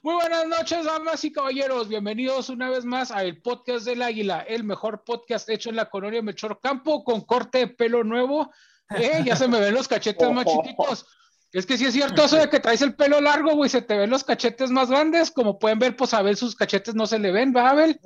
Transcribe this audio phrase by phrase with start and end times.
[0.00, 1.88] Muy buenas noches, damas y caballeros.
[1.88, 5.90] Bienvenidos una vez más a el podcast del Águila, el mejor podcast hecho en la
[5.90, 8.50] colonia Melchor Campo con corte de pelo nuevo.
[8.90, 11.06] Eh, ya se me ven los cachetes más chiquitos.
[11.52, 13.96] Es que sí es cierto eso de que traes el pelo largo, güey, se te
[13.96, 15.30] ven los cachetes más grandes.
[15.30, 18.00] Como pueden ver, pues a Abel sus cachetes no se le ven, ¿va, Abel?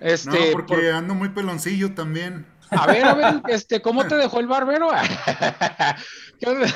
[0.00, 2.46] Este, no, porque ando muy peloncillo también.
[2.70, 4.90] A ver, Abel, este, ¿cómo te dejó el barbero?
[6.38, 6.68] ¿Qué onda?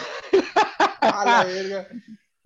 [1.00, 1.86] A la verga.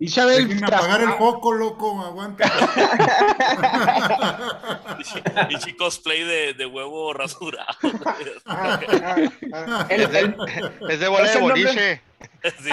[0.03, 0.49] Y Chabel.
[0.49, 2.43] Dejen apagar el foco, loco, aguanta.
[5.49, 7.77] y chicos play de, de huevo rasurado.
[9.87, 10.35] es, de,
[10.89, 12.01] es de bola de boliche.
[12.59, 12.71] Sí,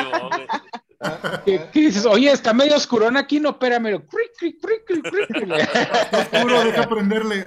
[1.45, 2.05] ¿Qué, ¿Qué, dices?
[2.05, 4.03] Oye, está medio oscurón aquí, no, espérame.
[5.57, 7.45] Está oscuro, deja prenderle.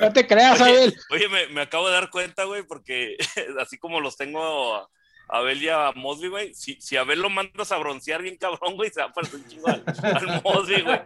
[0.00, 0.92] no te creas, Abel.
[1.10, 3.16] Oye, me, me, acabo de dar cuenta, güey, porque
[3.60, 4.88] así como los tengo
[5.28, 6.54] Abel y a Mosby, güey.
[6.54, 9.48] Si, si Abel lo mandas a broncear bien cabrón, güey, se va a parecer un
[9.48, 11.00] chingo al, al Mosby, güey.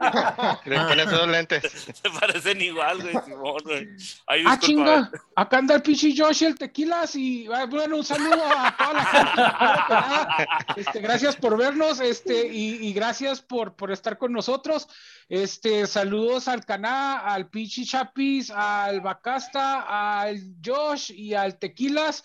[0.64, 1.62] Le pones dos lentes.
[2.02, 3.88] Se parecen igual, güey, Simón, güey.
[4.26, 5.10] Ay, ah, chinga.
[5.36, 9.04] Acá anda el pinche Josh y el Tequilas y bueno, un saludo a toda la
[9.04, 10.80] gente.
[10.80, 14.88] Este, gracias por vernos este, y, y, gracias por, por estar con nosotros.
[15.28, 22.24] Este, saludos al Caná, al Pichi Chapis, al Bacasta, al Josh y al Tequilas.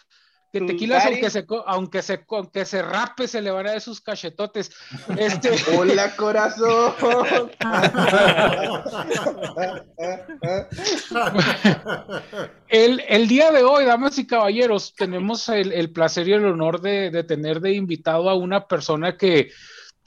[0.51, 3.99] Que tequilas, aunque se, aunque se, aunque se rape, se le van a dar sus
[3.99, 4.71] cachetotes.
[5.17, 5.51] Este...
[5.77, 6.93] Hola, corazón.
[12.69, 16.79] el, el, día de hoy, damas y caballeros, tenemos el, el placer y el honor
[16.79, 19.51] de, de, tener de invitado a una persona que,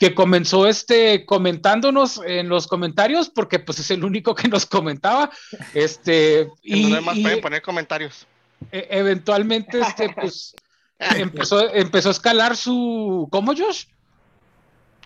[0.00, 5.30] que comenzó este comentándonos en los comentarios, porque pues es el único que nos comentaba.
[5.74, 8.26] Este, y, no demás y, pueden poner comentarios.
[8.72, 10.54] E eventualmente este, pues,
[10.98, 13.28] empezó, empezó a escalar su.
[13.30, 13.86] ¿Cómo, Josh?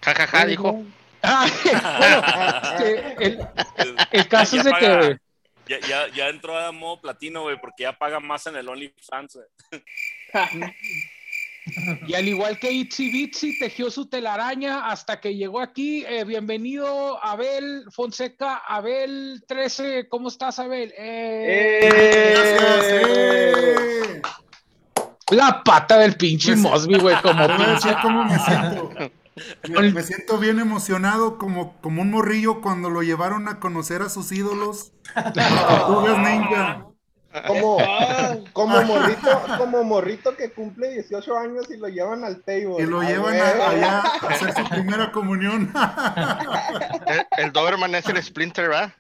[0.03, 0.85] Jajaja, ja, ja, dijo.
[1.23, 1.47] Ah,
[1.99, 5.19] bueno, el, el, caso ya, es de paga, que.
[5.67, 9.39] Ya, ya, ya, entró a modo platino, güey, porque ya paga más en el OnlyFans,
[12.07, 16.05] Y al igual que Itzy Bitsy tejió su telaraña hasta que llegó aquí.
[16.07, 20.09] Eh, bienvenido, Abel Fonseca, Abel 13.
[20.09, 20.93] ¿Cómo estás, Abel?
[20.99, 21.91] Eh...
[22.63, 23.43] Eh...
[25.31, 27.97] La pata del pinche Mosby, güey, como pinche.
[28.03, 28.91] ¿Cómo me siento?
[29.69, 34.31] Me siento bien emocionado como, como un morrillo cuando lo llevaron a conocer a sus
[34.31, 34.93] ídolos.
[35.15, 36.87] Tortugas Ninja.
[37.47, 37.79] Como,
[38.53, 42.77] como morrito, como morrito que cumple 18 años y lo llevan al table.
[42.79, 45.73] Y lo llevan a, allá a hacer su primera comunión.
[47.07, 48.93] El, el Doberman es el Splinter, ¿verdad?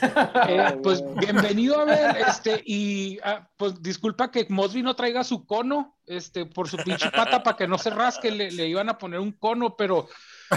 [0.00, 5.44] Eh, pues bienvenido a ver, este, y ah, pues disculpa que Mosby no traiga su
[5.44, 8.98] cono, este, por su pinche pata para que no se rasque, le, le, iban a
[8.98, 10.08] poner un cono, pero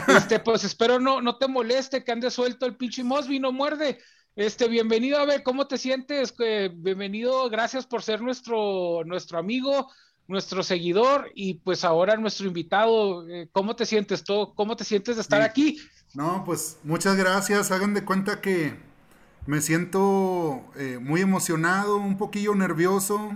[0.07, 4.00] este, pues espero no, no te moleste que ande suelto el pinche Mosby, no muerde.
[4.35, 9.91] Este, bienvenido a ver cómo te sientes, eh, bienvenido, gracias por ser nuestro, nuestro amigo,
[10.28, 13.28] nuestro seguidor y pues ahora nuestro invitado.
[13.28, 14.53] Eh, ¿Cómo te sientes tú?
[14.56, 15.47] ¿Cómo te sientes de estar sí.
[15.47, 15.78] aquí?
[16.13, 17.72] No, pues muchas gracias.
[17.72, 18.78] Hagan de cuenta que
[19.46, 23.35] me siento eh, muy emocionado, un poquillo nervioso.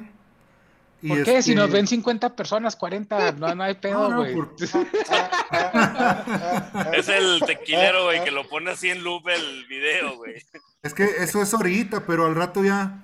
[1.05, 1.37] Y ¿Por qué?
[1.37, 1.51] Este...
[1.51, 4.33] Si nos ven 50 personas, 40, no, no hay pedo, güey.
[4.33, 4.55] No, por...
[6.95, 10.33] es el tequilero, güey, que lo pone así en loop el video, güey.
[10.81, 13.03] Es que eso es ahorita, pero al rato ya,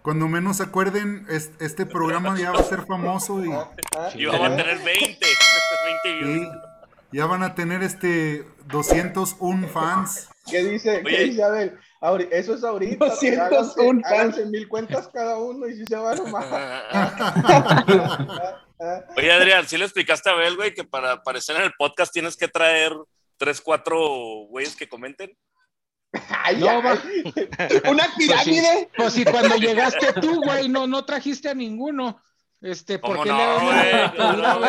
[0.00, 3.50] cuando menos se acuerden, es, este programa ya va a ser famoso y...
[4.18, 5.26] Y vamos a tener 20,
[6.04, 6.48] 20 views.
[7.12, 10.30] Ya van a tener este 201 fans.
[10.50, 11.02] ¿Qué dice?
[11.04, 11.78] Oye, ¿Qué dice Abel?
[12.30, 13.06] Eso es ahorita.
[13.06, 16.46] 201 háganse mil cuentas cada uno y si se van nomás.
[19.16, 22.36] Oye, Adrián, ¿sí le explicaste a Abel, güey, que para aparecer en el podcast tienes
[22.36, 22.92] que traer
[23.36, 24.00] tres, cuatro
[24.48, 25.30] güeyes que comenten?
[26.28, 27.00] Ay, no, va.
[27.88, 28.90] Una pirámide.
[28.96, 32.20] Pues si, pues si cuando llegaste tú, güey, no, no trajiste a ninguno.
[32.62, 34.60] Este, ¿por qué no, le no,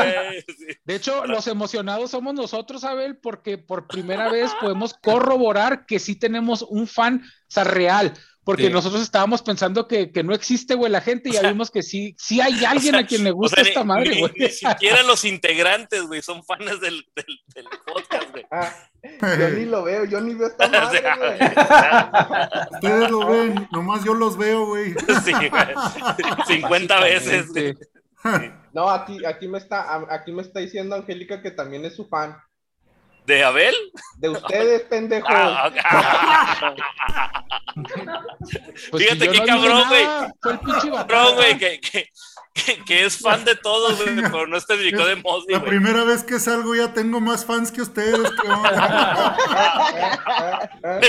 [0.84, 6.16] De hecho, los emocionados somos nosotros, Abel, porque por primera vez podemos corroborar que sí
[6.16, 7.24] tenemos un fan,
[7.54, 8.14] sea, real.
[8.44, 8.74] Porque sí.
[8.74, 12.14] nosotros estábamos pensando que, que, no existe, güey, la gente, y ya vimos que sí,
[12.18, 14.34] sí hay alguien o sea, a quien le gusta o sea, esta ni, madre, güey.
[14.36, 18.46] Ni, ni, siquiera los integrantes, güey, son fans del, del, del podcast, güey.
[18.52, 18.74] Ah,
[19.40, 21.40] yo ni lo veo, yo ni veo esta madre, güey.
[22.74, 24.94] Ustedes lo ven, nomás yo los veo, güey.
[25.24, 25.52] Sí, güey.
[26.48, 27.78] 50 veces, güey.
[28.74, 32.36] No, aquí, aquí, me está, aquí me está diciendo Angélica que también es su fan.
[33.26, 33.76] ¿De Abel?
[34.18, 35.30] De ustedes, pendejos.
[35.34, 35.72] Ah,
[38.92, 40.04] Pues Fíjate si qué no cabrón, güey.
[40.04, 42.10] nada, Fue el pinche Cabrón, güey, que, que,
[42.54, 46.24] que, que es fan de todos, güey, pero no especificó de Mosley, La primera vez
[46.24, 48.20] que salgo ya tengo más fans que ustedes.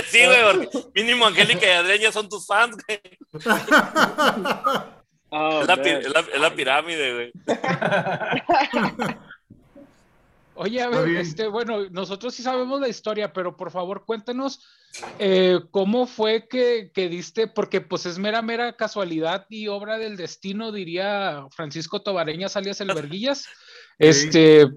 [0.07, 3.01] Sí, güey, porque mínimo Angélica y Adrián ya son tus fans, güey.
[5.31, 5.83] Oh, Es la, man.
[5.85, 7.33] pi- es la- es la pirámide, güey.
[10.65, 14.65] Oye, a ver, este, bueno, nosotros sí sabemos la historia, pero por favor cuéntanos
[15.19, 20.17] eh, cómo fue que, que diste, porque pues es mera, mera casualidad y obra del
[20.17, 23.47] destino, diría Francisco Tobareñas alias El Verguillas,
[23.99, 24.71] este,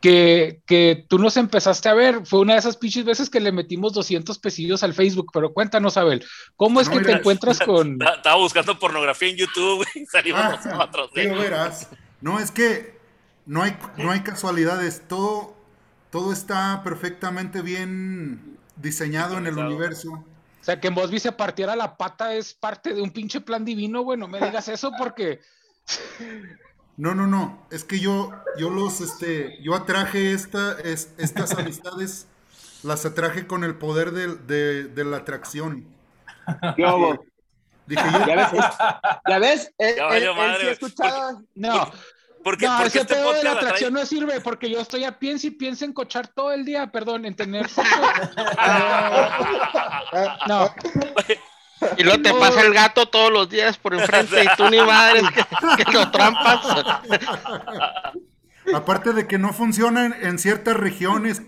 [0.00, 3.52] que, que tú nos empezaste a ver, fue una de esas pinches veces que le
[3.52, 6.24] metimos 200 pesillos al Facebook, pero cuéntanos, Abel,
[6.56, 7.98] ¿cómo es No, que te encuentras con...
[7.98, 11.10] Ta- Estaba buscando pornografía en YouTube, y salimos Ah, nosotros.
[12.22, 12.95] No, es que
[13.46, 15.02] no hay, no hay casualidades.
[15.08, 15.54] Todo,
[16.10, 20.12] todo está perfectamente bien diseñado en el universo.
[20.12, 23.64] O sea, que en Bosby se partiera la pata es parte de un pinche plan
[23.64, 25.40] divino, güey, no me digas eso porque...
[26.98, 27.66] No, no, no.
[27.70, 32.26] Es que yo, yo los, este, yo atraje esta, es, estas amistades,
[32.82, 35.84] las atraje con el poder del- de, de la atracción.
[36.74, 37.22] ¿Qué hubo?
[37.86, 38.48] Dije yo, ¿Ya ves?
[39.28, 39.74] ¿Ya ves?
[39.76, 41.42] Él, Ya él- sí escuchaba.
[41.54, 41.92] No,
[42.46, 45.02] Porque, no, porque ese este pedo de la trae- atracción no sirve porque yo estoy
[45.02, 47.90] a piensa y piensa en cochar todo el día, perdón, en tener sexo.
[50.46, 50.72] No,
[51.98, 55.24] Y luego te pasa el gato todos los días por enfrente y tú ni madres
[55.76, 56.60] que, que lo trampas.
[58.74, 61.42] aparte de que no funciona en, en ciertas regiones,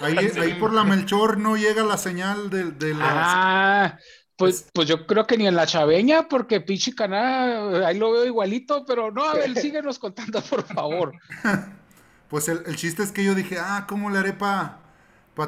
[0.00, 3.08] ahí, ahí por la Melchor no llega la señal de, de las...
[3.08, 3.98] ah,
[4.36, 8.24] pues, pues yo creo que ni en la chaveña, porque pinche caná, ahí lo veo
[8.24, 11.14] igualito, pero no, Abel, síguenos contando, por favor.
[12.30, 14.80] Pues el, el chiste es que yo dije, ah, ¿cómo le haré para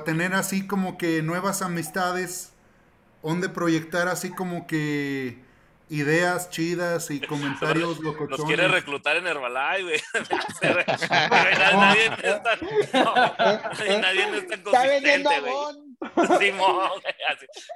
[0.05, 2.53] tener así como que nuevas amistades?
[3.25, 5.43] Donde proyectar así como que
[5.89, 8.71] ideas chidas y comentarios Nos quiere locochones.
[8.73, 10.01] reclutar en Herbalife, güey.
[10.61, 12.59] Nadie, nadie es tan,
[13.05, 15.87] no, nadie- nadie es tan Está consistente, güey.
[16.39, 17.15] Simón, güey.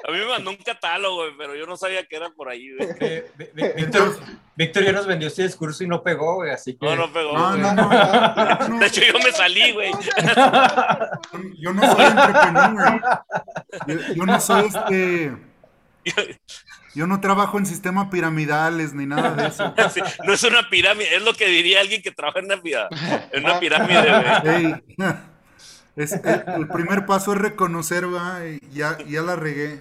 [0.06, 2.74] A mí me mandó un catálogo, güey, pero yo no sabía que era por ahí,
[2.76, 2.90] güey.
[3.00, 3.30] Eh,
[3.76, 4.18] Víctor,
[4.56, 6.84] Víctor ya nos vendió este discurso y no pegó, güey, así que...
[6.84, 7.60] No, no pegó, No, güey.
[7.62, 9.92] no, no, no, De hecho, yo me salí, güey.
[11.58, 13.00] yo no soy entrepreneur.
[13.86, 15.32] Yo, yo no soy este.
[16.94, 19.72] Yo no trabajo en sistemas piramidales ni nada de eso.
[19.94, 22.98] Sí, no es una pirámide, es lo que diría alguien que trabaja en una pirámide,
[23.32, 24.00] en una pirámide,
[24.42, 24.64] güey.
[24.66, 24.74] Ey,
[25.96, 29.80] es- el, el primer paso es reconocer, va, y ya, ya la regué.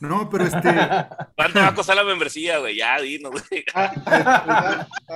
[0.00, 0.60] No, pero este,
[1.36, 2.76] ¿Cuánto va a costar la membresía, güey?
[2.76, 3.64] Ya, dinos, güey.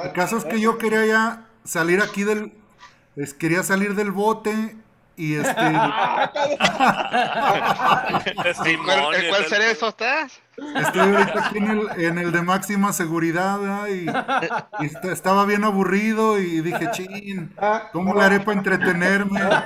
[0.05, 2.53] el caso es que yo quería ya salir aquí del,
[3.17, 4.75] es- quería salir del bote
[5.17, 5.61] y este,
[8.63, 10.43] Simón, ¿Cuál, ¿El cuál cerezo estás?
[10.75, 13.89] estoy ahorita aquí en el, en el de máxima seguridad, ¿verdad?
[13.89, 14.23] y,
[14.83, 17.59] y est- estaba bien aburrido y dije, chin,
[17.93, 19.63] ¿cómo le haré para entretenerme?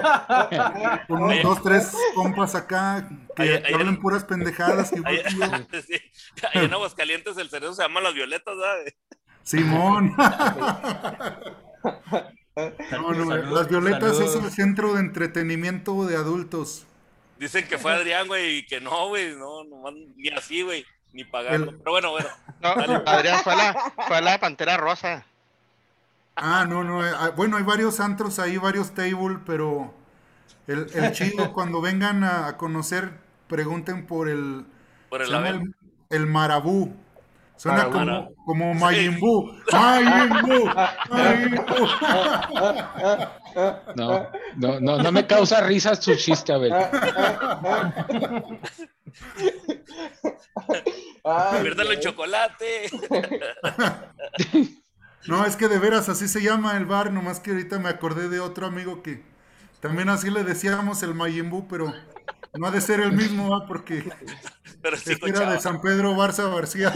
[1.06, 5.20] Con unos dos, tres compas acá que, hablan puras pendejadas que yo.
[5.86, 6.00] sí,
[6.52, 8.94] en Aguascalientes el cerezo se llama las violetas, ¿sabes?
[9.42, 10.14] Simón.
[12.56, 16.86] No, no, Saludos, las violetas es el centro de entretenimiento de adultos.
[17.38, 21.24] Dicen que fue Adrián, güey, y que no, güey, no, nomás ni así, güey, ni
[21.24, 21.70] pagarlo.
[21.72, 22.28] El- Pero bueno, bueno.
[22.62, 22.70] No,
[23.04, 25.26] Adrián fue a la, fue a la Pantera Rosa.
[26.34, 27.06] Ah, no, no.
[27.06, 29.92] eh, ah, Bueno, hay varios antros ahí, varios tables, pero
[30.66, 33.12] el, el chido, cuando vengan a, conocer,
[33.48, 34.64] pregunten por el,
[35.10, 35.74] Por el el,
[36.08, 36.96] el marabú.
[37.56, 38.34] Suena Marabú.
[38.34, 39.52] como, como Majin Buu.
[39.72, 40.66] Majin Buu,
[41.08, 41.88] Majin Buu.
[43.96, 46.72] No, no, no, no me causa risa su chiste, Abel.
[51.24, 52.00] En güey.
[52.00, 52.90] chocolate.
[55.28, 58.28] No, es que de veras así se llama el bar, nomás que ahorita me acordé
[58.28, 59.24] de otro amigo que
[59.80, 61.92] también así le decíamos el Majin Buu, pero
[62.58, 64.04] no ha de ser el mismo, porque
[64.82, 65.60] Pero sí, este era de.
[65.60, 66.92] San Pedro Barça García.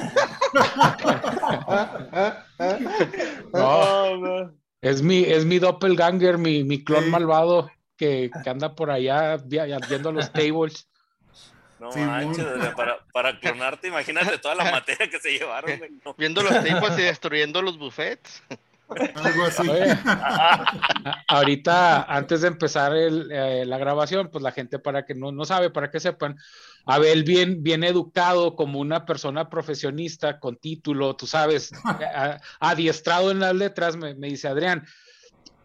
[3.53, 4.57] No, man.
[4.81, 7.11] es mi, es mi doppelganger, mi, mi clon Sí.
[7.11, 10.87] malvado que, que anda por allá vi- viendo los tables.
[11.79, 15.71] No manches, o sea, para, para clonarte, imagínate toda la materia que se llevaron.
[16.05, 16.15] No.
[16.19, 18.43] Viendo los tipos y destruyendo los buffets.
[19.15, 19.69] Algo así.
[21.29, 25.71] Ahorita, antes de empezar eh, la grabación, pues la gente para que no, no sabe,
[25.71, 26.37] para que sepan,
[26.87, 31.71] Abel bien, bien educado como una persona profesionista con título, tú sabes,
[32.61, 34.85] adiestrado en las letras, me dice Adrián,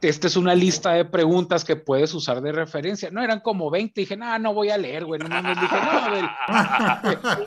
[0.10, 3.10] esta es una lista de preguntas que puedes usar de referencia.
[3.12, 4.02] No, eran como 20.
[4.02, 5.20] Dije, no, no voy a leer, güey.
[5.20, 5.60] No mames.
[5.60, 6.30] Dije, no, Abel.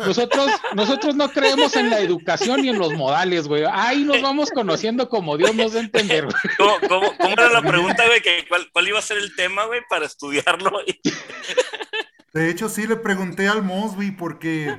[0.07, 3.65] Nosotros, nosotros no creemos en la educación ni en los modales, güey.
[3.71, 6.57] Ahí nos vamos conociendo como Dios nos da a entender, güey.
[6.57, 8.21] ¿Cómo, cómo, cómo era la pregunta, güey?
[8.21, 10.81] Que cuál, ¿Cuál iba a ser el tema, güey, para estudiarlo?
[12.33, 14.79] De hecho, sí le pregunté al Mosby porque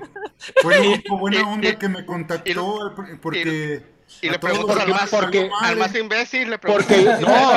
[0.62, 3.99] fue el único buena onda que me contactó porque...
[4.22, 5.14] Y a le todos preguntas al más,
[5.62, 6.88] al más imbécil, le preguntas.
[6.88, 7.52] Porque, no,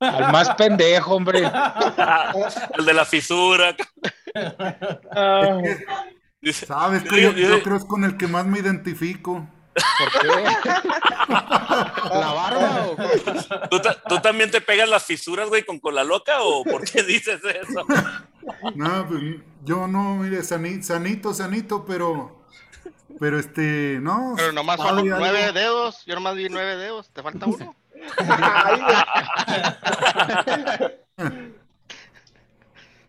[0.00, 1.40] al más pendejo, hombre.
[2.78, 3.76] El de la fisura.
[6.40, 9.48] Dice, Sabes que yo, yo creo es con el que más me identifico.
[9.74, 10.28] ¿Por qué?
[11.28, 12.96] ¿La barba o?
[13.68, 17.40] ¿tú, tú también te pegas las fisuras, güey, con cola loca o por qué dices
[17.44, 17.86] eso?
[18.74, 19.22] No, pues,
[19.64, 22.44] yo no, mire, sani- sanito, sanito, pero,
[23.18, 24.34] pero este, no.
[24.36, 25.16] Pero nomás son algo.
[25.18, 26.04] nueve dedos.
[26.06, 27.08] Yo nomás vi nueve dedos.
[27.10, 27.74] ¿Te falta uno?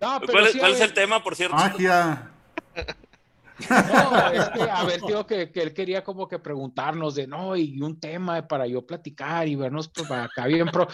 [0.01, 1.55] No, pero ¿Cuál, es- sí, cuál es el tema, por cierto?
[1.55, 2.31] Magia.
[3.69, 7.55] No, es que, a ver, tío, que, que él quería como que preguntarnos de, no,
[7.55, 10.87] y un tema para yo platicar y vernos pues, para acá bien pro.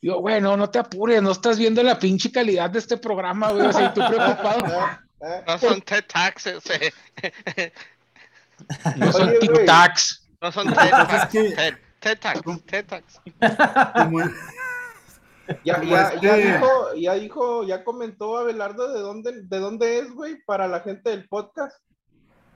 [0.00, 3.66] Digo, bueno, no te apures, no estás viendo la pinche calidad de este programa, güey,
[3.66, 4.64] o sea, y tú preocupado.
[5.46, 6.64] No son TED Taxes.
[6.68, 7.72] eh.
[8.96, 9.38] No son güey.
[9.38, 10.28] tic-tacs.
[10.40, 11.30] No son TED Tax.
[11.30, 12.40] TED, TED Tax.
[12.66, 13.20] TED Tax.
[15.64, 20.66] Ya este- dijo, ya dijo, ya comentó Abelardo de dónde, de dónde es, güey, para
[20.66, 21.76] la gente del podcast.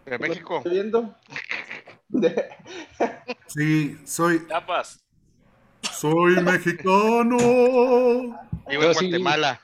[0.06, 0.58] De México.
[0.58, 1.14] Estoy viendo.
[3.48, 5.00] Sí, soy, Chapas.
[5.82, 7.36] soy mexicano.
[8.68, 9.08] Vivo en sí.
[9.08, 9.60] Guatemala.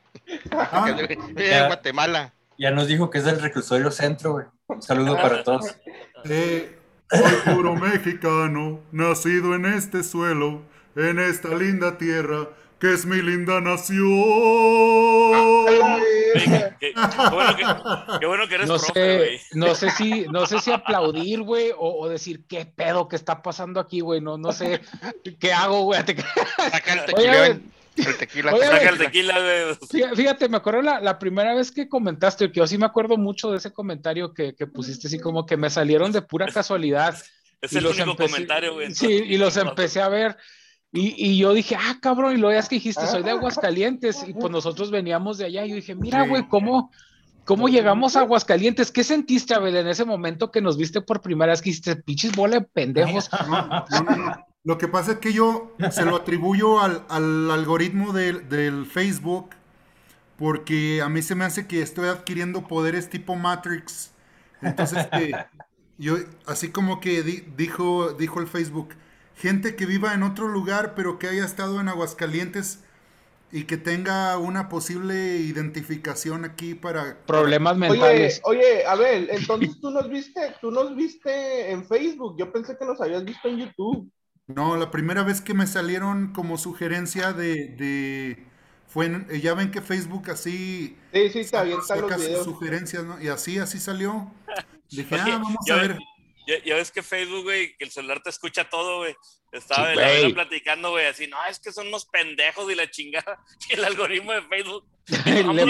[0.50, 1.66] Ah, en Ya.
[1.66, 2.32] Guatemala.
[2.58, 4.46] Ya nos dijo que es del reclusorio centro, güey.
[4.66, 5.76] Un saludo para todos.
[6.24, 6.78] eh,
[7.10, 10.62] soy puro mexicano, nacido en este suelo,
[10.96, 12.48] en esta linda tierra,
[12.82, 14.08] que es mi linda nación.
[16.34, 17.64] Qué, qué- qué bueno que,
[18.20, 19.40] qué bueno que eres No profe, sé, güey.
[19.52, 23.40] no sé si, no sé si aplaudir, güey, o, o decir qué pedo que está
[23.42, 24.20] pasando aquí, güey.
[24.20, 24.80] No, no sé
[25.38, 26.00] qué hago, güey.
[26.00, 27.36] Saca el Oye, tequila.
[27.38, 27.60] güey.
[27.94, 28.54] El tequila.
[28.54, 29.74] Oye, Saca el tequila, güey.
[29.88, 33.16] Fí- Fíjate, me acuerdo la, la primera vez que comentaste, que yo sí me acuerdo
[33.16, 37.16] mucho de ese comentario que, que pusiste, así como que me salieron de pura casualidad.
[37.60, 38.92] Es el único empecé- comentario, güey.
[38.92, 40.36] Sí, y los empecé a ver.
[40.92, 44.24] Y, y yo dije, ah, cabrón, y luego ya es que dijiste, soy de Aguascalientes,
[44.28, 45.64] y pues nosotros veníamos de allá.
[45.64, 46.28] Y yo dije, mira, Sí.
[46.28, 46.90] güey, ¿cómo,
[47.44, 48.92] ¿cómo llegamos a Aguascalientes?
[48.92, 51.62] ¿Qué sentiste, Abel, en ese momento que nos viste por primera vez?
[51.62, 53.30] Que dijiste, pinches bola de pendejos.
[53.48, 54.46] No, no, no.
[54.64, 59.50] Lo que pasa es que yo se lo atribuyo al, al algoritmo del, del Facebook
[60.36, 64.12] porque a mí se me hace que estoy adquiriendo poderes tipo Matrix.
[64.60, 65.32] Entonces, que
[65.98, 68.90] yo, así como que di- dijo, dijo el Facebook,
[69.36, 72.80] gente que viva en otro lugar pero que haya estado en Aguascalientes
[73.52, 77.18] y que tenga una posible identificación aquí para...
[77.26, 78.40] Problemas Oye, mentales.
[78.44, 82.36] oye, Abel, entonces tú nos viste, tú nos viste en Facebook.
[82.38, 84.10] Yo pensé que nos habías visto en YouTube.
[84.46, 87.68] No, la primera vez que me salieron como sugerencia de...
[87.76, 88.46] de
[88.88, 92.44] fue en- eh, ya ven que Facebook así Sí, sí, avientan saca los videos.
[92.44, 93.20] sugerencias, ¿no?
[93.22, 94.30] Y así, así salió.
[94.90, 95.98] Dije, Oye, ah, vamos a ve- ver.
[96.46, 99.14] Ya, ya ves que Facebook, güey, que el celular te escucha todo, güey.
[99.52, 103.38] Estaba Sí, platicando, güey, así, no, es que son unos pendejos y la chingada.
[103.68, 104.86] Y el algoritmo de Facebook.
[105.44, 105.64] Vamos a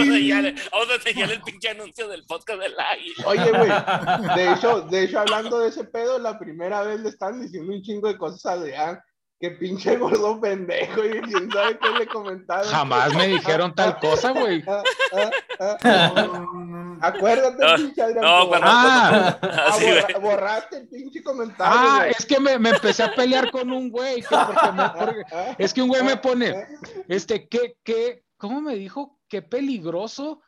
[0.71, 3.25] vamos enseñarle el pinche anuncio del podcast del águila.
[3.27, 7.43] Oye, güey, de hecho, de hecho, hablando de ese pedo, la primera vez le están
[7.43, 9.01] diciendo un chingo de cosas a Adrián.
[9.41, 12.71] Que pinche gordo pendejo y quién sabe qué le comentaron.
[12.71, 14.63] Jamás me dijeron tal cosa, güey.
[14.69, 15.79] Ah, ah, ah.
[15.83, 16.82] No, no, no.
[17.03, 18.25] Acuérdate, No, pinche Adrián.
[18.25, 21.79] no, cuando- Ah, Ah, borra- borraste el pinche comentario.
[21.81, 22.11] ah, güey.
[22.11, 24.23] es que me, me empecé a pelear con un güey.
[24.23, 25.23] que porque me- porque-
[25.59, 26.67] es que un güey me ah, pone, ah.
[27.09, 29.19] este, ¿qué, qué, cómo me dijo?
[29.29, 30.41] Qué peligroso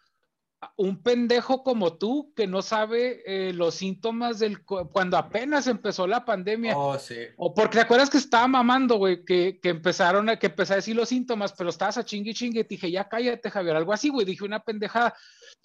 [0.76, 6.24] un pendejo como tú que no sabe eh, los síntomas del cuando apenas empezó la
[6.24, 6.74] pandemia.
[6.74, 7.16] Oh, sí.
[7.36, 10.76] O porque te acuerdas que estaba mamando, güey, que, que empezaron a que empecé a
[10.76, 13.76] decir los síntomas, pero estabas a chingue y chingue, y te dije, ya cállate, Javier,
[13.76, 15.14] algo así, güey, dije una pendejada.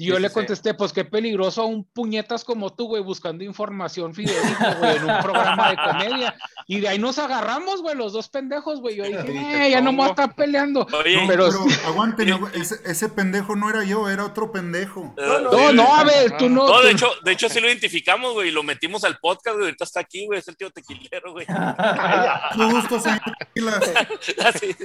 [0.01, 0.33] Y yo Sí, le sí.
[0.33, 5.03] contesté, pues qué peligroso a un puñetas como tú, güey, buscando información fidedigna, güey, en
[5.09, 6.35] un programa de comedia.
[6.67, 8.95] Y de ahí nos agarramos, güey, los dos pendejos, güey.
[8.95, 10.87] Yo dije, Sí, eh, ya no me voy a estar peleando.
[10.97, 15.13] Oye, No, pero- pero, aguanten, agu- ese, ese pendejo no era yo, era otro pendejo.
[15.17, 16.65] eh, No, no, a ver, tú no.
[16.65, 19.55] No, de tú- hecho, de hecho sí lo identificamos, güey, y lo metimos al podcast,
[19.57, 21.45] güey, ahorita está aquí, güey, es el tío tequilero, güey.
[22.55, 23.91] Mucho gusto, señor Tequilas.
[24.45, 24.75] Así.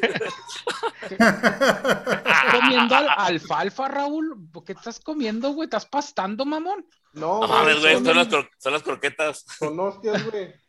[1.05, 4.37] ¿Estás comiendo al- alfalfa, Raúl?
[4.53, 5.67] ¿Por qué estás comiendo, güey?
[5.67, 6.85] ¿Estás pastando, mamón?
[7.13, 9.45] No, No mames, güey, son, son las, son las croquetas.
[9.59, 10.53] son hostias, güey.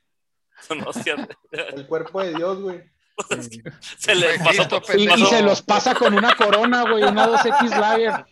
[0.78, 2.84] No, hostia, El cuerpo de Dios, güey.
[3.98, 7.70] se le pasó por- Y, y se los pasa con una corona, güey, una 2X
[7.78, 8.26] Lager.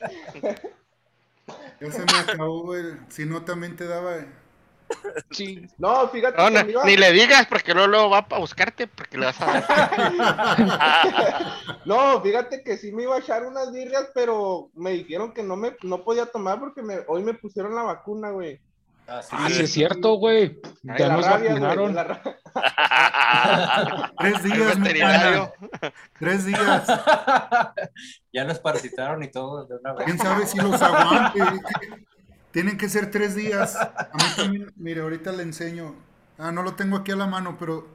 [1.82, 2.84] Ya se me acabó, güey.
[3.10, 4.26] Si no, también te daba.
[5.32, 5.66] Sí.
[5.78, 8.38] No, fíjate No, que no, me iba- ni le digas porque luego, luego va a
[8.40, 9.64] buscarte porque le vas a dar.
[11.86, 15.56] No, fíjate que sí me iba a echar unas birrias, pero me dijeron que no
[15.58, 18.60] me no podía tomar porque me, hoy me pusieron la vacuna, güey.
[19.06, 19.64] Ah, sí, Ah, sí.
[19.64, 20.60] es cierto, güey.
[20.84, 21.94] Ya nos rabia, vacunaron.
[24.20, 24.78] Tres días.
[26.20, 26.88] Tres días.
[28.32, 30.06] Ya los parasitaron y todo de una vez.
[30.06, 31.40] ¿Quién sabe si los aguante?
[32.54, 33.76] Tienen que ser tres días.
[33.78, 35.96] A mí también, mire, ahorita le enseño.
[36.38, 37.88] Ah, no lo tengo aquí a la mano, pero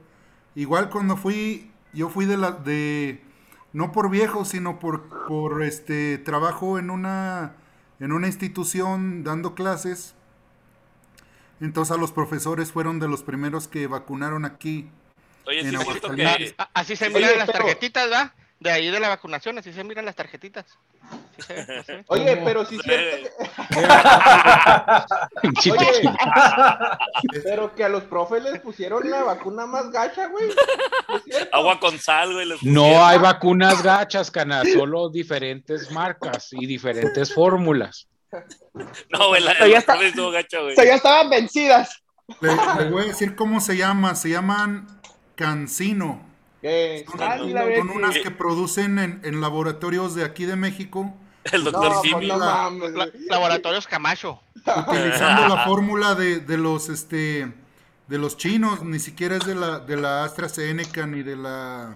[0.55, 3.21] igual cuando fui, yo fui de la, de,
[3.73, 7.53] no por viejo, sino por, por este trabajo en una,
[7.99, 10.15] en una institución dando clases.
[11.59, 14.89] Entonces a los profesores fueron de los primeros que vacunaron aquí.
[15.45, 15.75] Oye, sí
[16.15, 18.33] que Así se miran las tarjetitas, ¿va?
[18.59, 20.65] De ahí de la vacunación, así se miran las tarjetitas.
[21.37, 21.93] Sí se ve, sí.
[22.07, 23.29] Oye, pero sí cierto
[23.69, 23.79] que,
[25.41, 26.11] Pinche oye,
[27.43, 30.49] pero que a los profes les pusieron la vacuna más gacha, güey.
[31.53, 32.49] Agua con sal, güey.
[32.63, 38.07] No hay vacunas gachas, cana, solo diferentes marcas y diferentes fórmulas.
[39.09, 40.75] No, güey, la ya está- estuvo gacho, O güey.
[40.75, 42.03] sea, ya estaban vencidas.
[42.41, 42.49] Le,
[42.83, 44.13] le voy a decir cómo se llama.
[44.15, 44.85] Se llaman
[45.35, 46.28] Cancino.
[46.61, 47.37] Que- la
[47.77, 51.13] son unas que producen en, en laboratorios de aquí de México,
[51.51, 52.27] El doctor pues Simi.
[52.27, 53.11] no La- güey.
[53.29, 54.41] laboratorios Camacho.
[54.55, 57.51] utilizando la fórmula de, de los este
[58.07, 61.95] de los chinos, ni siquiera es de la de la AstraZeneca ni de la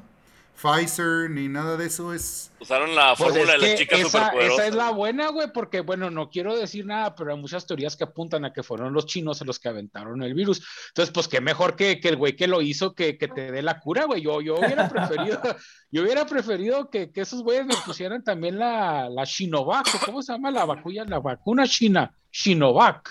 [0.55, 4.60] Pfizer ni nada de eso es Usaron la Pues fórmula de las chicas esa, superpoderosas.
[4.60, 7.98] esa es la buena, güey, porque, bueno, no quiero decir nada, pero hay muchas teorías
[7.98, 10.65] que apuntan a que fueron los chinos los que aventaron el virus.
[10.88, 13.62] Entonces, pues qué mejor que, que el güey que lo hizo que, que te dé
[13.62, 14.22] la cura, güey.
[14.22, 15.41] Yo, yo hubiera preferido,
[15.91, 20.22] yo hubiera preferido que, que esos güeyes me pusieran también la, la Shinovac, o ¿cómo
[20.22, 21.03] se llama la vacuna?
[21.05, 23.10] La vacuna china, Shinovac.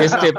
[0.00, 0.32] Este,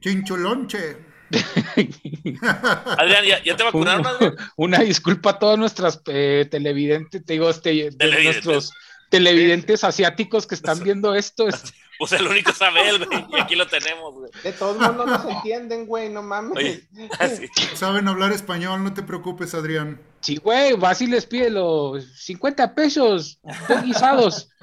[0.00, 1.17] chincholonche.
[2.98, 4.36] Adrián, ¿ya, ya te vacunaron, una, Adrián?
[4.56, 8.46] una disculpa a todas nuestras eh, televidentes, te digo, este, Televidentes.
[8.46, 8.72] nuestros
[9.08, 11.48] televidentes asiáticos que están viendo esto.
[11.48, 13.26] este, Pues el único es Abel, güey.
[13.32, 14.30] Y aquí lo tenemos, güey.
[14.44, 16.56] De todos modos no nos entienden, güey, no mames.
[16.56, 17.48] Oye, así.
[17.74, 20.00] Saben hablar español, no te preocupes, Adrián.
[20.20, 24.48] Sí, güey, vas y les pide los 50 pesos, dos guisados.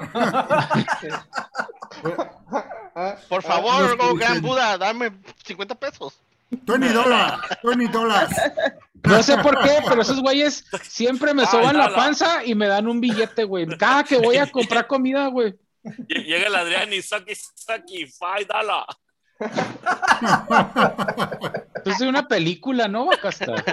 [3.27, 5.11] Por ah, favor, oh, gran Buda, dame
[5.45, 6.13] 50 pesos.
[6.51, 8.37] 20 dólares, 20 dólares.
[9.03, 12.87] No sé por qué, pero esos güeyes siempre me soban la panza y me dan
[12.87, 13.67] un billete, güey.
[13.77, 15.53] Cada que voy a comprar comida, güey.
[15.83, 18.85] Lle- Llega el Adrián y Saki, Saki, five dollar.
[21.75, 23.63] Entonces es una película, ¿no, Bacasta?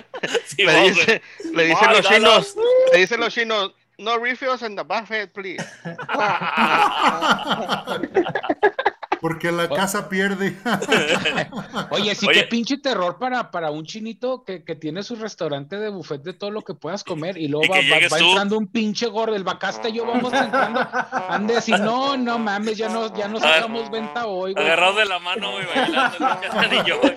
[0.45, 1.23] Sí, Le, dice,
[1.55, 2.55] le dicen Ay, los chinos,
[2.93, 5.65] le dicen los chinos, no refills in the buffet, please.
[9.23, 10.59] Porque la casa pierde.
[11.91, 12.41] Oye, sí, Oye.
[12.41, 16.33] qué pinche terror para, para un chinito que, que tiene su restaurante de buffet de
[16.33, 19.91] todo lo que puedas comer y luego Y va, entrando un pinche gordo, el Bacasta
[19.91, 20.81] y yo vamos entrando.
[21.29, 24.67] Han de decir, no, no mames, ya no, ya no sacamos venta hoy, güey.
[24.67, 26.75] Agarrados de la mano, güey, bailando.
[26.75, 27.17] y yo, güey.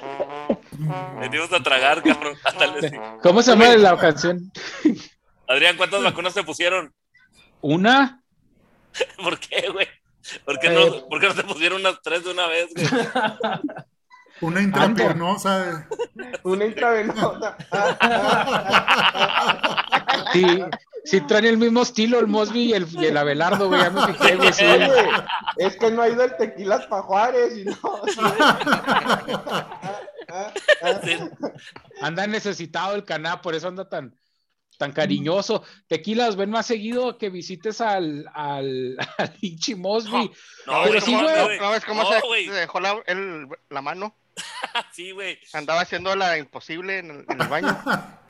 [1.22, 2.38] Venimos a tragar, cabrón.
[3.24, 4.52] ¿Cómo se llama la canción?
[5.48, 6.94] Adrián, ¿cuántas vacunas te pusieron?
[7.62, 8.22] ¿Una?
[9.18, 9.88] ¿Por qué, güey?
[10.44, 12.88] ¿Por qué, Eh, no, ¿Por qué no te pusieron unas tres de una vez, güey?
[14.42, 15.88] Una intrapiernosa.
[16.44, 17.58] Una intravenosa.
[20.32, 20.46] Sí,
[21.04, 24.14] sí traen el mismo estilo el Mosby y el, y el Abelardo, güey, ya me
[24.14, 24.66] fijé, güey, sí.
[24.66, 24.90] Oye,
[25.58, 27.76] es que no ha ido el tequilas pa' Juárez y no.
[31.04, 31.18] Sí.
[32.02, 34.16] Anda necesitado el caná, por eso anda tan,
[34.78, 35.64] tan cariñoso.
[35.88, 40.32] Tequilas, ven más seguido que visites al, al, al Ichi Mosby.
[40.68, 41.60] No, Pero güey, sí, no, güey.
[41.60, 44.16] ¿No ves cómo No, se, dejó la, el- la mano?
[44.92, 45.40] Sí, güey.
[45.54, 47.78] Andaba haciendo la imposible en el, en el baño.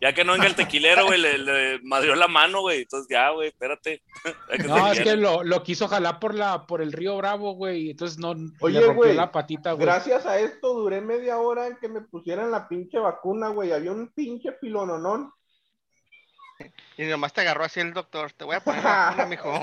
[0.00, 2.82] Ya que no venga el tequilero, güey, le, le madrió la mano, güey.
[2.82, 4.00] Entonces ya, güey, espérate.
[4.64, 7.90] No, es que lo, lo quiso jalar por la, por el río Bravo, güey, y
[7.90, 9.84] entonces no Oye, le rompió la patita, güey.
[9.84, 13.72] Gracias a esto duré media hora en que me pusieran la pinche vacuna, güey.
[13.72, 15.32] Había un pinche filononón.
[16.96, 18.32] Y nomás te agarró así el doctor.
[18.32, 19.52] Te voy a poner vacuna, mijo.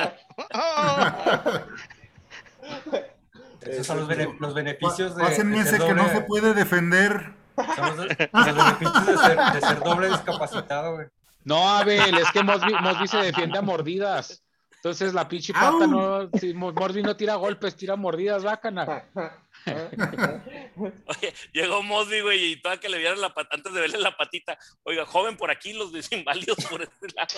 [3.61, 7.33] Esos son los, bene- los beneficios de, Pásenme que no se puede defender.
[7.75, 11.07] son los, los beneficios de ser, de ser doble discapacitado, güey.
[11.43, 14.43] No, Abel, es que Mosby, Mosby se defiende a mordidas.
[14.77, 15.87] Entonces la pinche pata Au.
[15.87, 19.03] no, Mo- Mosby no tira golpes, tira mordidas, bácana.
[21.07, 24.15] Oye, llegó Mosby, güey, y toda que le vieran la pat- antes de verle la
[24.15, 24.57] patita.
[24.83, 27.33] Oiga, joven, por aquí los desinválidos por este lado.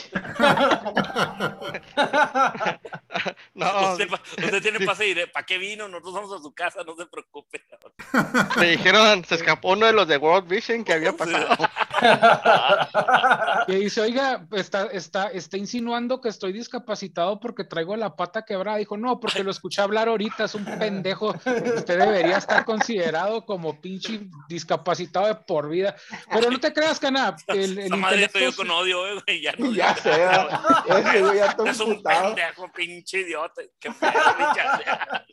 [3.53, 4.07] No, Usted,
[4.61, 5.87] tiene pase y ¿para qué vino?
[5.87, 7.63] Nosotros vamos a su casa, no se preocupe.
[8.57, 11.57] me dijeron, se escapó uno de los de World Vision que había pasado.
[13.65, 18.77] Que dice, oiga, está, está, está insinuando que estoy discapacitado porque traigo la pata quebrada.
[18.77, 21.29] Dijo, no, porque lo escuché hablar ahorita, es un pendejo.
[21.75, 25.95] Usted debería estar considerado como pinche discapacitado de por vida.
[26.31, 29.41] Pero no te creas, Cana, el, el intelecto estoy yo con odio, eh, güey.
[29.41, 30.09] Ya, no, Ya sé,
[31.21, 33.61] güey ya Es un pendejo, pinche idiota.
[33.79, 34.63] Qué pedo, pinche.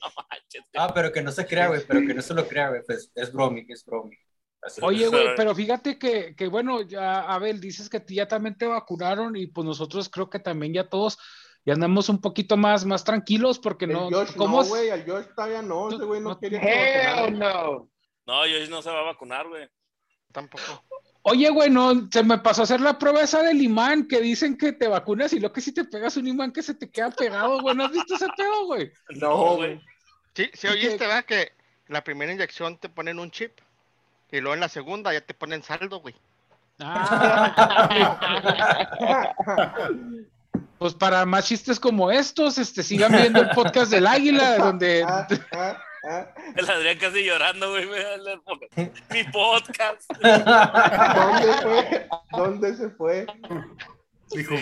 [0.01, 0.64] No manches.
[0.77, 2.83] Ah, pero que no se crea, güey, pero que no se lo crea, güey.
[2.87, 4.16] Pues es bromi, es bromi.
[4.62, 4.81] Así.
[4.83, 8.57] Oye, güey, pero fíjate que, que, bueno, ya, Abel, dices que a ti ya también
[8.57, 11.18] te vacunaron y pues nosotros creo que también ya todos
[11.64, 15.05] ya andamos un poquito más, más tranquilos porque El no, Josh ¿cómo no, güey, al
[15.09, 17.88] Josh todavía no, ese güey no No- quería Hell no.
[18.27, 19.68] No, yo no se va a vacunar, güey.
[20.33, 20.85] Tampoco.
[21.22, 24.59] Oye, güey, no, se me pasó a hacer la prueba esa del imán, que dicen
[24.59, 27.11] que te vacunas y lo que si te pegas un imán que se te queda
[27.11, 28.90] pegado, güey, ¿no has visto ese pedo, güey?
[29.20, 29.81] No, güey.
[30.35, 31.24] Sí, sí oíste, ¿verdad?
[31.24, 31.53] Que
[31.88, 33.53] la primera inyección te ponen un chip
[34.33, 36.14] y luego en la segunda ya te ponen saldo, güey.
[36.81, 37.88] Ah,
[40.85, 45.27] pues para más chistes como estos, este, sigan viendo el podcast del Águila, donde Ah,
[45.53, 45.79] ah,
[46.11, 46.27] ah.
[46.55, 47.87] El Adrián casi llorando, güey.
[47.87, 48.40] me da la-
[49.11, 50.03] Mi podcast.
[50.23, 52.09] ¿Dónde fue?
[52.33, 53.27] ¿Dónde se fue?
[54.33, 54.55] Dijo,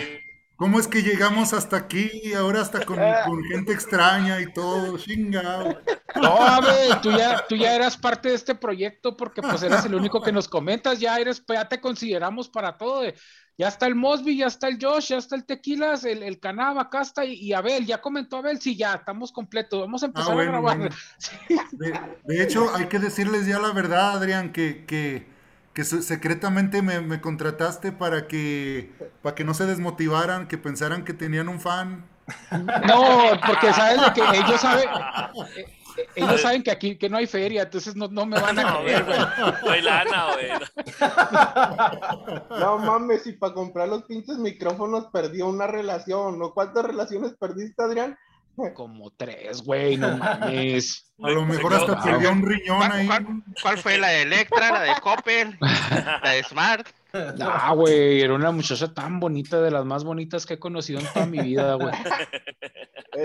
[0.55, 4.97] ¿cómo es que llegamos hasta aquí y ahora hasta con, con gente extraña y todo?
[4.97, 5.77] Chingado.
[6.15, 9.85] No, a ver, tú ya, tú ya eras parte de este proyecto porque pues eras
[9.85, 13.01] el único que nos comentas, ya eres, ya te consideramos para todo.
[13.01, 13.13] de-
[13.57, 16.81] ya está el Mosby, ya está el Josh, ya está el Tequilas, el, el Canaba,
[16.83, 20.31] acá está, y, y Abel, ya comentó Abel, sí, ya, estamos completos, vamos a empezar
[20.31, 20.77] Ah, bueno, a grabar.
[20.77, 20.95] bueno.
[21.73, 25.27] De, de hecho, hay que decirles ya la verdad, Adrián, que, que,
[25.73, 31.03] que se- secretamente me, me contrataste para que, para que no se desmotivaran, que pensaran
[31.05, 32.05] que tenían un fan.
[32.87, 34.87] No, porque sabes de que ellos saben,
[36.15, 39.03] ellos saben que aquí que no hay feria, entonces no, no me van a creer,
[39.03, 39.19] güey.
[39.63, 40.49] No hay lana, güey.
[42.59, 46.53] No mames, y para comprar los pinches micrófonos perdió una relación, ¿no?
[46.53, 48.17] ¿Cuántas relaciones perdiste, Adrián?
[48.75, 51.09] Como tres, güey, no mames.
[51.23, 53.07] A lo Se mejor hasta perdió un riñón ¿Cuál, ahí.
[53.07, 53.27] cuál-
[53.61, 53.97] cuál fue?
[53.97, 56.87] ¿La de Electra, la de Coppel, la de Smart?
[57.37, 61.05] No, güey, era una muchacha tan bonita, de las más bonitas que he conocido en
[61.13, 61.93] toda mi vida, güey.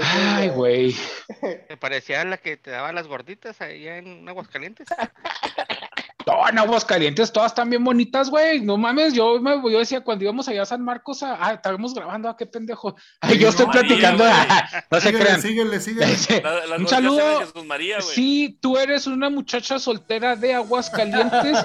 [0.03, 0.95] Ay, güey.
[1.69, 4.87] Me parecía la que te daba las gorditas allá en Aguascalientes.
[6.29, 8.61] No, en Aguascalientes todas están bien bonitas, güey.
[8.61, 11.95] No mames, yo, me, yo decía cuando íbamos allá a San Marcos, a- ah, estábamos
[11.95, 12.95] grabando, ah, qué pendejo.
[13.21, 15.41] Ay, Sí, yo estoy platicando, ah, no se Síguele, crean.
[15.43, 16.07] síguele, síguele.
[16.43, 17.41] La- las Un saludo.
[17.64, 18.01] María.
[18.03, 21.57] Sí, tú eres una muchacha soltera de Aguascalientes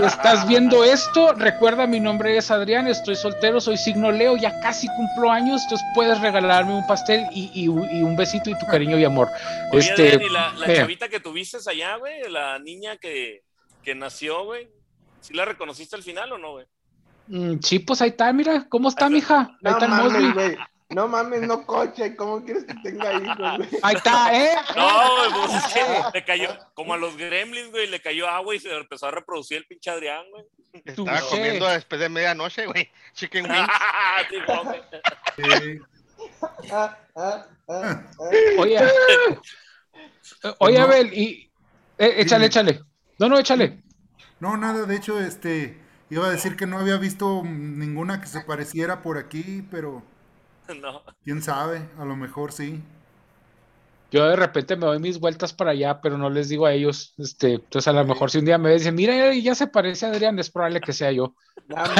[0.00, 1.34] y estás viendo esto.
[1.34, 5.86] Recuerda, mi nombre es Adrián, estoy soltero, soy signo Leo, ya casi cumplo años, entonces
[5.94, 9.28] puedes regalarme un pastel y, y- y un besito y tu cariño y amor.
[9.70, 10.76] Oye, Este, Adrián, y la, la eh.
[10.76, 13.42] chavita que tuviste allá, güey, la niña que,
[13.82, 14.68] que nació, güey.
[15.20, 16.66] ¿Sí la reconociste al final o no, güey?
[17.28, 19.40] mm, sí, pues ahí está, mira, ¿cómo está, Ahí mija?
[19.40, 20.32] Ahí No está el mames, Mosby.
[20.32, 20.56] güey.
[20.90, 22.14] No mames, no coche.
[22.16, 23.68] ¿Cómo quieres que tenga hijos, güey?
[23.82, 24.54] Ahí está, ¿eh?
[24.76, 25.80] No, güey, pues es que
[26.12, 29.56] le cayó, como a los gremlins, güey, le cayó agua y se empezó a reproducir
[29.58, 30.44] el pinche Adrián, güey.
[30.84, 31.36] Estaba Touché.
[31.36, 32.90] comiendo después de medianoche, güey.
[33.14, 33.68] Chicken wings.
[34.28, 34.82] Sí, güey.
[35.36, 35.78] Sí.
[36.70, 38.26] Ah, ah, ah, ah.
[38.58, 38.78] Oye,
[40.58, 40.84] oye, No.
[40.84, 41.50] Abel, y
[41.98, 42.80] eh, échale, échale.
[43.22, 43.82] No, no, échale.
[44.40, 45.80] No, nada, de hecho, este,
[46.10, 50.02] iba a decir que no había visto ninguna que se pareciera por aquí, pero
[50.80, 51.02] No.
[51.24, 52.82] quién sabe, a lo mejor sí.
[54.12, 57.14] Yo de repente me doy mis vueltas para allá, pero no les digo a ellos.
[57.16, 60.10] Este, entonces a lo mejor si un día me dicen, mira, ya se parece a
[60.10, 61.34] Adrián, es probable que sea yo.
[61.66, 61.94] No no, no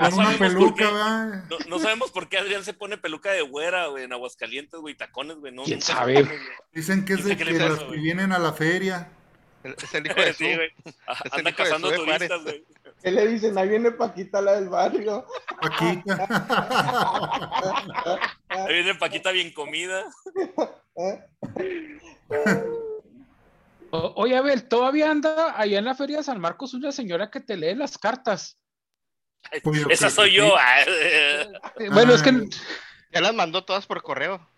[0.00, 1.54] una sabemos por peluca, qué.
[1.54, 4.96] No, no sabemos por qué Adrián se pone peluca de güera, güey, en Aguascalientes, güey,
[4.96, 5.52] tacones, güey.
[5.52, 6.28] No, ¿Quién sabe?
[6.72, 9.12] Dicen que es de que que vienen a la feria.
[9.62, 10.70] Es el hijo de Sí, güey.
[11.30, 12.64] Anda cazando turistas, güey.
[13.02, 13.56] ¿Qué le dicen?
[13.56, 15.26] Ahí viene Paquita, la del barrio.
[15.60, 16.26] Paquita.
[18.48, 20.04] Ahí viene Paquita bien comida.
[20.96, 21.24] ¿eh?
[23.90, 27.40] O- Oye, Abel, todavía anda allá en la Feria de San Marcos una señora que
[27.40, 28.58] te lee las cartas.
[29.62, 30.44] Pues Esa soy yo.
[30.46, 30.52] sí.
[30.58, 31.62] ah.
[31.92, 32.40] Bueno, es que Ah.
[33.12, 34.48] Ya las mandó todas por correo.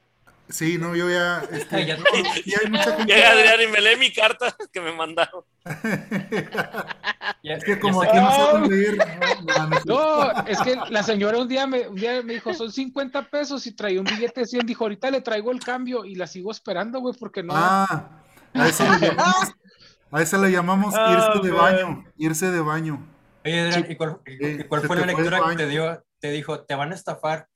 [0.53, 1.43] Sí, no, yo ya.
[1.51, 3.13] Este, Ya- no, hay mucha gente.
[3.15, 5.45] Llega Adrián y me lee mi carta que me mandaron.
[7.45, 8.97] Ya- Es que como aquí no saben leer.
[9.85, 13.29] No, no, es que la señora un día me, un día me dijo, son 50
[13.31, 14.67] pesos y traía un billete de 100.
[14.67, 17.53] Dijo, ahorita le traigo el cambio y la sigo esperando, güey, porque no.
[17.57, 18.21] Ah,
[18.55, 19.53] a eso le llamamos,
[20.13, 21.61] a eso le llamamos Ah, irse de man.
[21.75, 22.05] baño.
[22.19, 23.09] Irse de baño.
[23.45, 26.05] Oye, Adrián, ¿y cuál, Sí, se fue la lectura que te dio?
[26.23, 27.49] Te dijo, te van a estafar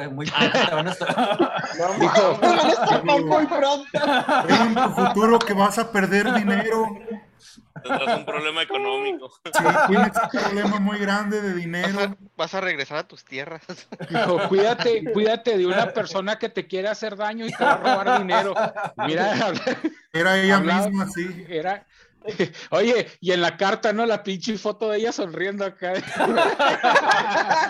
[0.00, 1.38] eh, muy pronto, te van a estafar.
[1.78, 3.86] No Dijo, mames, muy pronto.
[4.48, 6.86] En tu futuro que vas a perder dinero.
[7.82, 9.30] Tendrás un problema económico.
[9.86, 12.00] Tienes un problema muy grande de Vas dinero.
[12.00, 13.60] a, vas a regresar a tus tierras.
[14.08, 17.76] dijo, cuídate, cuídate de una persona que te quiere hacer daño y te va a
[17.76, 18.54] robar dinero.
[19.06, 19.52] Mira,
[20.14, 21.44] Era ella Hablaba- misma, sí.
[21.50, 21.86] era.
[22.70, 24.04] Oye, y en la carta, ¿no?
[24.06, 25.92] La pinche foto de ella sonriendo acá.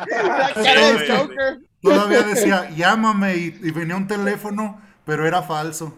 [0.09, 1.09] La cara Sí, de güey.
[1.19, 1.59] Joker.
[1.83, 5.97] Todavía decía, llámame y, y venía un teléfono, pero era falso.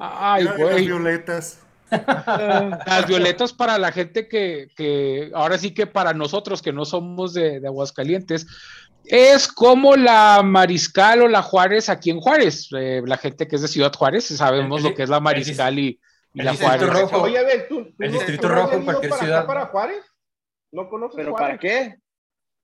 [0.00, 0.86] Ay, de las güey.
[0.86, 1.58] violetas.
[1.90, 7.34] Las violetas para la gente que, que ahora sí que para nosotros que no somos
[7.34, 8.46] de, de Aguascalientes,
[9.04, 12.68] es como la Mariscal o la Juárez aquí en Juárez.
[12.76, 15.78] Eh, la gente que es de Ciudad Juárez, sabemos El- lo que es la Mariscal
[15.78, 16.00] y,
[16.34, 17.00] y el la Distrito Juárez.
[17.10, 17.22] Rojo.
[17.22, 19.46] Oye, a ver, ¿tú, tú El no- Distrito tú Rojo en cualquier para acá, ciudad.
[19.46, 20.04] para Juárez?
[20.72, 21.48] ¿No conoces ¿Pero Juárez?
[21.48, 21.96] para qué?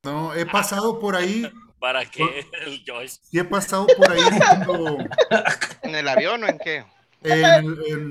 [0.05, 3.21] No, he pasado por ahí, ¿Para qué el Joyce?
[3.23, 4.99] sí he pasado por ahí cuando-
[5.83, 6.85] ¿En el avión o en qué?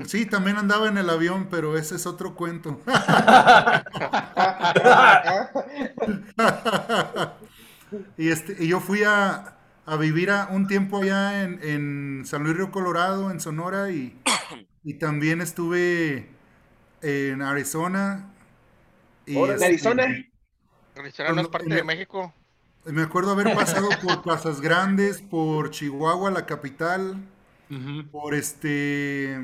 [0.06, 2.80] sí, también andaba en el avión, pero ese es otro cuento.
[8.16, 12.42] y, este, y yo fui a, a vivir a, un tiempo allá en, en San
[12.44, 14.16] Luis Río Colorado, en Sonora, y,
[14.84, 16.28] y también estuve
[17.02, 18.30] en Arizona.
[19.26, 20.04] Y Órale, este, Arizona.
[20.96, 22.32] Arizona no es parte en de México.
[22.86, 27.16] Me acuerdo haber pasado por Casas Grandes, por Chihuahua, la capital,
[28.10, 29.38] por este...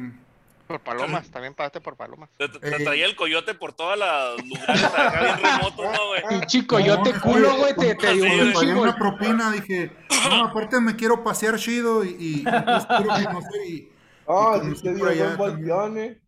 [0.67, 2.29] Por Palomas, también pagaste por Palomas.
[2.37, 2.85] Te, te- te Eh.
[2.85, 6.23] traía el coyote por todos los lugares acá bien remotos, ¿no, güey?
[6.41, 8.83] Pinche coyote No, culo, que güey, te, te pagué chingo.
[8.83, 9.93] una propina, dije,
[10.29, 13.93] no, aparte me quiero pasear chido y, y, y pues quiero conocer y...
[14.27, 16.19] Oh, sí por dio dos volteones.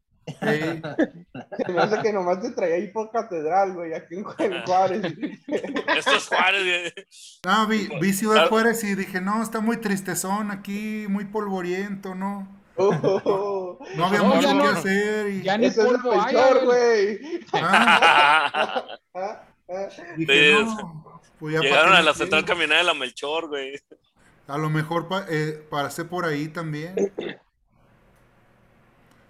[0.43, 0.83] Ey,
[1.57, 4.63] Se me hace que nomás te traía ahí por catedral, güey, aquí en Ju- en
[4.65, 5.03] Juárez.
[5.97, 7.07] Esto es Juárez, güey.
[7.47, 12.47] no, vi, vi Ciudad Juárez y dije, no, está muy tristezón aquí, muy polvoriento, ¿no?
[12.81, 14.65] Oh, No había No, mucho que no.
[14.69, 15.43] hacer y...
[15.43, 17.21] Ya ni ese es el polvo hay, Melchor, güey.
[17.55, 18.85] ah,
[19.15, 19.89] Ah, ah.
[20.17, 23.73] dije, Sí, no, pues Llegaron a la central caminada de la Melchor, güey.
[24.47, 26.95] A lo mejor pa- eh, pasé por ahí también.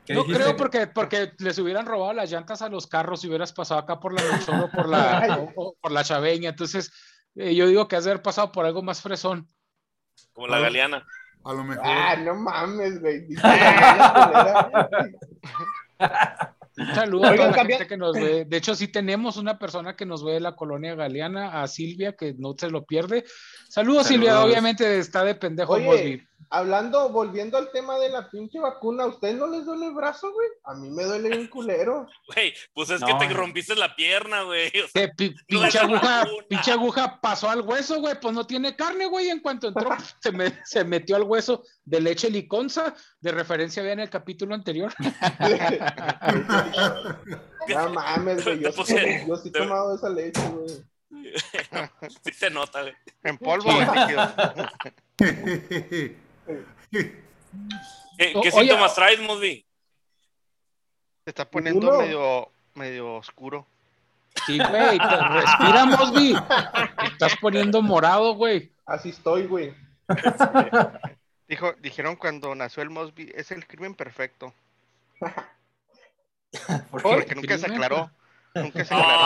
[0.09, 0.43] ¿Qué No dijiste?
[0.43, 4.01] creo porque, porque les hubieran robado las llantas a los carros si hubieras pasado acá
[4.01, 6.49] por la Melchor o por la, o- o por la Chaveña.
[6.49, 6.91] Entonces,
[7.35, 9.47] eh, yo digo que has de haber pasado por algo más fresón.
[10.33, 11.07] Como la Galeana.
[11.45, 11.85] A lo mejor.
[11.87, 13.27] Ah, no mames, güey.
[16.79, 16.91] Dice la culera.
[16.91, 18.45] Un saludo a Oigan, toda la cambia- gente que nos ve.
[18.45, 22.13] De hecho, sí tenemos una persona que nos ve de la colonia Galeana, a Silvia,
[22.17, 23.25] que no se lo pierde.
[23.69, 24.31] Saludos, Silvia.
[24.33, 24.51] Saludos.
[24.51, 26.25] Obviamente está de pendejo Oye, Mosby.
[26.51, 30.33] Hablando, volviendo al tema de la pinche vacuna, ¿a ustedes no les duele el brazo,
[30.33, 30.49] güey?
[30.65, 32.07] A mí me duele un culero.
[32.35, 33.37] Güey, pues es No, que te güey.
[33.37, 34.69] rompiste la pierna, güey.
[34.83, 39.07] O sea, pi- pinche aguja, pinche aguja pasó al hueso, güey, pues no tiene carne,
[39.07, 39.29] güey.
[39.29, 39.91] En cuanto entró,
[40.23, 44.55] se, me- se metió al hueso de leche liconza, de referencia había en el capítulo
[44.55, 44.93] anterior.
[47.69, 48.61] No mames, güey.
[48.61, 50.69] Yo, puse- yo sí he tomado esa leche, güey.
[52.25, 52.95] sí se nota, güey.
[53.25, 54.35] En polvo o en líquido.
[58.17, 59.65] ¿Qué, qué oye, síntomas traes, Mosby?
[61.25, 63.67] Se está poniendo medio, medio oscuro.
[64.47, 66.35] Sí, güey, respira, Mosby.
[67.01, 68.73] Te estás poniendo morado, güey.
[68.87, 69.75] Así estoy, güey.
[71.49, 74.55] Dijo, dijeron cuando nació el Mosby, es el crimen perfecto.
[76.91, 78.11] Porque nunca se aclaró.
[78.55, 79.19] Nunca se aclaró.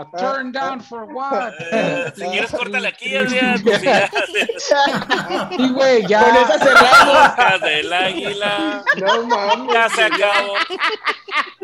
[0.00, 1.52] Ah, turn down for what?
[1.70, 3.62] Eh, si quieres, córtale aquí, Adrián.
[3.62, 6.42] Pues, ya, Sí, güey, Con ya.
[6.42, 7.28] esa cerramos.
[7.28, 8.82] Podcast del águila.
[8.96, 9.74] No mames.
[9.74, 10.54] Ya se acabó.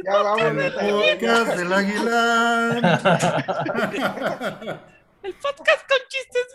[0.04, 0.72] Ya vámonos.
[0.74, 2.20] Podcast del Águila.
[5.24, 6.48] El podcast con chistes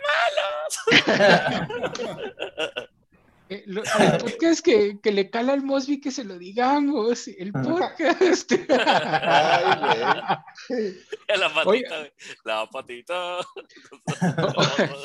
[0.99, 2.85] malos.
[3.49, 7.27] Eh, lo- El podcast que, que le cala al Mosby que se lo digamos.
[7.27, 8.51] El podcast.
[8.69, 9.65] Ay,
[10.69, 10.93] güey.
[11.39, 11.83] La Oye.
[11.83, 12.11] patita, güey.
[12.45, 13.37] La patita.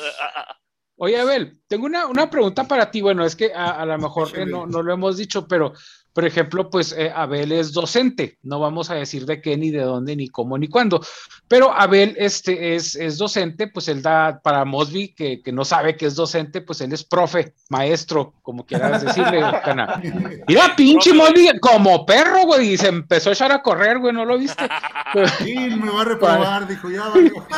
[0.97, 3.01] Oye, Abel, tengo una, una pregunta para ti.
[3.01, 5.73] Bueno, es que a, a lo mejor eh, no, no lo hemos dicho, pero
[6.15, 9.81] por ejemplo, pues eh, Abel es docente, no vamos a decir de qué, ni de
[9.81, 11.01] dónde, ni cómo, ni cuándo,
[11.49, 15.97] pero Abel este, es, es docente, pues él da para Mosby, que, que no sabe
[15.97, 20.01] que es docente, pues él es profe, maestro, como quieras decirle, Cana.
[20.47, 24.23] Mira, pinche Mosby, como perro, güey, y se empezó a echar a correr, güey, ¿no
[24.23, 24.63] lo viste?
[25.39, 27.45] Sí, me va a reprobar, dijo, ya valió.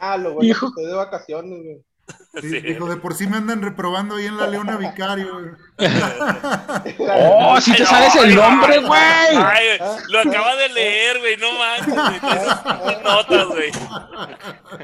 [0.00, 0.66] Ah, lo bueno Hijo.
[0.66, 1.82] que estoy de vacaciones, güey.
[2.40, 2.60] Sí, Sí.
[2.62, 5.34] Dijo, de por sí me andan reprobando ahí en la Leona Vicario.
[5.34, 5.50] güey.
[6.98, 8.90] Oh, si te Ay, sabes el nombre, güey.
[9.36, 13.02] Ay, güey, lo acaba de leer, güey, no manches, güey.
[13.04, 13.70] Notas, güey.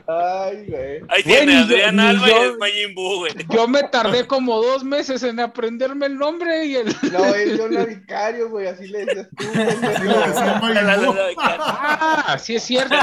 [0.07, 1.01] Ay, güey.
[1.09, 3.33] Ahí tiene Adrián Alba y yo- es Majin Buu, güey.
[3.49, 6.95] Yo me tardé como dos meses en aprenderme el nombre y el.
[7.13, 9.51] No, es Jonah Vicario, güey, así le decías tú, Sí,
[11.39, 12.97] Ah, sí es cierto.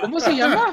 [0.00, 0.72] ¿Cómo se llama?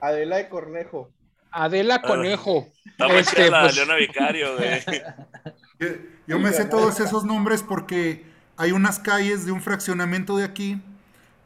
[0.00, 1.10] Adela de Cornejo.
[1.54, 2.68] Adela Conejo.
[2.96, 4.80] Este, la pues, Leona Vicario, güey.
[5.80, 5.88] Yo-
[6.28, 8.24] Yo me sé todos esos nombres porque
[8.56, 10.80] hay unas calles de un fraccionamiento de aquí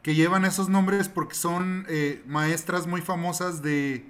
[0.03, 4.05] que llevan esos nombres porque son eh, maestras muy famosas de,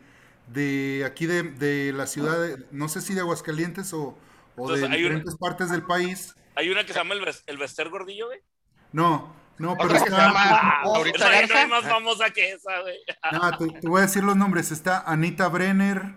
[0.47, 4.17] de aquí de, de la ciudad, de- no sé si de Aguascalientes o,
[4.57, 6.35] o de una- diferentes partes del país.
[6.55, 8.39] Hay una que se llama el, el Bester Gordillo, güey.
[8.91, 10.27] No, no, pero Otra que se está...
[10.27, 11.13] llama güey
[11.47, 12.95] no hay más famosa que esa, güey.
[13.21, 14.71] Ah, te, te voy a decir los nombres.
[14.71, 16.13] Está Anita Brenner,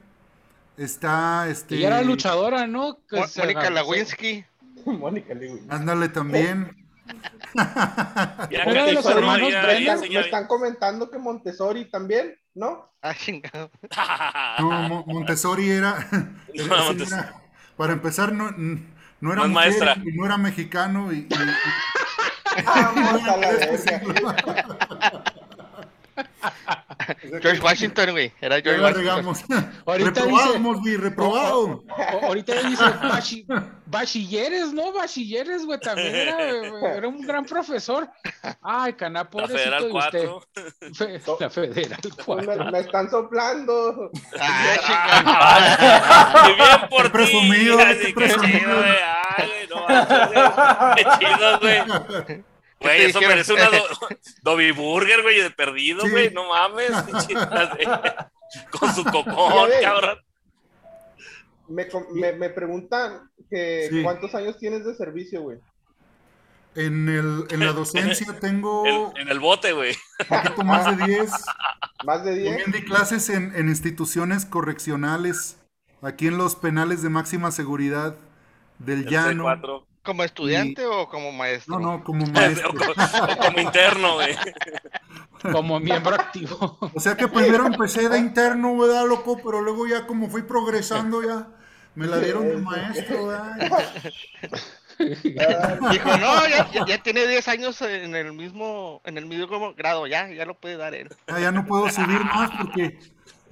[0.77, 1.77] está este...
[1.77, 2.99] ella era luchadora, ¿no?
[3.09, 4.45] Que Mo- se Mónica Lewinsky.
[4.87, 5.67] Mónica Lewin.
[5.71, 6.77] Ándale también.
[8.51, 12.37] Era de los hermanos Ya- Me ya están, enseña me están comentando que Montessori también,
[12.55, 12.91] ¿no?
[13.03, 13.71] Ah, chingado.
[14.61, 16.07] No, Mo- Montessori era,
[16.55, 17.21] era- No, ese Montessori.
[17.23, 17.35] era-
[17.77, 19.97] para empezar no, no era No mujer maestra.
[20.05, 21.29] y no era mexicano y, y- y-.
[27.43, 28.33] George Washington, güey.
[28.41, 29.73] Era George Washington.
[29.87, 30.25] Ahorita
[30.59, 31.83] Mosby, reprobado.
[31.89, 33.45] O- ahorita dice bachi-
[33.87, 34.93] bachilleres, ¿no?
[34.93, 38.09] Bachilleres, güey, también era, era un gran profesor.
[38.63, 40.29] Ay, caná, La Federal de usted.
[40.29, 40.43] 4.
[40.95, 42.65] Fe- La Federal 4.
[42.65, 44.11] me, me están soplando.
[44.39, 46.45] Ah.
[46.47, 47.11] Qué bien por ti.
[47.11, 48.59] presumido, qué presumido.
[48.59, 48.83] chido.
[49.37, 49.99] Ay, no güey.
[50.97, 51.83] Qué chido, güey.
[52.83, 53.29] Güey, eso dijeron?
[53.29, 53.83] merece una do
[54.43, 56.11] Dobby Burger, güey, de perdido, Sí.
[56.11, 56.31] güey.
[56.33, 56.91] No mames.
[58.71, 60.19] Con su cocón, cabrón.
[61.69, 64.03] Me, me, me preguntan que Sí.
[64.03, 65.59] cuántos años tienes de servicio, güey.
[66.75, 69.95] En, el, en la docencia tengo En, un en el bote, güey.
[70.29, 71.31] poquito más de 10.
[72.05, 72.47] Más de 10.
[72.57, 75.59] También di clases en, en instituciones correccionales,
[76.03, 78.17] aquí en los penales de máxima seguridad
[78.79, 79.45] del El llano.
[79.45, 79.87] C4.
[80.03, 81.79] ¿Como estudiante o como maestro?
[81.79, 82.71] No, no, como O maestro.
[82.71, 82.91] como,
[83.33, 84.37] o como interno, güey.
[85.51, 86.79] Como miembro activo.
[86.95, 89.41] O sea que primero empecé de interno, ¿verdad, loco?
[89.43, 91.49] Pero luego ya como fui progresando ya
[91.97, 93.57] me la dieron de maestro, ¿verdad?
[94.99, 100.07] Dijo, no, ya, ya, ya tiene 10 años en el mismo en el mismo grado,
[100.07, 101.09] ya, ya lo puede dar él.
[101.27, 103.01] Ya, ya no puedo subir más porque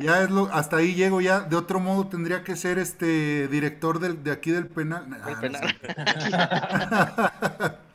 [0.00, 1.40] ya es lo, hasta ahí llego ya.
[1.40, 5.06] De otro modo tendría que ser este director del, de aquí del penal.
[5.22, 5.60] Ah, El no penal.
[5.60, 5.76] sé.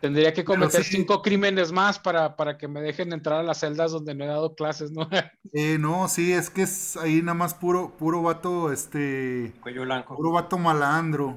[0.00, 0.84] Tendría que cometer sí.
[0.84, 4.28] cinco crímenes más para, para que me dejen entrar a las celdas donde no he
[4.28, 5.08] dado clases, ¿no?
[5.52, 10.14] Eh, no, sí, es que es ahí nada más puro, puro vato, este, Cuello blanco.
[10.14, 11.36] puro vato malandro.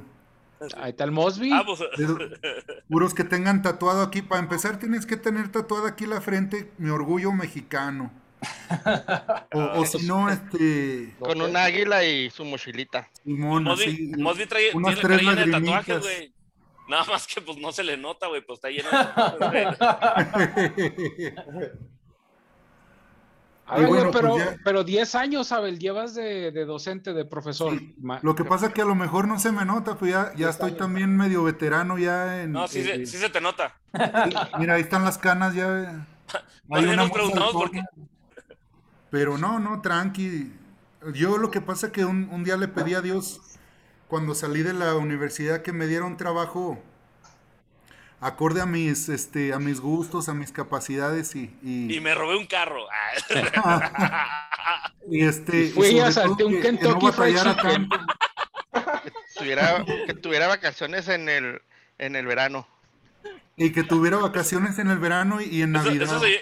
[0.78, 1.52] Ahí está el Mosby.
[1.54, 1.80] Ah, pues,
[2.88, 4.22] puros que tengan tatuado aquí.
[4.22, 8.12] Para empezar, tienes que tener tatuada aquí la frente mi orgullo mexicano.
[9.54, 11.14] O, o si no, este.
[11.20, 13.08] Con un águila y su mochilita.
[13.24, 16.34] Simón, Mosby, trae, unas tiene, tres trae tatuajes, güey.
[16.90, 19.78] Nada más que pues no se le nota, güey, pues está lleno de tatuajes,
[21.54, 21.72] güey.
[23.74, 27.80] Ay, bueno, pero, pues ya- pero 10 años, Abel, llevas de, de docente, de profesor.
[28.02, 30.50] Ma- Lo que pasa que a lo mejor no se me nota, pues ya, ya
[30.50, 32.52] estoy también medio veterano ya en.
[32.52, 33.78] No, sí, eh, se, sí se te nota.
[34.60, 36.06] Mira, ahí están las canas ya.
[36.68, 37.72] Más bien nos preguntamos por.
[39.12, 40.52] Pero no, no, tranqui.
[41.14, 43.42] Yo lo que pasa que un, un día le pedí a Dios,
[44.08, 46.82] cuando salí de la universidad, que me diera un trabajo
[48.20, 52.38] acorde a mis, este, a mis gustos, a mis capacidades y, y, Y me robé
[52.38, 52.86] un carro.
[55.10, 57.90] y, este, Y fui y asalté todo un que- que Kentucky no Fried batallara Chicken.
[57.90, 58.14] tanto.
[59.38, 61.62] Tuviera, que tuviera vacaciones en el,
[61.98, 62.68] en el verano.
[63.58, 66.04] Y que tuviera vacaciones en el verano y, y en Eso- Navidad.
[66.08, 66.42] eso se-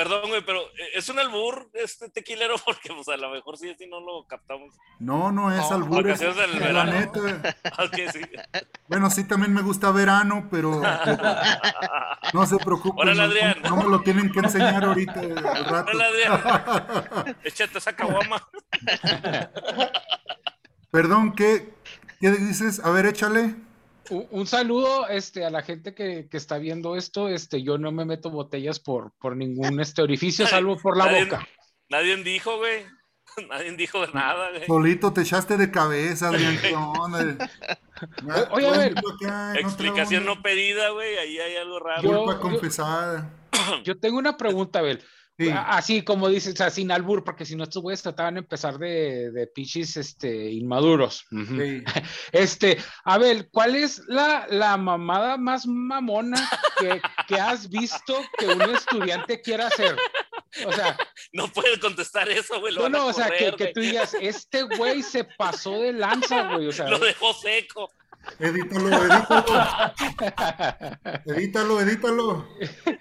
[0.00, 0.62] Perdón, güey, pero
[0.94, 4.74] es un albur este tequilero porque pues a lo mejor sí, sí no lo captamos.
[4.98, 6.22] No, no es No, albur, es-
[6.72, 7.20] la neta.
[8.10, 8.20] Sí.
[8.88, 10.80] Bueno, sí, también me gusta verano, pero
[12.32, 13.14] no se preocupen.
[13.14, 13.56] No- Adrián.
[13.62, 15.90] No, me lo tienen que enseñar ahorita al rato.
[15.92, 17.36] Hola, Adrián.
[17.44, 18.48] Échate esa caguama.
[20.90, 21.74] Perdón, ¿qué,
[22.20, 22.80] ¿qué dices?
[22.82, 23.54] A ver, échale.
[24.10, 27.28] Un, un saludo este, a la gente que, que está viendo esto.
[27.28, 31.24] Este, yo no me meto botellas por, por ningún este orificio, salvo por la Nadie-
[31.24, 31.46] boca.
[31.88, 32.84] Nadie dijo, güey.
[33.48, 34.66] Nadie dijo nada, güey.
[34.66, 36.58] Solito te echaste de cabeza, Adrián.
[38.52, 41.16] Oye, a ver, acá, Explicación no pedida, güey.
[41.18, 42.02] Ahí hay algo raro.
[42.02, 43.30] Yo- Culpa confesada.
[43.84, 45.02] Yo tengo una pregunta, Abel.
[45.40, 45.50] Sí.
[45.54, 48.76] Así como dices, o sea, sin albur, porque si no estos güeyes trataban de empezar
[48.76, 51.24] de, de pichis este, inmaduros.
[51.30, 51.82] Sí.
[52.32, 58.62] Este, Abel, ¿cuál es la, la mamada más mamona que, que has visto que un
[58.62, 59.96] estudiante quiera hacer?
[60.66, 60.96] O sea,
[61.32, 62.74] No puede contestar eso, güey.
[62.74, 65.78] Lo no, a no, o sea, que, correr, que tú digas, este güey se pasó
[65.80, 66.66] de lanza, güey.
[66.66, 67.92] O sea, Lo dejó seco.
[68.38, 69.44] Edítalo, edítalo.
[71.26, 72.46] Edítalo, edítalo.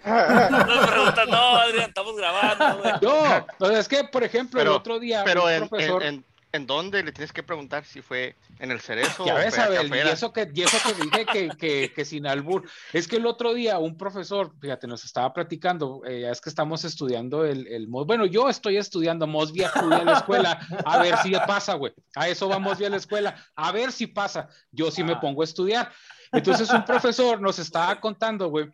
[0.05, 2.93] No no, Adrián, estamos grabando, güey.
[3.01, 6.03] no, sea, es que, por ejemplo, el Pero- otro día, Pero un en, profesor.
[6.03, 6.25] en, ¿en
[6.65, 10.09] dónde le tienes que preguntar si fue en el cerezo Ya o ves, Abel, y
[10.13, 12.67] eso que, y eso que dije que, que, que sin albur.
[12.91, 16.83] Es que el otro día un profesor, fíjate, nos estaba platicando, eh, es que estamos
[16.85, 21.17] estudiando el, el Mos- bueno, yo estoy estudiando Mosby acude a la escuela, a ver
[21.17, 21.93] si pasa, güey.
[22.15, 24.49] A eso va Mosby a la escuela, a ver si pasa.
[24.71, 25.91] Yo sí me pongo a estudiar.
[26.31, 28.69] Entonces un profesor nos estaba contando, güey,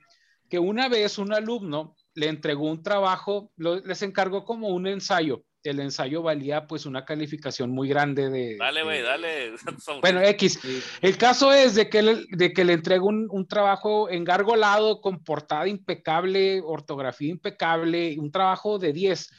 [0.49, 5.43] que una vez un alumno le entregó un trabajo, lo- les encargó como un ensayo.
[5.65, 8.55] El ensayo valía pues una calificación muy grande de...
[8.57, 9.53] Dale, güey, dale.
[10.01, 10.59] Bueno, X.
[11.01, 15.23] El caso es de que le, de que le entrego un, un trabajo engargolado, con
[15.23, 19.31] portada impecable, ortografía impecable, un trabajo de 10.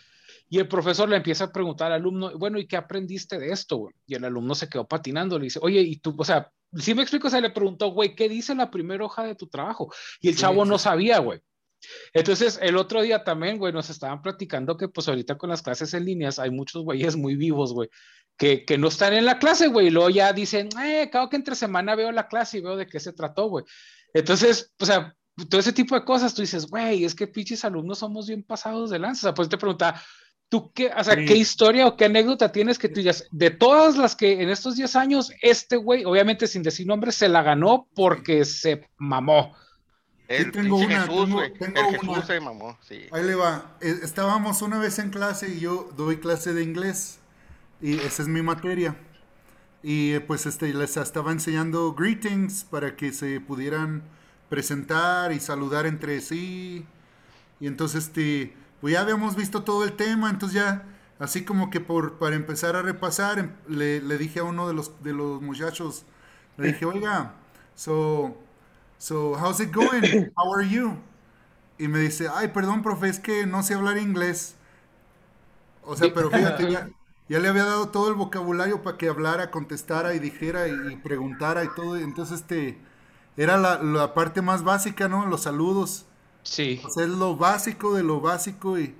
[0.48, 3.88] Y el profesor le empieza a preguntar al alumno, bueno, ¿y qué aprendiste de esto?
[4.06, 6.14] Y el alumno se quedó patinando, le dice, oye, ¿y tú?
[6.16, 9.34] O sea, si me explico, se le preguntó, güey, ¿qué dice la primera hoja de
[9.34, 9.92] tu trabajo?
[10.20, 11.40] Y el Sí, chavo sí, no sabía, güey.
[12.12, 15.92] Entonces, el otro día también, güey, nos estaban platicando que pues ahorita con las clases
[15.94, 17.88] en líneas hay muchos güeyes muy vivos, güey,
[18.36, 21.36] que, que no están en la clase, güey, y luego ya dicen, eh, claro que
[21.36, 23.64] entre semana veo la clase y veo de qué se trató, güey.
[24.14, 25.14] Entonces, o sea,
[25.50, 28.90] todo ese tipo de cosas, tú dices, güey, es que pinches alumnos somos bien pasados
[28.90, 29.20] de lanza.
[29.20, 30.00] O sea, pues te preguntaba,
[30.48, 31.26] ¿tú qué, o sea, Sí.
[31.26, 34.76] qué historia o qué anécdota tienes que tú digas, de todas las que en estos
[34.76, 39.54] 10 años, este güey, obviamente sin decir nombres, se la ganó porque se mamó?
[40.28, 42.26] El tengo una, Jesús, tengo- tengo El Jesús una.
[42.26, 43.06] se mamó, sí.
[43.12, 43.76] Ahí le va.
[43.80, 47.18] Eh, Estábamos una vez en clase y yo doy clase de inglés
[47.80, 48.96] y esa es mi materia.
[49.82, 54.02] Y eh, pues este les estaba enseñando greetings para que se pudieran
[54.48, 56.84] presentar y saludar entre sí.
[57.60, 60.84] Y entonces este pues ya habíamos visto todo el tema, entonces ya
[61.18, 64.74] así como que por para empezar a repasar em- le, le dije a uno de
[64.74, 66.04] los de los muchachos
[66.58, 67.34] le dije, "Oiga,
[67.74, 68.36] so
[68.98, 70.04] so how's it going?
[70.36, 70.98] How are you?"
[71.78, 74.56] Y me dice, ay, perdón, profe, es que no sé hablar inglés.
[75.82, 76.90] O sea, pero fíjate, ya,
[77.28, 80.96] ya le había dado todo el vocabulario para que hablara, contestara y dijera y, y
[80.96, 81.96] preguntara y todo.
[81.96, 82.78] Entonces, este,
[83.36, 85.26] era la, la parte más básica, ¿no?
[85.26, 86.06] Los saludos.
[86.42, 86.80] Sí.
[86.82, 88.78] O sea, es lo básico de lo básico.
[88.78, 88.94] Y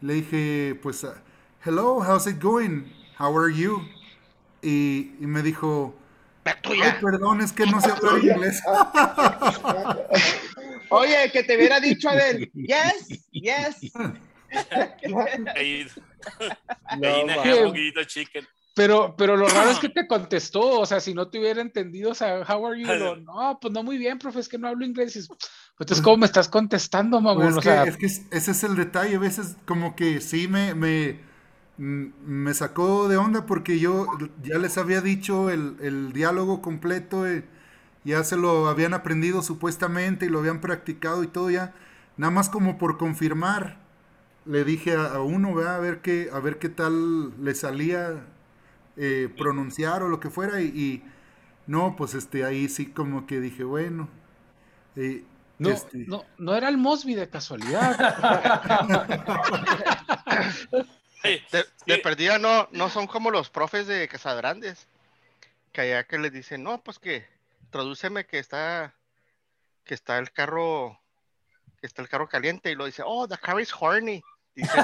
[0.00, 1.06] le dije, pues,
[1.64, 2.84] hello, how's it going?
[3.18, 3.82] How are you?
[4.62, 5.94] Y, y me dijo,
[6.46, 8.62] ay, perdón, es que no sé hablar inglés.
[10.90, 13.92] Oye, que te hubiera dicho Adel, yes, yes.
[15.54, 15.86] Ahí,
[16.98, 18.46] No, chicken.
[18.74, 22.10] Pero, pero lo raro es que te contestó, o sea, si no te hubiera entendido,
[22.10, 22.86] o sea, how are you?
[22.86, 25.14] Lo, no, pues no muy bien, profe, es que no hablo inglés.
[25.14, 25.30] Dices,
[25.78, 27.42] Entonces, ¿cómo me estás contestando, mamón?
[27.42, 29.96] Pues es, o que, sea, es que es- ese es el detalle, a veces como
[29.96, 31.18] que sí me, me,
[31.78, 34.06] me sacó de onda porque yo
[34.42, 37.44] ya les había dicho el, el diálogo completo, eh,
[38.04, 41.74] ya se lo habían aprendido supuestamente y lo habían practicado y todo ya,
[42.16, 43.78] nada más como por confirmar,
[44.46, 45.76] le dije a, a uno, ¿verdad?
[45.76, 48.26] a ver qué, a ver qué tal le salía
[48.96, 51.04] eh, pronunciar o lo que fuera y, y
[51.66, 54.08] no, pues este ahí sí como que dije, bueno,
[54.96, 55.24] eh,
[55.58, 57.96] no, este, no, no era el Mosby de casualidad.
[61.86, 64.88] De, perdida no, no son como los profes de Casadrandes,
[65.72, 67.26] que allá que les dicen, no, pues que
[67.70, 68.94] tradúceme que está,
[69.84, 71.00] que está el carro,
[71.80, 74.22] que está el carro caliente, y lo dice, oh, the car is horny.
[74.54, 74.72] Dice,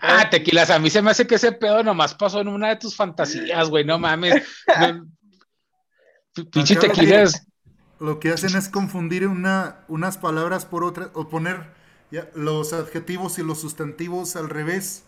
[0.00, 2.76] ah, tequilas, a mí se me hace que ese pedo nomás pasó en una de
[2.76, 4.46] tus fantasías, güey, no mames.
[6.52, 7.46] Pinche Acá lo que- tequilas.
[7.98, 11.66] Lo que hacen es confundir una, unas palabras por otras o poner
[12.10, 15.04] ya, los adjetivos y los sustantivos al revés,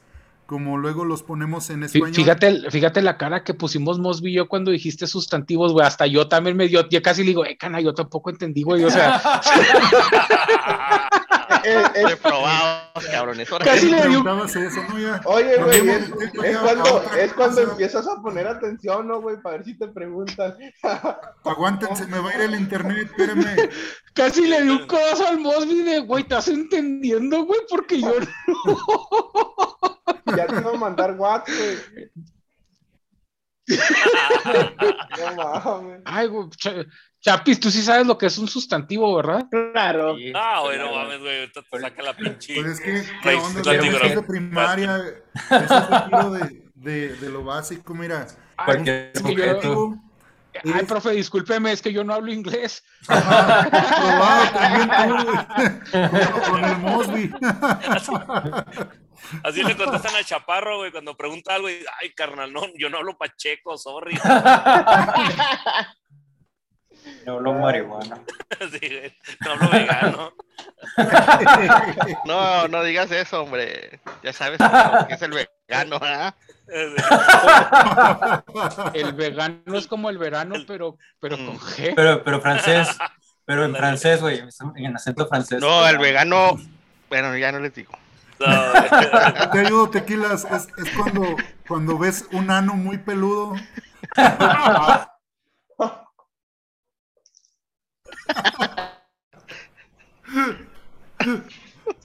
[0.46, 2.14] como luego los ponemos en español.
[2.14, 5.86] Fíjate, fíjate la cara que pusimos Mosby y yo cuando dijiste sustantivos, güey.
[5.86, 8.84] Hasta yo también me dio, yo casi le digo, eh, cana, yo tampoco entendí, güey.
[8.84, 9.20] O sea,
[11.64, 13.48] Eh, es- Reprobados, cabrones.
[13.50, 14.98] Casi le dio- preguntabas eso, ¿no?
[14.98, 15.20] Ya.
[15.24, 16.08] Oye, güey, es,
[16.44, 17.70] es cuando, es cuando cosa.
[17.72, 19.36] empiezas a poner atención, ¿no, güey?
[19.40, 20.56] Para ver si te preguntan.
[21.44, 23.70] Aguántense, me va a ir el internet, espérenme.
[24.14, 27.60] Casi le dio un codazo al Mosby de, güey, ¿estás entendiendo, güey?
[27.68, 28.12] Porque yo
[30.36, 31.54] Ya te iba a mandar WhatsApp,
[31.92, 32.10] güey.
[35.18, 36.02] No mames.
[36.04, 36.48] Ay, güey,
[37.22, 39.46] Chapis, tú sí sabes lo que es un sustantivo, ¿verdad?
[39.72, 40.16] Claro.
[40.16, 41.04] Sí, Ah, bueno, claro.
[41.04, 41.38] mames, güey.
[41.40, 42.54] Ahorita te saca la pinche.
[42.54, 43.62] Pues es que, ¿qué onda?
[43.72, 44.96] maestros de primaria,
[45.50, 48.26] eso es de, de, de lo básico, mira.
[48.64, 49.94] Cualquier es objeto.
[50.74, 52.84] Ay, profe, discúlpeme, es que yo no hablo inglés.
[53.06, 55.38] Probado también tú, güey.
[55.92, 57.32] Con- con el Mosby.
[59.44, 62.98] Así le contestan al chaparro, güey, cuando pregunta algo y, ay, carnal, no, yo no
[62.98, 64.18] hablo pacheco, sorry.
[67.26, 68.20] No hablo marihuana.
[68.70, 70.32] Sí, no hablo vegano.
[72.24, 74.00] No, no digas eso, hombre.
[74.22, 76.34] Ya sabes lo que es el vegano, ¿ah?
[78.94, 81.92] El vegano es como el verano, pero, pero con G.
[81.94, 82.96] Pero, pero francés.
[83.44, 84.42] Pero en francés, güey.
[84.76, 85.60] En acento francés.
[85.60, 86.58] No, el vegano.
[87.08, 87.92] Bueno, ya no les digo.
[88.38, 88.72] No.
[89.50, 90.44] Te ayudo, tequilas.
[90.44, 91.36] Es, es cuando,
[91.66, 93.54] cuando ves un ano muy peludo.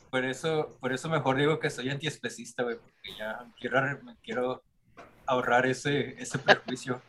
[0.10, 2.78] Por eso, por eso mejor digo que soy antiespecista, güey.
[2.78, 4.64] Porque ya quiero, me quiero
[5.26, 7.02] ahorrar ese, ese prejuicio.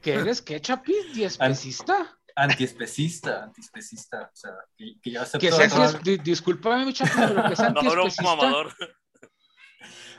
[0.00, 0.42] ¿Qué eres?
[0.42, 1.14] ¿Qué, Chapis?
[1.14, 2.18] ¿Diespecista?
[2.36, 4.30] Antiespecista, antiespecista.
[4.32, 5.38] O sea, que, que yo acepto.
[5.40, 8.22] ¿Qué es todas- anti- di- Discúlpame, Chapis, pero ¿qué es No, era un antiespecista?
[8.24, 8.66] mamador.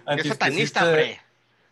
[0.08, 1.22] Es satanista, antiespecista hombre.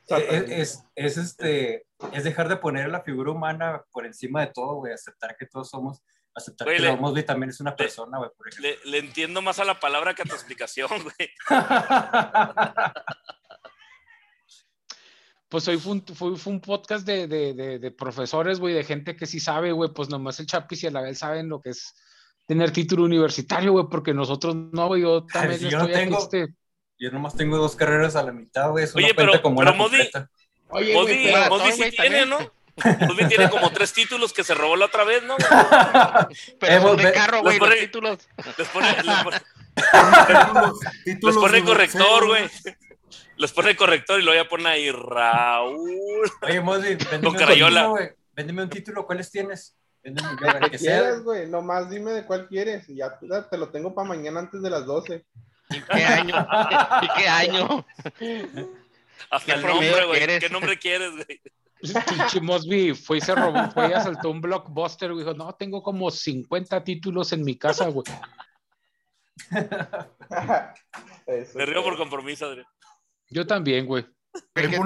[0.07, 4.75] Es, es, es, este, es dejar de poner la figura humana por encima de todo,
[4.75, 4.93] güey.
[4.93, 6.01] Aceptar que todos somos.
[6.35, 8.69] Aceptar Güey, que la Mosby también es una persona, güey, por ejemplo.
[8.85, 11.29] Le, le entiendo más a la palabra que a tu explicación, güey.
[15.49, 18.83] Pues hoy fue un, fue, fue un podcast de, de, de, de profesores, güey, de
[18.83, 21.69] gente que sí sabe, güey, pues nomás el Chapis y el Abel saben lo que
[21.69, 21.93] es
[22.47, 26.05] tener título universitario, güey, porque nosotros no, güey, yo también si yo no estoy aquí,
[26.09, 26.47] tengo- este,
[26.97, 28.85] Yo nomás tengo dos carreras a la mitad, güey.
[28.85, 30.29] Eso Oye, no cuenta pero- como pero una completa.
[30.73, 32.39] Oye, Mosby, güey, pero- sí tiene, ¿no?
[33.07, 35.35] Mosby tiene como tres títulos que se robó la otra vez, ¿no?
[36.59, 38.17] Pero Eh, son de carro, güey, los los pone- títulos.
[38.57, 39.37] Les pone, les pone,
[40.27, 42.49] Títulos- les títulos pone de corrector, güey.
[43.37, 45.89] Les pone corrector y luego ya pone ahí Raúl.
[46.41, 48.09] Oye, Mosby, véndeme un título, güey.
[48.35, 49.75] Véndeme un título, ¿cuáles tienes?
[50.03, 50.29] Véndeme
[50.61, 51.47] el Que quieras, güey.
[51.47, 52.89] Nomás dime de cuál quieres.
[52.89, 55.23] Y ya te, te lo tengo para mañana antes de las 12.
[55.69, 56.47] ¿Y qué año?
[57.03, 57.85] ¿Y qué año?
[59.29, 60.17] Hasta ¿Qué el nombre, güey.
[60.19, 60.39] quieres?
[60.43, 61.41] ¿Qué nombre quieres, güey?
[62.07, 65.83] pinche Mosby fue y se robó, fue y asaltó un blockbuster, güey, dijo, no, tengo
[65.83, 68.05] como 50 títulos en mi casa, güey.
[71.55, 72.67] Me río por compromiso, Adrián.
[73.29, 74.05] Yo también, güey.
[74.55, 74.79] La Ay,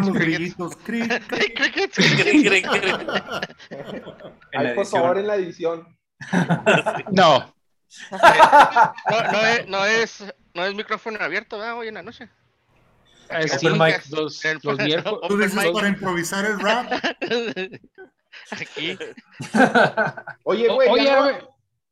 [4.51, 4.85] por edición.
[4.85, 5.97] favor, en la edición.
[7.11, 7.53] No,
[8.11, 10.23] No, no es, no es,
[10.53, 11.77] no es micrófono abierto, ¿verdad?
[11.77, 12.29] Hoy en la noche.
[13.29, 14.03] Eh, sí, mic.
[14.11, 15.19] los, los miércoles.
[15.27, 16.91] Tú dices Open para improvisar el rap.
[18.51, 18.97] Aquí.
[20.43, 20.89] Oye, güey.
[20.89, 21.35] Oye, güey.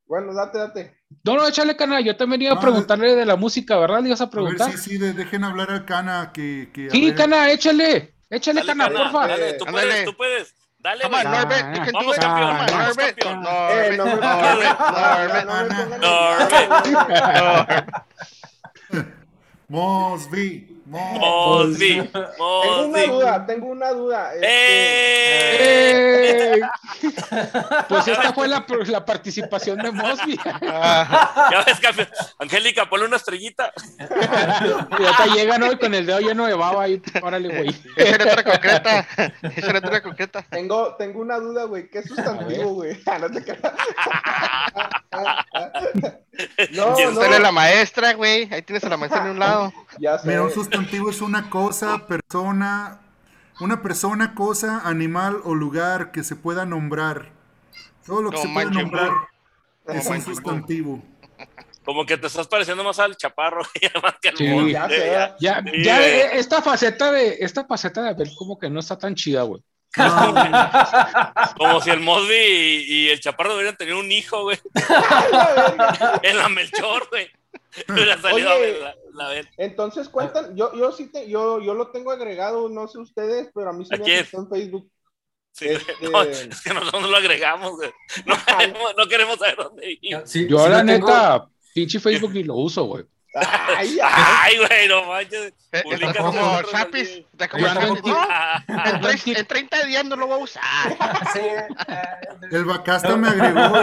[0.07, 0.97] Bueno, date, date.
[1.23, 2.03] No, no, échale canal.
[2.03, 4.01] Yo también iba a preguntarle de la música, ¿verdad?
[4.01, 4.71] Le ibas a A ver preguntar.
[4.71, 6.31] si sí, de- dejen hablar al Cana.
[6.33, 7.15] Que, que, a Sí, ver.
[7.15, 8.13] Cana, échale.
[8.29, 9.27] Échale, Dale, Cana, Cana, porfa.
[9.27, 9.87] dale, tú Ándale.
[9.87, 10.55] puedes, tú puedes.
[10.79, 11.23] Dale, Come on.
[11.31, 12.23] Norbert, you can do Vamos, it.
[12.23, 16.01] Norbert, Norbert, Norbert, Norbert,
[17.31, 17.89] Norbert.
[19.67, 20.74] Mosby.
[20.85, 21.97] Mosby.
[21.97, 23.07] Mosby, Tengo una Mosby.
[23.07, 24.33] duda, tengo una duda.
[24.35, 26.55] Este, ¡Eh!
[26.55, 26.61] ¡Eh!
[27.89, 30.39] Pues esta fue la, la participación de Mosby.
[30.45, 32.07] Ah, Ya ves, campeón.
[32.39, 33.71] Angélica, ponle una estrellita.
[33.99, 37.75] Y ahorita llegan hoy con el dedo lleno de baba y órale, güey.
[37.97, 39.07] Esa era otra concreta.
[39.55, 40.45] Esa era otra concreta.
[40.49, 41.89] Tengo, tengo una duda, güey.
[41.89, 42.97] ¿Qué sustantivo, güey?
[43.07, 43.59] Ah, no te creas.
[46.71, 48.47] No, ¿Quién no, la maestra, güey.
[48.53, 49.73] Ahí tienes a la maestra en un lado.
[49.99, 50.27] ya sé.
[50.27, 50.74] Mira, un sustantivo
[51.09, 52.99] es una cosa, persona,
[53.59, 57.31] una persona, cosa, animal o lugar que se pueda nombrar.
[58.05, 59.11] Todo lo que No se pueda nombrar
[59.87, 61.03] No es un sustantivo.
[61.83, 63.61] Como que te estás pareciendo más al chaparro,
[64.03, 64.71] más que al Sí.
[64.71, 65.35] Ya ya.
[65.39, 66.09] Ya, Sí, ya güey.
[66.09, 69.61] eh, esta faceta de esta faceta de Abel como que no está tan chida, güey.
[71.57, 74.59] Como si el Mosby y, y el chaparro deberían tener un hijo, güey.
[76.23, 77.29] En la Melchor, güey.
[77.87, 78.77] Hubiera salido Oye.
[79.15, 79.29] La.
[79.57, 83.69] Entonces cuentan, yo, yo sí te, yo, yo lo tengo agregado, no sé ustedes, pero
[83.69, 84.89] a mí sí ¿A me en Facebook.
[85.51, 87.91] Sí, Este- no, es que nosotros no lo agregamos, güey.
[88.25, 90.21] No queremos, no queremos saber dónde vive.
[90.25, 93.05] Sí, Yo sí la tengo- neta, pinche Facebook ni lo uso, güey.
[93.37, 95.53] Ay, güey, no manches.
[95.73, 97.09] Eh, Publica Está como Chapis.
[97.33, 98.01] Está como Chapis.
[98.05, 99.09] No,
[99.39, 100.63] en 30 días no lo voy a usar.
[101.33, 101.67] Sí, eh,
[102.51, 103.73] El Bacasta me agregó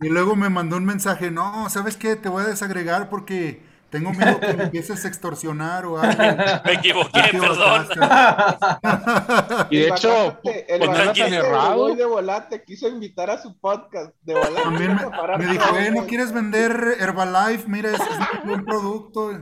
[0.00, 2.14] y luego me mandó un mensaje, no, ¿sabes qué?
[2.14, 3.60] Te voy a desagregar porque
[3.90, 6.22] tengo miedo que me empieces a extorsionar o algo.
[6.64, 7.88] Me equivoqué, perdón.
[9.70, 11.76] Y de hecho, el pues errado.
[11.76, 14.62] Voy de volante quiso invitar a su podcast de volante.
[14.62, 17.68] También me, Para me dijo, eh, ¿no quieres vender Herbalife?
[17.68, 18.08] Mira, es, es
[18.42, 19.32] un buen producto.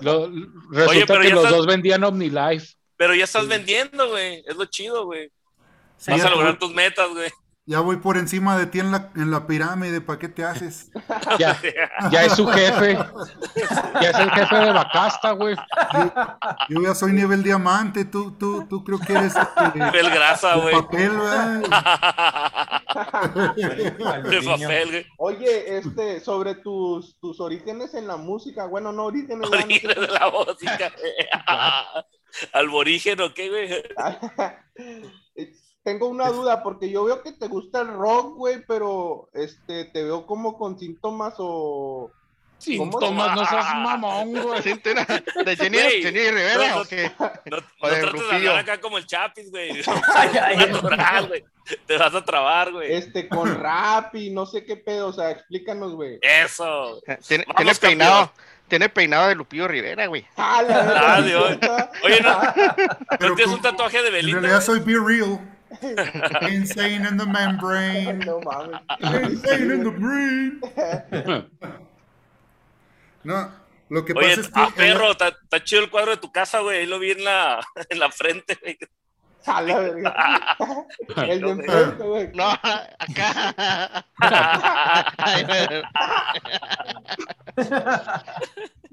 [0.00, 0.30] Lo-
[0.70, 2.74] resulta pero que los estás- dos vendían OmniLife.
[2.96, 4.44] Pero ya estás vendiendo, güey.
[4.46, 5.30] Es lo chido, güey.
[5.96, 7.30] Sí, Vas a lograr tus metas, güey.
[7.66, 10.90] Ya voy por encima de ti en la, en la pirámide, ¿para qué te haces?
[11.38, 11.58] Ya,
[12.10, 12.98] ya es su jefe.
[14.00, 15.56] Ya es el jefe de Bacasta, güey.
[16.68, 20.60] Yo ya soy nivel diamante, tú, tú, tú creo que eres este, El grasa, de
[20.62, 20.74] güey.
[20.74, 21.12] papel.
[23.56, 25.06] De papel, güey.
[25.18, 29.48] Oye, este, sobre tus, tus orígenes en la música, bueno, no orígenes.
[29.48, 30.92] Orígenes de la música.
[32.52, 33.82] Alborígeno, ¿qué, güey?
[35.84, 40.02] Tengo una duda porque yo veo que te gusta el rock, güey, pero este te
[40.02, 42.10] veo como con síntomas o
[42.56, 44.62] Síntomas, no seas mamón, güey.
[44.62, 45.04] ¿Siente una-
[45.44, 47.10] ¿De Jenny, Güey, Jenny Rivera no, o qué?
[47.18, 49.82] No, no Joder, trates de hablar acá como el Chapis, güey.
[51.86, 52.92] Te vas a trabar, güey.
[52.94, 56.18] este con rap y no sé qué pedo, o sea, explícanos, güey.
[56.22, 57.00] Eso.
[57.26, 58.32] Tiene, Vamos, tiene peinado,
[58.68, 60.26] tiene peinado de Lupillo Rivera, güey.
[60.36, 61.58] Ah, Ah, Dios.
[62.04, 62.38] Oye, no,
[63.18, 64.40] Pero ¿no tienes un tatuaje de En Belinda?
[64.40, 64.78] realidad güey?
[64.80, 65.50] soy Be Real.
[66.42, 68.18] Insane in the membrane.
[68.20, 68.80] No mames.
[69.00, 70.60] Insane in the brain.
[73.24, 73.50] No,
[73.88, 74.60] lo que Oye, pasa es que.
[74.60, 76.80] ah, perro, está chido el cuadro de tu casa, güey.
[76.80, 78.78] Ahí lo vi en la, en la frente, güey.
[79.46, 80.56] Verga.
[81.28, 82.30] El de enfrente, güey.
[82.32, 84.06] No, acá.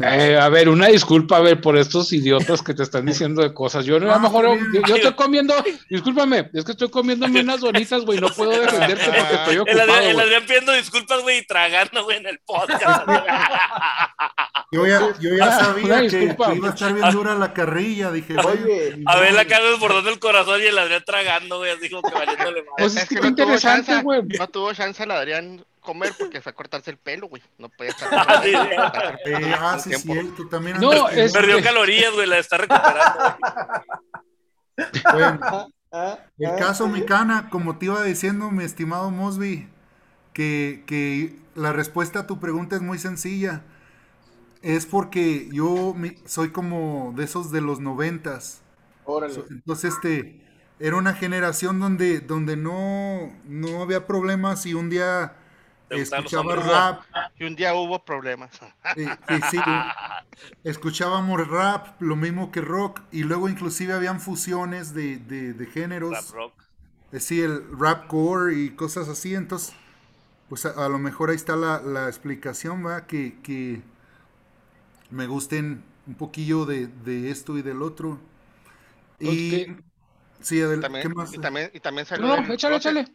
[0.00, 3.52] Eh, a ver, una disculpa, a ver, por estos idiotas que te están diciendo de
[3.52, 3.84] cosas.
[3.84, 5.52] Yo a lo mejor, yo, yo estoy comiendo,
[5.90, 9.82] discúlpame, es que estoy comiéndome unas donitas, güey, no puedo defenderte porque estoy El ocupado,
[9.92, 10.20] Adrián, el.
[10.20, 13.08] Adrián pidiendo disculpas, güey, y tragando, güey, en el podcast.
[14.70, 16.50] Yo ya, yo ya Ah, sabía que, disculpa.
[16.50, 18.10] que iba a estar bien dura la carrilla.
[18.12, 21.88] Dije, Oye, A ver, la cara desbordando el corazón y el Adrián tragando, güey, así
[21.88, 22.72] como que valiéndole madre.
[22.76, 24.22] Pues es Es que que qué no tuvo interesante, chance, güey.
[24.38, 27.42] no tuvo chance el Adrián comer porque fue a cortarse el pelo, güey.
[27.56, 28.10] No podía estar.
[28.28, 29.30] Ah, sí, sí.
[29.30, 30.12] eh, ah, sí, tiempo.
[30.12, 30.48] cierto.
[30.48, 33.38] También No, es- Perdió calorías, güey, la está recuperando.
[34.76, 35.02] güey.
[35.14, 39.66] Bueno, ah, el ah, caso Micana, como te iba diciendo, mi estimado Mosby,
[40.34, 43.62] que, que la respuesta a tu pregunta es muy sencilla.
[44.60, 48.60] Es porque yo soy como de esos de los noventas.
[49.06, 49.42] Órale.
[49.50, 50.44] Entonces, este,
[50.80, 55.47] era una generación donde, donde no, no había problemas y un día ¿Te gustan los
[55.90, 57.02] escuchaba rap.
[57.38, 58.58] Y un día hubo problemas.
[59.50, 59.58] sí,
[60.64, 66.18] escuchábamos rap, lo mismo que rock, y luego inclusive habían fusiones de, de, de géneros.
[66.18, 66.68] Rap rock.
[67.12, 69.74] Eh, Sí, el rapcore y cosas así, entonces,
[70.48, 73.06] pues a, a lo mejor ahí está la, la explicación, ¿va?
[73.06, 73.82] Que, que
[75.10, 78.18] me gusten un poquillo de, de esto y del otro.
[79.20, 79.68] Y
[80.42, 81.32] sí, adel- ¿qué También, más?
[81.32, 82.26] y, también, y también salió.
[82.28, 83.06] No, del no, échale, échale.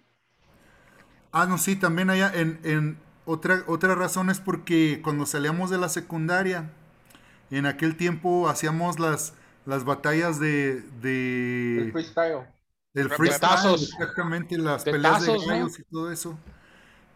[1.33, 5.79] Ah, no, sí, también allá en, en otra, otra razón es porque cuando salíamos de
[5.79, 6.71] la secundaria,
[7.51, 9.33] en aquel tiempo hacíamos las,
[9.65, 10.81] las batallas de,
[11.75, 12.47] El de freestyle.
[12.93, 15.69] del Rap- freestyle, exactamente, las peleas de tazos, ¿no?
[15.69, 16.37] gallos y todo eso.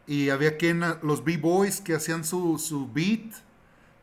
[0.07, 3.33] Y había quien, los b-boys que hacían su, su beat,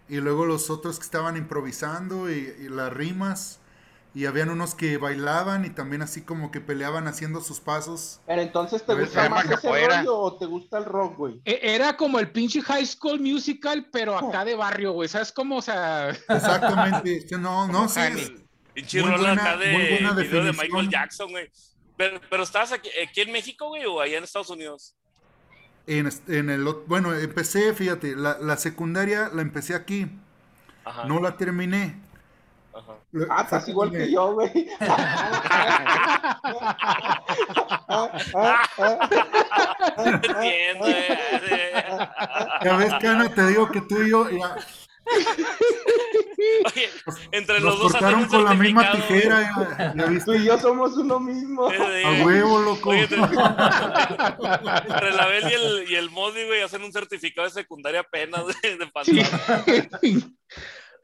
[0.09, 3.61] y luego los otros que estaban improvisando y, y las rimas,
[4.15, 8.21] y habían unos que bailaban y también así como que peleaban haciendo sus pasos.
[8.27, 11.41] Pero entonces, ¿te gusta más ese rollo o te gusta el rock, güey?
[11.45, 15.09] E- Era como el pinche High School Musical, pero acá de barrio, güey.
[15.09, 15.57] ¿Sabes cómo?
[15.57, 17.21] O sea, Exactamente.
[17.29, 18.01] Sí, No, no, sí.
[18.01, 18.33] Es-
[18.73, 20.57] Pinche Muy buena- acá de muy buena video de definición.
[20.73, 21.51] Michael Jackson, güey.
[21.97, 24.97] Pero, pero estabas aquí, aquí en México, güey, o allá en Estados Unidos.
[25.87, 30.09] En, en el, bueno, empecé, fíjate, la, la secundaria la empecé aquí,
[30.85, 31.05] Ajá.
[31.05, 32.01] no la terminé.
[33.31, 34.69] Ah, estás igual que yo, güey.
[39.97, 41.09] Entiendo, güey.
[42.65, 44.57] Ya ves, Cana, te digo que tú y yo ya,
[46.67, 46.89] Oye,
[47.33, 49.43] entre nos los dos cortaron con la misma tijera,
[49.77, 51.69] ya, ya Tú y yo somos uno mismo.
[51.69, 52.91] a huevo, loco.
[52.91, 53.37] Oye, entre, entre
[55.13, 58.79] la Bel y el, y el Modi, güey, hacen un certificado de secundaria apenas, güey,
[58.79, 59.15] de pasar.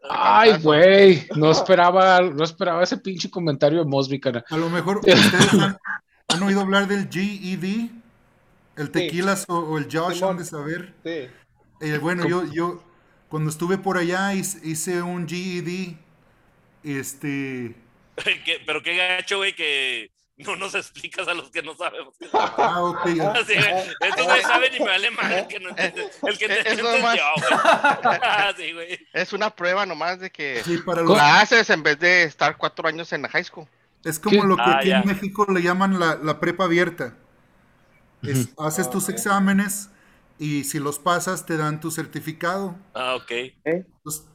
[0.08, 4.44] Ay, güey, no esperaba, no esperaba ese pinche comentario de Mosby, cara.
[4.48, 5.78] A lo mejor ustedes han,
[6.28, 7.90] han oído hablar del GED,
[8.76, 10.30] el tequilas o, o el Josh, Simón.
[10.30, 10.94] han de saber.
[11.04, 11.28] Sí.
[11.80, 12.82] Eh, bueno, yo, yo
[13.28, 15.96] cuando estuve por allá hice, un GED,
[16.82, 17.74] este,
[18.66, 20.10] Pero qué gacho, güey, que
[20.46, 22.14] no nos explicas a los que no sabemos.
[22.32, 23.54] ah, ok, ah, Así,
[24.00, 26.10] Estos güey saben y me vale mal el que no entiende.
[26.22, 28.20] El que Es- es entendió, nomás- entendió, güey.
[28.56, 29.06] Sí, güey.
[29.12, 32.56] Es una prueba nomás de que sí, para los, la haces en vez de estar
[32.56, 33.66] cuatro años en la high school.
[34.04, 34.48] es como ¿Qué?
[34.48, 35.00] lo que Ah, aquí ya.
[35.00, 37.16] en México le llaman la, la prepa abierta.
[38.22, 39.88] Es- haces tus exámenes
[40.38, 42.76] y si los pasas te dan tu certificado.
[42.94, 43.32] Ah, ok.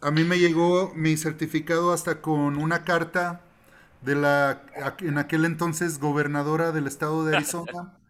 [0.01, 3.41] A mí me llegó mi certificado hasta con una carta
[4.01, 4.61] de la
[4.99, 7.93] en aquel entonces gobernadora del estado de Arizona.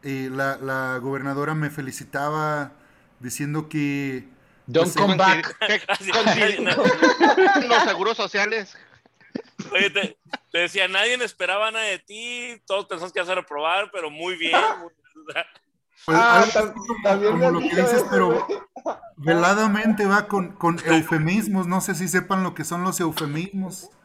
[0.00, 2.70] Y la, la gobernadora me felicitaba
[3.18, 4.28] diciendo que
[4.68, 5.56] Don't Pues, come back.
[7.68, 8.76] los seguros sociales.
[9.72, 10.18] Oye, te,
[10.52, 14.36] te decía, nadie esperaba nada de ti, todos pensamos que ibas a reprobar, pero muy
[14.36, 14.56] bien.
[16.06, 18.46] pues, Ah, algo como, también como lo que dices, eso, pero
[19.16, 21.66] veladamente va con, con eufemismos.
[21.66, 23.88] No sé si sepan lo que son los eufemismos.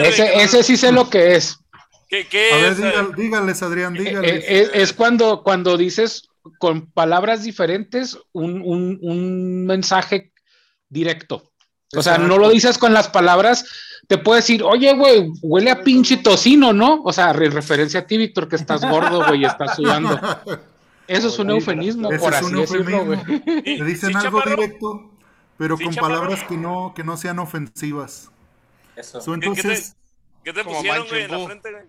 [0.00, 1.58] Ese, sí sé lo que es.
[2.08, 2.78] ¿Qué, qué A ver, es?
[2.78, 4.44] dígal- dígales, Adrián, Eh, dígales.
[4.46, 10.32] eh, es cuando, cuando dices con palabras diferentes un, un- un mensaje
[10.88, 11.50] directo.
[11.96, 13.64] O sea, no lo dices con las palabras,
[14.16, 17.02] te puede decir, oye, güey, huele a pinche tocino, ¿no?
[17.02, 20.20] O sea, re- referencia a ti, Víctor, que estás gordo, güey, y estás sudando.
[21.08, 23.18] Eso es un eufemismo, Ese por es así un decirlo, güey.
[23.78, 24.56] Le dicen sí, algo chaparro.
[24.62, 25.10] directo,
[25.56, 26.14] pero Sí, con chaparro.
[26.14, 28.30] palabras que no, que no sean ofensivas.
[28.96, 29.20] Eso.
[29.22, 29.96] So, ¿Qué- qué te- entonces,
[30.44, 31.84] ¿Qué te pusieron, güey, en la frente, güey?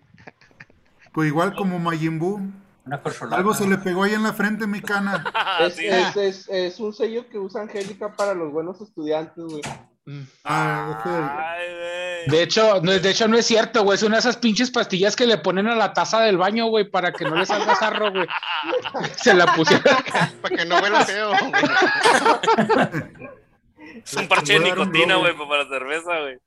[1.11, 2.39] pues igual como Majin Buu,
[2.85, 3.35] Una corcholata.
[3.37, 5.25] algo se le pegó ahí en la frente, mi cana.
[5.59, 5.77] Es,
[6.15, 9.61] es, es un sello que usa Angélica para los buenos estudiantes, güey.
[10.43, 11.53] Ah.
[11.57, 12.27] Ay.
[12.27, 15.15] De hecho, no, de hecho no es cierto, güey, es una de esas pinches pastillas
[15.15, 18.11] que le ponen a la taza del baño, güey, para que no le salga sarro,
[18.11, 18.27] güey.
[19.17, 19.83] Se la pusieron
[20.41, 21.29] Para que no huela feo.
[21.29, 21.51] güey.
[24.05, 26.37] Es un parche de nicotina, güey, para cerveza, güey.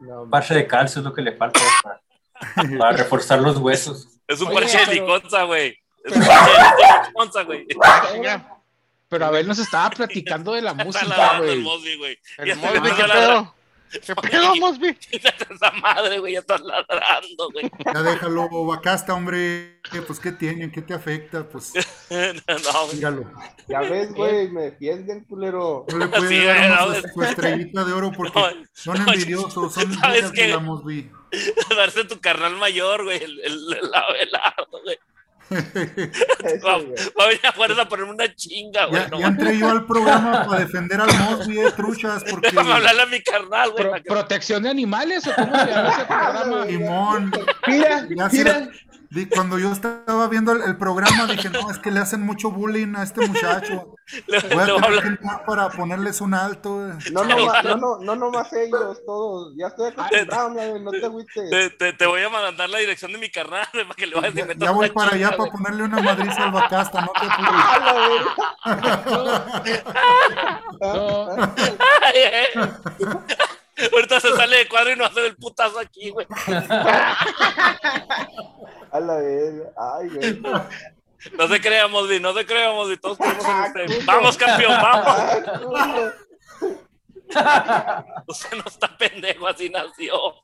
[0.00, 4.08] No, Un parche de calcio es lo que le falta para, para reforzar los huesos.
[4.26, 5.78] Es un Oye, parche de liconza, güey.
[6.04, 7.66] Es un parche de liconza, güey.
[9.12, 11.76] Pero Abel nos estaba platicando de la Está música, ladrando el güey.
[11.76, 12.18] Mosby, güey.
[12.38, 13.54] El Ya está Mosby, ¿qué pedo?
[14.06, 14.98] ¿Qué pedo, Mosby?
[15.10, 17.70] Esa madre, güey, ya estás ladrando, güey.
[17.94, 19.80] Ya déjalo, Bacasta, hombre.
[20.06, 20.72] Pues, ¿qué tiene?
[20.72, 21.46] ¿Qué te afecta?
[21.46, 21.74] Pues,
[22.10, 22.96] No, güey.
[22.96, 23.30] míralo.
[23.68, 25.84] Ya ves, güey, me defienden, culero.
[25.90, 29.90] No le puede Sí, dar su, estrellita de oro porque No, son no, envidiosos, son
[30.32, 31.10] de la Mosby.
[31.76, 34.96] darse tu carnal mayor, güey, el, el, el Abelardo, güey.
[35.50, 39.02] Va, a venir a fuerza a ponerme una chinga, güey.
[39.02, 42.72] Ya, no ya entré yo al programa para defender al Mosby, eh, truchas, porque Déjame
[42.72, 43.84] hablarle a mi carnal, güey.
[43.84, 46.66] Pro- ¿Protección de animales o cómo se llama ese programa?
[46.66, 47.32] Simón,
[47.66, 48.68] Mira, ya se-
[49.12, 52.50] di- cuando yo estaba viendo el, el programa dije, no, es que le hacen mucho
[52.50, 53.94] bullying a este muchacho.
[54.26, 56.88] le, Voy a a tener que entrar para ponerles un alto.
[57.12, 59.54] No, no, ma- no, no, no, nomás ellos, todos.
[59.56, 61.50] Ya estoy acostumbrado, güey, no te agüites.
[61.50, 64.34] Te, te, te voy a mandar la dirección de mi carnal para que le vayas
[64.34, 67.64] a Ya, ya voy para allá para ponerle una madriza al Bacasta, no te apures.
[70.80, 71.34] No,
[72.14, 72.48] eh.
[73.92, 76.26] Ahorita se sale de cuadro y no hace el putazo aquí, güey.
[78.92, 79.72] A la verga.
[79.76, 80.42] Ay, güey.
[81.38, 82.96] No se crea, Mosby, no se crea, Mosby.
[82.96, 83.86] Todos creemos en usted.
[83.86, 84.06] culo.
[84.06, 86.14] Vamos, campeón, vamos.
[88.26, 90.34] Usted no está pendejo, así nació.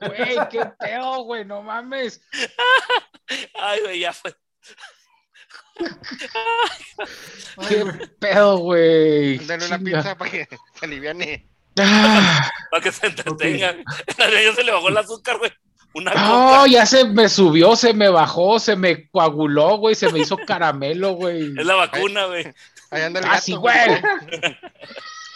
[0.00, 2.22] güey, qué pedo, güey, no mames.
[3.60, 4.34] Ay, güey, ya fue.
[7.68, 7.84] Qué
[8.18, 9.38] pedo, güey.
[9.40, 10.48] Dale una pizza para que
[10.78, 11.48] se aliviane.
[11.78, 13.84] Ah, Para que se entretengan.
[14.18, 15.52] A ella se le bajó el azúcar, güey.
[15.92, 16.66] Una No, coca.
[16.68, 21.12] ya se me subió, se me bajó, se me coaguló, güey, se me hizo caramelo,
[21.14, 21.46] güey.
[21.58, 22.46] Es la vacuna, güey.
[22.90, 23.42] Ahí anda el Ah, gato.
[23.42, 23.74] sí, güey.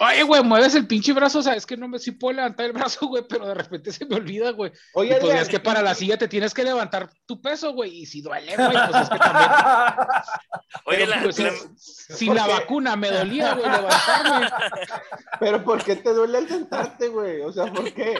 [0.00, 2.66] Oye, güey, mueves el pinche brazo, o sea, es que no me sí puedo levantar
[2.66, 4.72] el brazo, güey, pero de repente se me olvida, güey.
[4.72, 7.98] Y Oye, pues es que para la silla te tienes que levantar tu peso, güey,
[8.02, 9.50] y si duele, güey, pues es que también.
[10.86, 14.48] Oye, Pero, la, pues, la- sin- la vacuna me dolía, güey, levantarme.
[15.40, 17.40] Pero ¿por qué te duele al sentarte, güey?
[17.42, 18.18] O sea, ¿por qué?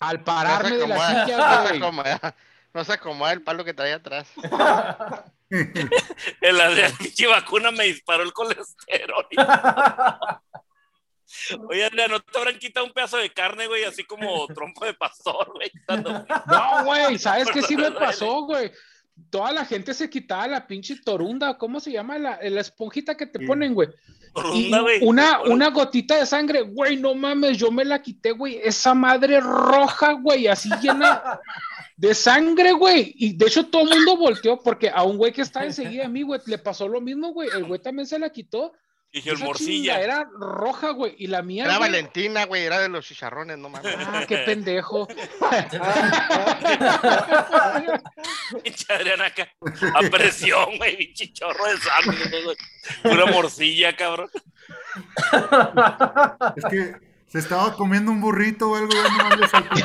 [0.00, 1.76] Al No pararme se de la silla, no se güey.
[1.78, 2.34] acomoda,
[2.74, 4.28] no se acomoda el palo que trae atrás.
[5.50, 9.26] en la de la pinche vacuna me disparó el colesterol.
[11.68, 13.84] Oye, Andrea, ¿no te habrán quitado un pedazo de carne, güey?
[13.84, 15.70] Así como trompo de pastor, güey.
[15.86, 16.12] Cuando-
[16.46, 18.70] No, güey, ¿sabes qué sí me pasó, güey?
[19.28, 22.18] toda la gente se quitaba la pinche torunda, ¿cómo se llama?
[22.18, 23.46] La, la esponjita que te Sí.
[23.46, 23.88] ponen, güey.
[24.34, 25.00] Torunda, güey.
[25.04, 28.56] una, una gotita de sangre, güey, no mames, yo me la quité, güey.
[28.64, 31.38] Esa madre roja, güey, así llena
[31.96, 33.12] de sangre, güey.
[33.16, 36.08] Y de hecho todo el mundo volteó porque a un güey que estaba enseguida de
[36.08, 37.50] mí, güey, le pasó lo mismo, güey.
[37.54, 38.72] El güey también se la quitó.
[39.12, 40.00] Dije, el morcilla.
[40.00, 41.14] Era roja, güey.
[41.18, 41.64] Y la mía.
[41.64, 43.94] Era güey, Valentina, güey, era de los chicharrones, no mames.
[43.98, 45.06] Ah, qué pendejo.
[48.88, 49.48] Adrián acá.
[49.94, 50.96] A presión, güey.
[50.96, 52.56] Pinche chorro de sangre, güey.
[53.02, 54.30] Pura morcilla, cabrón.
[56.56, 56.94] Es que
[57.26, 59.76] se estaba comiendo un burrito o algo, nomás le saltó.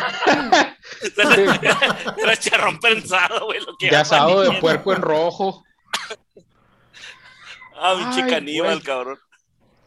[2.17, 3.59] Era charrón pensado, güey.
[3.59, 5.65] Lo que Ya asado de puerco en rojo.
[7.79, 8.83] Ah, pinche Ay, caníbal, güey.
[8.83, 9.19] cabrón.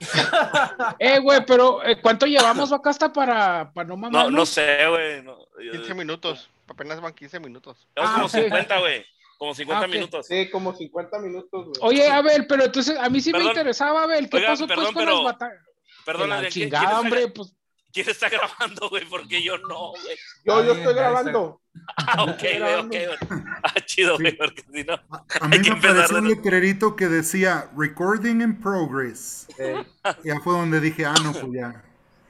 [0.99, 4.25] Eh, güey, pero eh, ¿cuánto llevamos acá hasta para, para no mamar?
[4.27, 5.23] No, no sé, güey.
[5.23, 6.49] No, yo- 15 minutos.
[6.69, 7.87] Apenas van 15 minutos.
[7.97, 8.51] Llevamos Ah, como ok.
[8.51, 9.07] 50, güey.
[9.39, 10.27] Como 50 Ah, minutos.
[10.27, 11.75] Sí, como 50 minutos, güey.
[11.81, 14.95] Oye, Abel, pero entonces a mí sí me interesaba, Abel, ¿qué Oigan, pasó pues perdón,
[14.95, 15.65] con pero- las batallas?
[16.05, 17.55] Perdón, la Adrián, ¿quién, quién chingada, hombre, pues
[17.93, 19.05] quién está grabando, güey?
[19.07, 20.17] Porque yo no, güey.
[20.45, 21.61] Yo, yo estoy grabando.
[21.97, 22.89] Ah, ok, güey, ok.
[22.89, 23.43] güey.
[23.63, 24.95] Ah, chido, güey, porque si no.
[24.95, 29.47] A, mí Hay que me apareció un letrerito que decía Recording in Progress.
[29.59, 29.85] Eh,
[30.25, 31.83] Ya fue donde dije, ah, no, pues ya.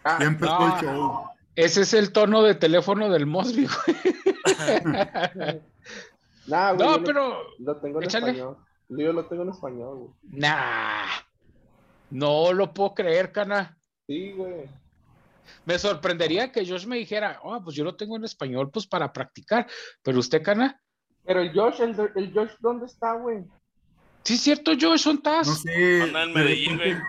[0.05, 0.77] ah, Ya empezó no.
[0.79, 1.25] el show.
[1.57, 3.97] ese es el tono de teléfono del Mosby, güey.
[6.47, 8.31] nah, güey, No, lo- pero, Lo tengo en échale.
[8.33, 8.57] español.
[8.89, 10.11] Yo lo tengo en español, güey.
[10.33, 11.07] nah,
[12.11, 13.79] no lo puedo creer, cana.
[14.09, 14.69] Sí, güey.
[15.65, 19.13] Me sorprendería que Josh me dijera, oh, pues yo lo tengo en español, pues para
[19.13, 19.67] practicar.
[20.03, 20.81] Pero usted, cana,
[21.25, 23.45] Pero el Josh, el, el Josh, ¿dónde está, güey?
[24.25, 25.47] sí es cierto, Josh, son tas.
[25.47, 26.03] No sé.
[26.03, 27.05] Anda en de Medellín, repente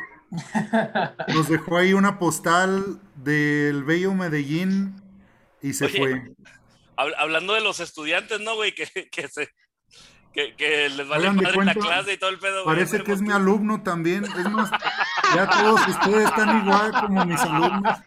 [1.34, 4.96] Nos dejó ahí una postal del bello Medellín
[5.62, 6.14] y se Oye, fue.
[6.98, 8.74] Hab- hablando de los estudiantes, ¿no, güey?
[8.76, 9.50] Que, que se.
[10.34, 12.64] Que, que les vale de madre la cuenta, clase y todo el pedo.
[12.64, 12.76] güey.
[12.76, 14.24] Parece que es mi alumno también.
[14.24, 14.72] Es más,
[15.36, 17.98] ya todos ustedes están igual como mis alumnos.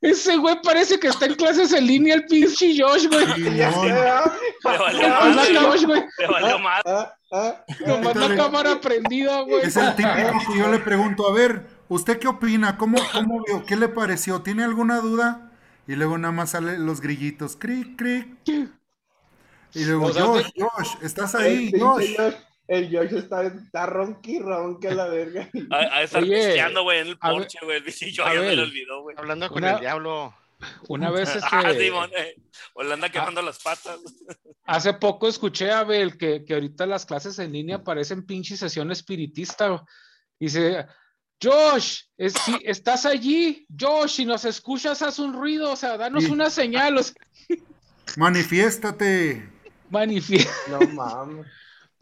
[0.00, 3.26] Ese güey parece que está en clases en línea, el pinche Josh, güey.
[3.52, 3.84] Y Ya no.
[3.84, 6.02] Le valió madre, Josh, güey.
[6.18, 6.80] le valió más.
[6.86, 7.64] Ah, ah, ah.
[7.86, 8.36] Nomás la Quítale.
[8.36, 9.62] cámara prendida, güey.
[9.66, 12.78] Es el típico que yo le pregunto, a ver, ¿usted qué opina?
[12.78, 13.66] ¿Cómo, cómo vio?
[13.66, 14.40] ¿Qué le pareció?
[14.40, 15.50] ¿Tiene alguna duda?
[15.86, 18.28] Y luego nada más salen los grillitos, cric, cric.
[19.74, 21.70] Y luego, O sea, Josh, Josh, ¿estás ahí?
[21.72, 22.14] El Josh.
[22.68, 25.48] El Josh está, está ronqui ronque la verga.
[25.70, 27.82] A, a estar pisteando, güey, en el porche, güey.
[27.86, 29.16] Y yo ya me lo olvidó, güey.
[29.18, 30.34] Hablando con Una- el diablo.
[30.88, 32.36] Una vez, Ah, este, eh.
[32.74, 33.98] O le anda quemando las patas.
[34.64, 38.92] hace poco escuché a Abel que, que ahorita las clases en línea parecen pinche sesión
[38.92, 39.82] espiritista.
[40.38, 40.86] Dice,
[41.42, 46.22] Josh, es- si estás allí, Josh, si nos escuchas, haz un ruido, o sea, danos
[46.24, 46.30] Sí.
[46.30, 47.14] una señal, o sea,
[48.16, 49.48] Manifiéstate.
[49.90, 50.52] Manifiesta.
[50.68, 51.46] No mames.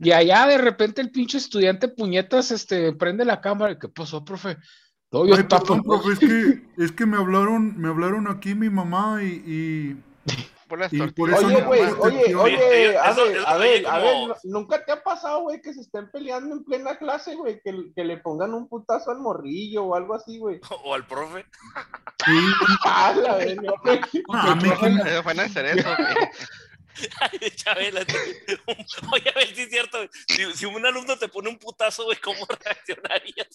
[0.00, 3.78] Y allá de repente el pinche estudiante puñetas este, prende la cámara.
[3.78, 4.56] ¿Qué pasó, profe?
[5.10, 5.64] No, yo Ay, tapo.
[5.64, 9.96] perdón, profe, es que, es que me hablaron, me hablaron aquí mi mamá y, y-
[10.68, 11.38] Por las Y por tortillas.
[11.40, 15.40] eso Oye, güey, oye, oye, Oye, a ver, a ver, a ¿nunca te ha pasado,
[15.44, 19.10] güey, que se estén peleando en plena clase, güey, que, que le pongan un putazo
[19.10, 20.60] al morrillo o algo así, güey?
[20.84, 21.46] O al profe.
[22.26, 22.32] sí,
[22.84, 26.28] Ah, la verga, a mí que me- Van a hacer eso, güey.
[27.20, 28.00] Ay, Chabela,
[29.12, 29.98] Oye, a ver si es cierto.
[30.28, 33.48] Si, si un alumno te pone un putazo, güey, ¿cómo reaccionarías?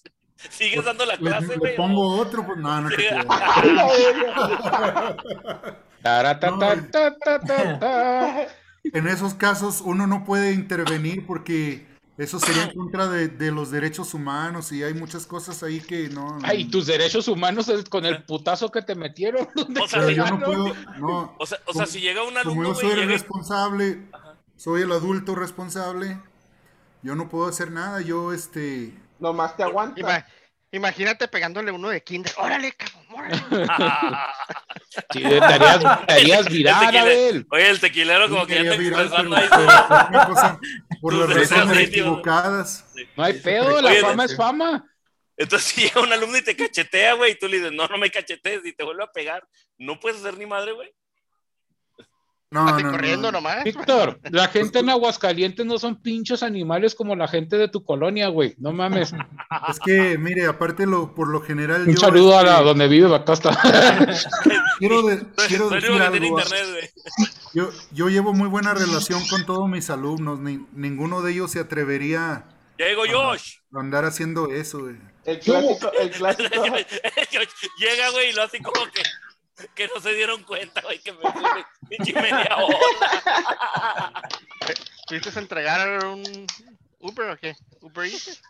[0.49, 1.75] ¿Sigues dando la le, clase, le güey?
[1.75, 3.03] pongo otro, pues no, no te Sí.
[6.03, 8.47] ta.
[8.83, 11.87] En esos casos uno no puede intervenir porque
[12.17, 16.09] eso sería en contra de, de los derechos humanos y hay muchas cosas ahí que
[16.09, 16.37] no.
[16.43, 19.47] Ay, tus derechos humanos es con el putazo que te metieron.
[19.55, 20.45] ¿dónde O sea, yo no no?
[20.45, 21.35] puedo, no.
[21.39, 23.11] O sea, o sea, Como- si llega un Como alumno, yo güey, soy el llega
[23.13, 24.07] responsable,
[24.55, 26.19] soy el adulto responsable,
[27.01, 28.93] yo no puedo hacer nada, yo este...
[29.19, 29.99] Nomás te aguanta.
[29.99, 30.25] Ima-
[30.71, 32.33] Imagínate pegándole uno de kinder.
[32.37, 33.02] Órale, cabrón, órale.
[35.11, 36.97] Sí, te harías, te harías viral.
[36.97, 37.47] Abel.
[37.51, 39.45] Oye, el tequilero como que ya viral, pero- ahí.
[39.49, 40.59] pero por una cosa-
[41.01, 42.85] por tus las razones equivocadas.
[43.15, 44.85] No hay pedo, la Oye, fama es fama.
[45.35, 47.97] Entonces, si llega un alumno y te cachetea, güey, y tú le dices, no, no
[47.97, 49.43] me cachetees, y te vuelve a pegar,
[49.77, 50.93] no puedes hacer ni madre, güey.
[52.53, 53.39] No, no, no, corriendo no.
[53.39, 53.63] nomás.
[53.63, 58.27] Víctor, la gente en Aguascalientes no son pinchos animales como la gente de tu colonia,
[58.27, 58.55] güey.
[58.59, 59.13] No mames.
[59.69, 62.87] Es que, mire, aparte lo, por lo general Un yo, saludo a la este, donde
[62.87, 63.51] vive Bacasta.
[64.79, 66.25] quiero, de- quiero decir algo.
[66.39, 66.89] internet, güey.
[67.53, 71.59] Yo, yo llevo muy buena relación con todos mis alumnos, ni- ninguno de ellos se
[71.59, 72.45] atrevería
[73.11, 73.57] Josh.
[73.75, 74.79] a andar haciendo eso.
[74.79, 74.95] güey.
[75.25, 76.49] El clásico, el clásico.
[77.77, 79.01] Llega, güey, y lo hace como que,
[79.75, 84.21] que no se dieron cuenta, güey, que me fui pinche media hora.
[85.07, 86.47] ¿Fuiste a entregar un
[86.99, 87.55] Uber o qué?
[87.81, 88.41] ¿Uber Eats?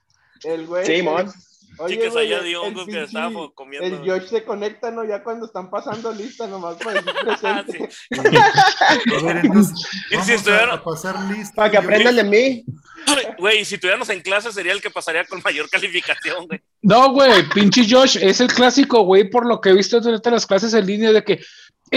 [0.44, 0.86] El güey.
[0.86, 1.32] Sí, mon.
[1.80, 2.56] Oye, güey, allá que
[2.86, 3.88] pinche- estábamos comiendo.
[3.88, 5.04] El Josh se conecta, ¿no?
[5.04, 7.14] Ya cuando están pasando lista, nomás para decir
[7.44, 7.90] Ah, presente.
[8.12, 8.20] sí.
[8.20, 11.54] A ver, entonces, Y si vamos estuvieran- a, a pasar lista.
[11.56, 12.66] Para que aprendan de mí.
[13.38, 16.62] Güey, si tuviéramos en clase sería el que pasaría con mayor calificación, güey.
[16.82, 20.46] No, güey, pinche Josh, es el clásico, güey, por lo que he visto durante las
[20.46, 21.44] clases en línea de que,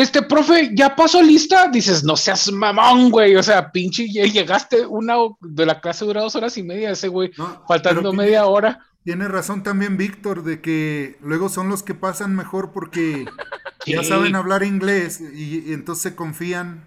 [0.02, 1.68] este profe, ¿ya pasó lista?
[1.68, 6.20] Dices, no seas mamón, güey, o sea, pinche, ya llegaste una de la clase dura
[6.20, 8.78] dos horas y media, ese güey, No, faltando tiene- media hora.
[9.04, 13.24] Tiene razón también Víctor de que luego son los que pasan mejor porque
[13.86, 16.84] ya saben hablar inglés y, y entonces se confían,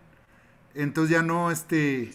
[0.75, 2.11] entonces ya no, este,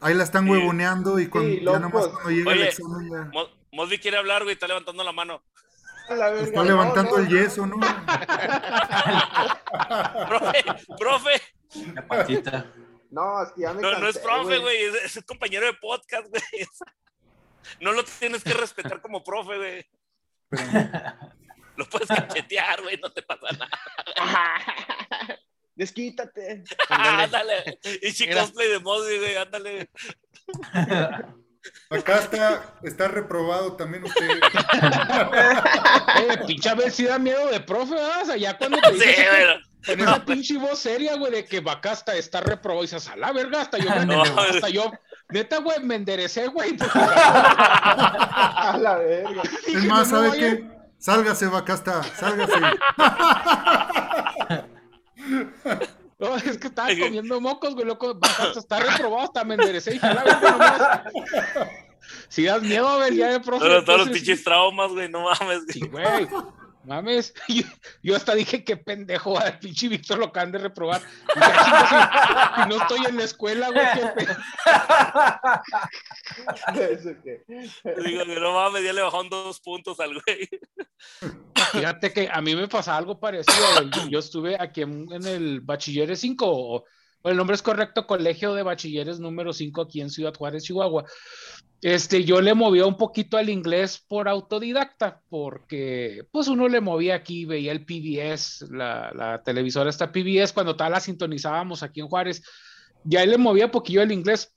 [0.00, 0.50] ahí la están Sí.
[0.50, 4.16] huevoneando y cuando, Sí, ya nomás cuando llega el Oye, examen ya Mo- Mosby quiere
[4.16, 5.42] hablar, güey, está levantando la mano.
[6.10, 7.22] La verga, está no, levantando no.
[7.22, 7.76] el yeso, ¿no?
[10.28, 10.64] Profe,
[10.98, 11.42] profe.
[11.94, 12.66] La patita.
[13.10, 16.28] No, es que ya me No, no es profe, güey, es, es compañero de podcast,
[16.28, 16.42] güey.
[17.80, 19.86] No lo tienes que respetar como profe, güey.
[21.76, 23.70] Lo puedes cachetear, güey, no te pasa nada.
[25.74, 26.64] Desquítate.
[26.88, 27.78] ándale.
[28.02, 29.88] Y si cosplay de Mosby, güey, ándale.
[31.90, 34.30] Acá está, está reprobado también usted.
[34.30, 34.40] Eh,
[36.46, 38.22] pinche a ver si da miedo de profe, ¿verdad?
[38.22, 39.52] O sea, ya cuando te Sí, dices eso, bueno.
[39.86, 43.32] con esa pinche voz seria, güey, de que Bacasta está reprobado, y dices, a la
[43.32, 44.22] verga, hasta yo, me No.
[44.22, 44.90] hasta yo,
[45.28, 49.42] neta, güey, me enderecé, güey, porque A la verga.
[49.66, 50.70] Es más, no ¿sabe vaya- qué?
[50.98, 52.60] Sálgase, Bacasta, sálgase.
[56.20, 58.18] No, es que estaba comiendo mocos, güey, loco,
[58.56, 61.02] está reprobado, hasta me enderecé y nomás.
[62.28, 63.66] Si das miedo a ver ya de profe.
[63.66, 65.64] Todos, todos los pinches traumas, güey, no mames.
[65.68, 66.28] Sí, güey.
[66.84, 67.62] Mames, yo,
[68.02, 71.02] yo hasta dije que pendejo, al pinche Víctor lo acaban de reprobar.
[71.34, 74.28] Y ya, chinga, si, si no estoy en la escuela, güey, qué
[78.02, 80.48] Digo, no mames, ya le bajaron dos puntos al güey.
[81.72, 83.82] Fíjate que a mí me pasa algo parecido.
[83.94, 86.84] Yo, yo estuve aquí en, en el Bachilleres 5, o,
[87.22, 91.04] o el nombre es correcto, Colegio de Bachilleres número 5 aquí en Ciudad Juárez, Chihuahua.
[91.82, 97.14] Este, yo le movía un poquito al inglés por autodidacta, porque pues uno le movía
[97.14, 102.08] aquí, veía el PBS, la, la televisora esta PBS, cuando tal la sintonizábamos aquí en
[102.08, 102.42] Juárez,
[103.08, 104.54] y ahí le movía poquillo el inglés.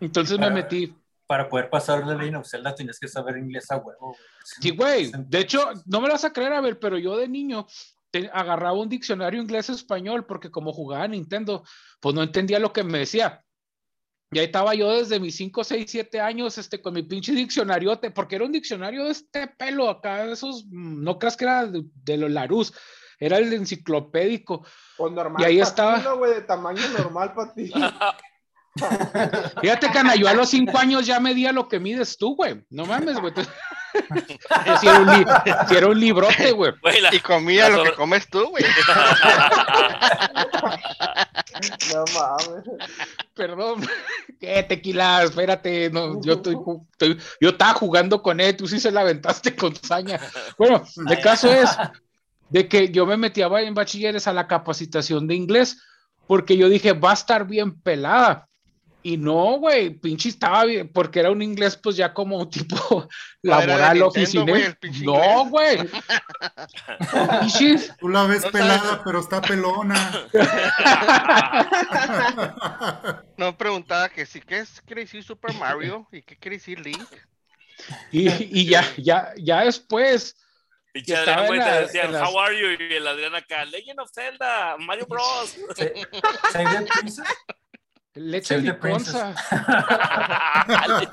[0.00, 0.50] Entonces me Ah.
[0.50, 0.94] metí,
[1.26, 4.16] Para poder pasar de Legend of Zelda tienes que saber inglés a huevo.
[4.44, 5.10] Sí, güey.
[5.26, 7.66] De hecho, no me lo vas a creer, a ver, pero yo de niño
[8.12, 11.64] te- agarraba un diccionario inglés-español porque como jugaba Nintendo,
[12.00, 13.42] pues no entendía lo que me decía.
[14.32, 18.10] Y ahí estaba yo desde mis 5, 6, 7 años este, con mi pinche diccionariote,
[18.10, 21.66] porque era un diccionario de este pelo acá, de esos, mm, no creas que era
[21.66, 22.72] de, de los Larus,
[23.18, 24.66] era el enciclopédico.
[24.96, 25.40] Pues normal.
[25.42, 25.98] Y ahí estaba.
[25.98, 26.34] ti, ¿no, güey?
[26.34, 27.72] De tamaño normal para ti.
[29.62, 32.62] Fíjate, Cana, yo a los 5 años ya medía lo que mides tú, güey.
[32.70, 33.32] No mames, güey.
[33.36, 35.26] Yo sí era un,
[35.76, 36.72] era librote, güey.
[36.82, 38.64] Güey, la- Y comía lo que comes tú, güey.
[41.94, 42.64] No mames.
[43.34, 43.86] Perdón,
[44.40, 45.22] ¿qué tequila?
[45.24, 49.74] Espérate, no, yo estoy- yo estaba jugando con él, tú sí se la aventaste con
[49.74, 50.20] saña.
[50.58, 51.70] Bueno, el caso es
[52.50, 55.82] de que yo me metía en bachilleres a la capacitación de inglés
[56.26, 58.48] porque yo dije, va a estar bien pelada.
[59.06, 63.08] Y no, güey, pinche estaba bien, porque era un inglés pues ya como tipo
[63.40, 64.74] laboral, oficinero.
[65.04, 65.78] No, güey.
[68.00, 70.26] Tú la ves pelada, pero está pelona.
[73.36, 76.08] No preguntaba que sí, ¿qué es, quiere decir Super Mario?
[76.10, 77.06] ¿Y qué quiere decir Link?
[78.10, 78.28] y,
[78.60, 80.34] y ya, ya, ya después,
[80.92, 82.68] Pinche Adrián, decían, en las- how are you?
[82.82, 85.56] Y el Adrián acá, Legend of Zelda, Mario Bros.
[87.00, 87.22] Princess.
[88.16, 89.34] Leche the liconza.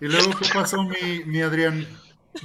[0.00, 1.86] Y luego, ¿qué pasó, mi, mi Adrián?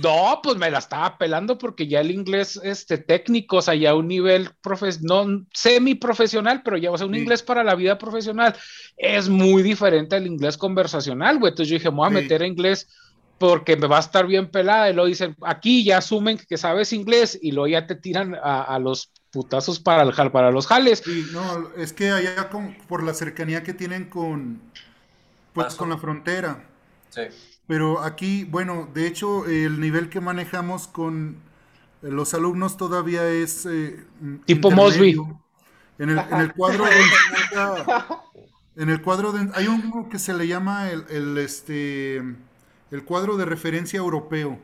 [0.03, 3.95] No, pues me la estaba pelando porque ya el inglés este, técnico, o sea, ya
[3.95, 7.21] un nivel profes no semi-profesional, pero ya, o sea, un Sí.
[7.21, 8.55] inglés para la vida profesional
[8.95, 11.49] es muy diferente al inglés conversacional, güey.
[11.51, 12.13] Entonces yo dije, me voy a Sí.
[12.15, 12.87] meter a inglés
[13.37, 14.89] porque me va a estar bien pelada.
[14.89, 18.63] Y luego dicen, aquí ya asumen que sabes inglés y luego ya te tiran a,
[18.63, 21.03] a los putazos para, el, jal- para los jales.
[21.03, 24.61] Sí, no, es que allá con- por la cercanía que tienen con,
[25.53, 25.77] pues, Paso.
[25.77, 26.67] con la frontera.
[27.09, 27.21] Sí.
[27.67, 31.37] Pero aquí, bueno, de hecho, el nivel que manejamos con
[32.01, 34.05] los alumnos todavía es eh,
[34.45, 35.43] Tipo intermedio.
[35.99, 36.91] En el, en el cuadro de
[38.75, 42.21] en el cuadro de, hay uno que se le llama el, el, este
[42.91, 44.59] el cuadro de referencia europeo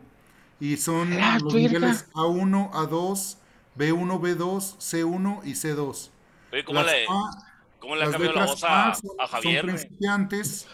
[0.60, 1.58] y son los tuerca.
[1.58, 3.40] niveles A1, A2,
[3.76, 6.12] B1, B2, C1 y C2.
[6.52, 7.32] Oye, ¿cómo Las le, A-
[7.80, 9.92] ¿Cómo le Las cambiado la voz a, A son, a son Javier, güey?
[9.92, 10.68] principiantes,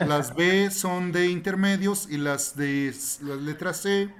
[0.00, 4.10] las B son de intermedios y las de las letras C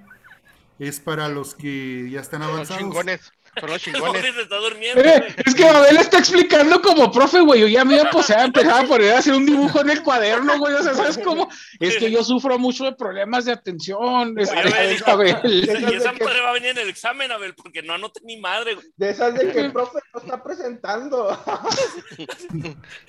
[0.78, 2.68] es para los que ya están Son avanzados.
[2.68, 3.32] chingones.
[3.61, 4.22] Son los El chingones.
[4.22, 7.61] Mofis está durmiendo, Eh, es que Babel está explicando como profe, güey.
[7.61, 9.90] Yo ya me iba a posar a empezar a poner a hacer un dibujo en
[9.90, 10.74] el cuaderno, güey.
[10.74, 11.48] O sea, ¿sabes cómo?
[11.80, 14.38] Es que yo sufro mucho de problemas de atención.
[14.38, 15.38] Es Oye, Abel.
[15.44, 18.20] Y Esas esa que- madre va a venir en el examen, Abel, porque no anoté
[18.24, 18.86] ni madre, güey.
[18.96, 21.38] De esas de que el profe no está presentando.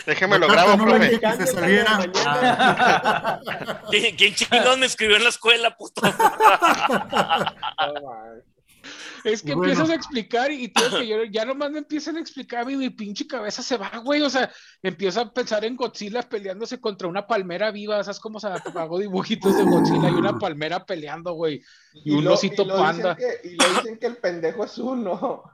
[0.06, 1.20] Déjeme lo grabo, no profe.
[1.20, 2.00] que se saliera.
[3.90, 6.02] ¿Quién, quién chingón me escribió en la escuela, puto?
[6.02, 6.16] Man.
[9.26, 9.72] Es que Bueno.
[9.72, 12.92] empiezas a explicar y tío, que yo ya nomás me empiezan a explicar y mi
[12.92, 14.22] pinche cabeza se va, güey.
[14.22, 14.52] O sea,
[14.84, 18.04] empiezo a pensar en Godzilla peleándose contra una palmera viva.
[18.04, 21.62] ¿Sabes cómo se hago dibujitos de Godzilla y una palmera peleando, güey?
[22.04, 23.16] Y un lo- osito y panda.
[23.16, 25.44] Que, y le dicen que el pendejo es uno.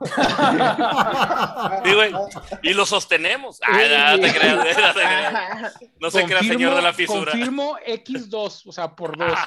[1.84, 2.12] Sí, güey.
[2.62, 3.60] Y lo sostenemos.
[3.66, 5.74] Ay, no, no te creas, no te creas.
[6.00, 7.32] No se crea señor de la fisura.
[7.32, 9.38] Confirmo X2, o sea, por dos.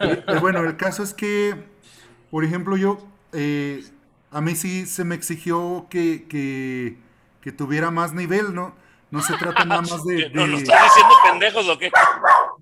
[0.00, 1.54] Eh, eh, bueno, el caso es que,
[2.30, 2.98] por ejemplo, yo,
[3.32, 3.84] eh,
[4.30, 6.96] a mí sí se me exigió que, que,
[7.40, 8.74] que tuviera más nivel, ¿no?
[9.10, 10.30] No se trata nada más de...
[10.34, 11.90] ¿No nos estás diciendo pendejos o qué?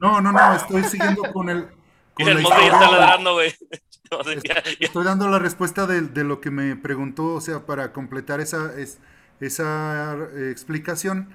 [0.01, 1.69] No, no, no, estoy siguiendo con el...
[2.15, 3.53] Con el Mofis ya está ladrando, güey.
[4.11, 7.41] O sea, ya- ya- Estoy dando la respuesta de, de lo que me preguntó, o
[7.41, 8.99] sea, para completar esa, es-
[9.41, 11.31] esa eh, explicación.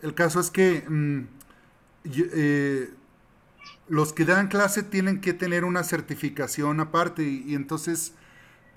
[0.00, 1.20] El caso es que mm,
[2.04, 2.90] yo- eh,
[3.88, 8.14] los que dan clase tienen que tener una certificación aparte y, entonces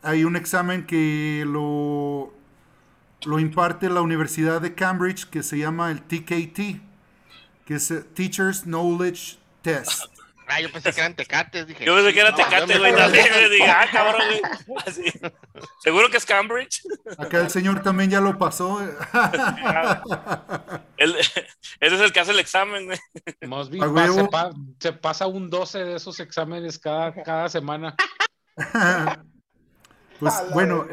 [0.01, 2.33] hay un examen que lo,
[3.25, 6.81] lo imparte la Universidad de Cambridge que se llama el TKT,
[7.65, 10.16] que es eh, Teachers Knowledge Test.
[10.49, 11.67] Ah, yo pensé que eran tecates.
[11.67, 12.91] Dije, Yo pensé que era no, Tecate, yo güey.
[12.93, 14.21] me- También me dije, ah, cabrón,
[14.65, 14.79] güey.
[14.87, 15.03] Así.
[15.83, 16.81] ¿Seguro que es Cambridge?
[17.17, 18.79] Acá el señor también ya lo pasó.
[20.97, 21.33] El- ese
[21.79, 22.97] es el que hace el examen, güey.
[23.45, 27.95] Mosby se, pa- se pasa un 12 de esos exámenes cada, cada semana.
[30.19, 30.87] Pues bueno,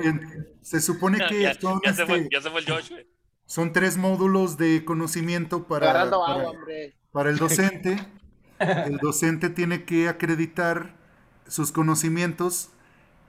[0.60, 3.06] se supone que Ya, son, ya se fue, este, ya se fue el Josh, güey.
[3.46, 6.52] son tres módulos de conocimiento para, agua,
[7.10, 8.06] para el docente.
[8.58, 10.94] El docente tiene que acreditar
[11.48, 12.70] sus conocimientos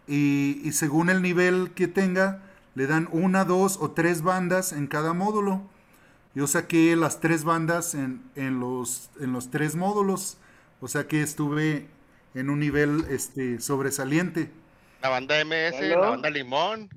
[0.07, 2.43] y, y según el nivel que tenga,
[2.76, 5.63] le dan una, dos o tres bandas en cada módulo.
[6.36, 10.38] Yo saqué las tres bandas en, en los, en los tres módulos,
[10.82, 11.88] o sea que estuve
[12.34, 14.51] en un nivel este, sobresaliente.
[15.01, 16.01] La banda MS, ¿Aló?
[16.01, 16.89] la banda Limón.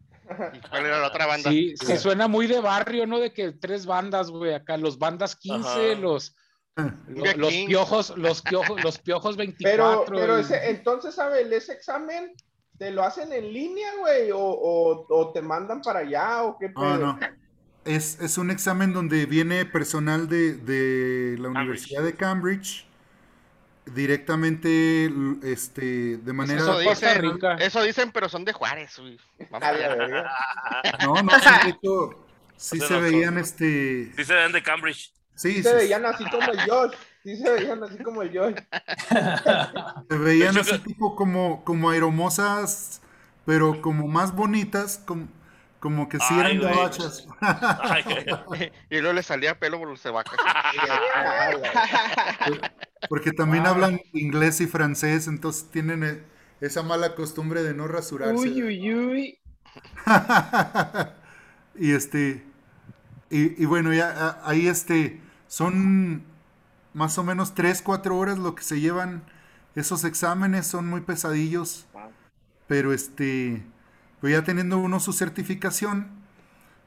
[0.53, 1.51] ¿Y cuál era la otra banda?
[1.51, 3.19] Sí, sí suena muy de barrio, ¿no?
[3.21, 6.01] De que tres bandas, güey, acá los bandas 15, Ajá.
[6.01, 6.35] los,
[7.09, 10.17] Los, piojos, los piojos, los piojos Pero, 24.
[10.17, 12.33] pero ese, entonces, Abel, ese examen
[12.79, 16.69] te lo hacen en línea, güey, o, o, o te mandan para allá, o qué
[16.69, 16.85] pedo.
[16.85, 17.19] Ah, no.
[17.85, 22.87] Es, es un examen donde viene personal de, de la Universidad de Cambridge
[23.95, 25.11] directamente
[25.43, 26.61] este, de manera...
[26.61, 27.55] Eso dicen, Rica.
[27.55, 28.99] eso dicen, pero son de Juárez.
[28.99, 29.19] güey.
[29.51, 29.69] Vamos.
[31.03, 32.27] No, no, sí, de hecho,
[32.57, 35.13] sí O sea, se veían sí, Sí se ven de Cambridge.
[35.39, 36.95] Sí, Sí sí, se veían así como el Josh.
[37.23, 38.57] Sí se veían así como el Josh.
[40.09, 43.01] se veían así tipo como, como aeromosas,
[43.45, 45.29] pero como más bonitas, como,
[45.81, 47.27] como que sí Ay, eran gabachas.
[48.91, 50.41] Y luego le salía pelo por los vacas.
[51.15, 52.73] Ah, la-
[53.09, 53.67] Porque también Wow.
[53.67, 56.23] hablan inglés y francés, entonces tienen eh,
[56.61, 58.51] esa mala costumbre de no rasurarse.
[58.51, 59.41] Uy, uy, uy.
[61.79, 62.45] y este
[63.31, 66.25] y, y bueno ya ahí este son
[66.95, 69.25] más o menos 3, 4 horas lo que se llevan
[69.77, 71.87] esos exámenes son muy pesadillos.
[72.69, 73.65] Pero este
[74.21, 76.09] pues ya teniendo uno su certificación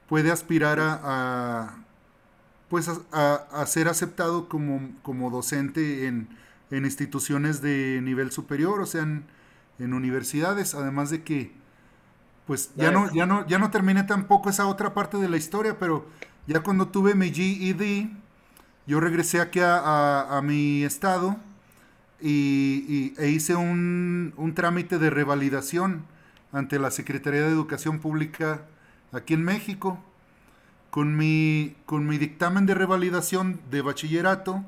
[0.09, 1.85] puede aspirar a, a,
[2.69, 6.29] pues a, a- a ser aceptado como, como docente en,
[6.71, 9.25] en instituciones de nivel superior o sea en,
[9.79, 11.53] en universidades además de que
[12.45, 15.77] pues ya no, ya no, ya no terminé tampoco esa otra parte de la historia,
[15.79, 16.07] pero
[16.47, 18.09] ya cuando tuve mi GED,
[18.91, 19.77] yo regresé aquí a,
[20.37, 21.37] a- mi estado
[22.21, 26.05] y, y- e hice un, un trámite de revalidación
[26.51, 28.63] ante la Secretaría de Educación Pública
[29.11, 29.99] aquí en México.
[30.89, 34.65] Con mi, con mi dictamen de revalidación de bachillerato,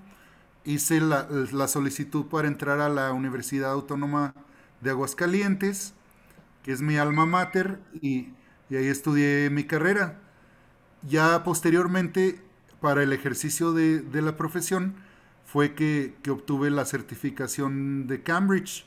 [0.66, 4.34] hice la, la solicitud para entrar a la Universidad Autónoma
[4.82, 5.94] de Aguascalientes
[6.64, 8.30] que es mi alma mater, y,
[8.70, 10.20] y ahí estudié mi carrera.
[11.08, 12.42] Ya posteriormente,
[12.84, 14.96] para el ejercicio de, de la profesión,
[15.48, 18.86] fue que, que obtuve la certificación de Cambridge.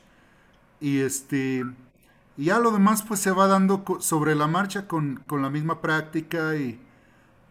[0.79, 1.65] Y este
[2.37, 5.81] y ya lo demás pues se va dando sobre la marcha con, con la misma
[5.81, 6.79] práctica y,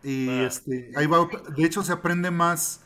[0.02, 0.47] Y Ah.
[0.47, 2.82] este, ahí va, de hecho se aprende más,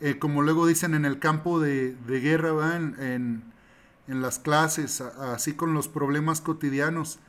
[0.00, 2.76] eh, como luego dicen, en el campo de, de guerra.
[2.76, 3.44] En, en-
[4.08, 7.20] en las clases, a- así con los problemas cotidianos,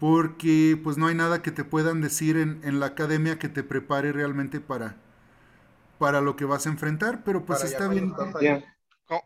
[0.00, 3.62] porque pues no hay nada que te puedan decir en, en la academia que te
[3.64, 4.96] prepare realmente para,
[5.98, 8.14] para lo que vas a enfrentar, pero pues Para está bien.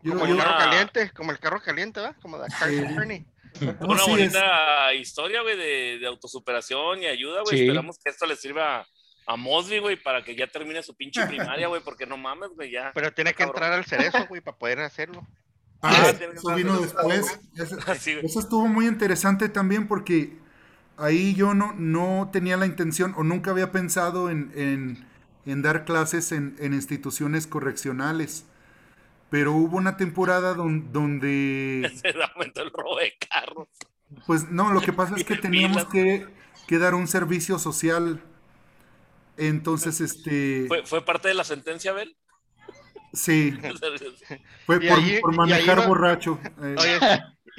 [0.03, 0.57] Yo- Como yo- el carro Ah.
[0.59, 2.15] caliente, como el carro caliente, ¿verdad?
[2.21, 2.83] Como de Car Sí.
[2.93, 3.25] Journey.
[3.59, 7.57] No, Una sí, es- bonita historia, güey, de, de autosuperación y ayuda, güey.
[7.57, 7.63] Sí.
[7.63, 8.85] Esperamos que esto le sirva
[9.27, 11.21] a Mosby, güey, para que ya termine su pinche
[11.57, 12.91] primaria, güey, porque no mames, güey, ya.
[12.93, 13.55] Pero tiene que Cabrón.
[13.55, 15.27] entrar al cerezo, güey, para poder hacerlo.
[15.81, 16.81] Ah, Ah, eso vino eso.
[16.83, 17.39] después.
[17.57, 17.77] Eso,
[18.23, 20.37] eso estuvo muy interesante también porque
[20.97, 25.10] ahí yo no, no tenía la intención o nunca había pensado en, en-
[25.45, 28.45] en dar clases en, en instituciones correccionales.
[29.29, 33.67] Pero hubo una temporada don- donde, Se da el robo de carros.
[34.27, 36.27] pues no, lo que pasa es que teníamos que,
[36.67, 38.21] que dar un servicio social.
[39.37, 42.15] Entonces, este, ¿Fue, fue parte de la sentencia, Bel?
[43.13, 43.53] sí,
[44.65, 46.39] fue por, ahí- por manejar borracho.
[46.61, 46.75] eh.
[46.77, 46.99] Oye,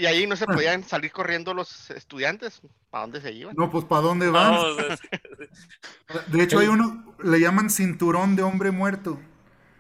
[0.03, 2.61] y ahí no se podían salir corriendo los estudiantes.
[2.91, 3.55] ¿Para dónde se iban?
[3.57, 4.53] No, pues ¿para dónde van?
[4.53, 9.21] Vamos, es- De hecho, hay uno, le llaman cinturón de hombre muerto.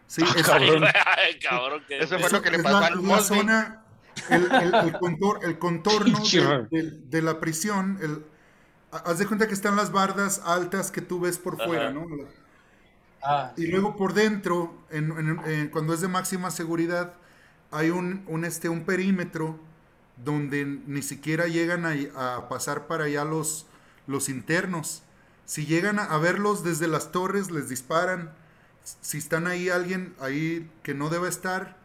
[0.06, 2.80] Sí, es, Ay, güey, ay, cabrón, que Eso fue eso lo que le es pasó
[2.80, 3.84] la, al es la zona,
[4.28, 6.68] el, el- el contor- el contorno de, raro.
[6.70, 7.98] de- de la prisión.
[8.00, 8.24] El,
[8.92, 11.92] haz de cuenta que están las bardas altas que tú ves por fuera, Ajá.
[11.94, 12.06] ¿no?
[13.24, 17.14] Ah, Y luego por dentro, en- en- en- cuando es de máxima seguridad,
[17.70, 19.58] hay un, un, este, un perímetro
[20.16, 23.66] donde ni siquiera llegan a, pasar para allá los,
[24.06, 25.02] los internos.
[25.47, 28.32] Si llegan a, verlos desde las torres, les disparan.
[29.01, 31.76] Si están ahí alguien ahí que no debe estar,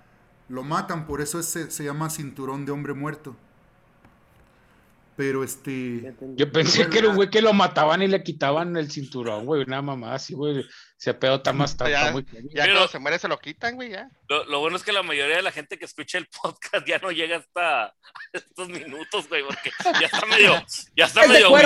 [0.49, 1.07] lo matan.
[1.07, 3.35] Por eso es- se, se llama cinturón de hombre muerto.
[5.17, 6.13] Pero este...
[6.35, 9.63] Yo pensé que era un güey que lo mataban y le quitaban el cinturón, güey,
[9.63, 10.63] una mamá así, güey.
[10.99, 13.75] Ese pedo está más está, Ya, muy Ya Pero- cuando se muere se lo quitan,
[13.75, 14.09] güey, ya.
[14.29, 16.99] Lo, lo bueno es que la mayoría de la gente que escucha el podcast ya
[16.99, 17.95] no llega hasta
[18.31, 20.53] estos minutos, güey, porque ya está medio,
[20.95, 21.65] ya está medio me güey,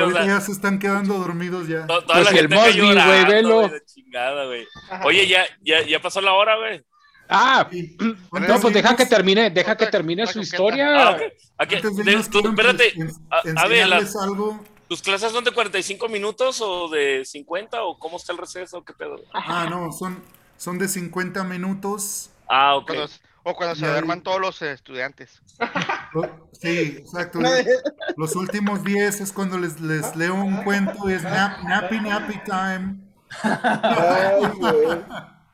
[0.00, 1.86] o sea, ya se están quedando dormidos ya.
[1.86, 3.56] to- toda Pues la si el gente acá Mosby, güey, llorando, velo.
[3.60, 4.66] güey, de chingada, güey.
[5.04, 6.82] Oye, ya, ya, ya pasó la hora, güey.
[7.28, 7.96] Ah, Sí.
[8.00, 11.08] no, pues de deja que termine, deja que termine su historia.
[11.08, 11.22] Ah, ok.
[11.58, 12.94] Aquí, Antes de de- irnos, tú- quiero espérate,
[13.30, 14.64] a- a ver, la- enseñarles algo.
[14.88, 18.84] ¿tus clases son de 45 minutos o de 50 o cómo está el receso?
[18.84, 19.16] ¿Qué pedo?
[19.32, 20.22] Ah, no, son,
[20.58, 22.30] son de 50 minutos.
[22.48, 22.86] Ah, ok.
[22.88, 23.08] Cuando-
[23.46, 25.40] o cuando se duerman y- todos los estudiantes.
[26.60, 27.40] Sí, exacto.
[28.16, 32.96] Los últimos 10 es cuando les, les leo un cuento, es nap, nappy nappy time.
[33.42, 34.42] Ay,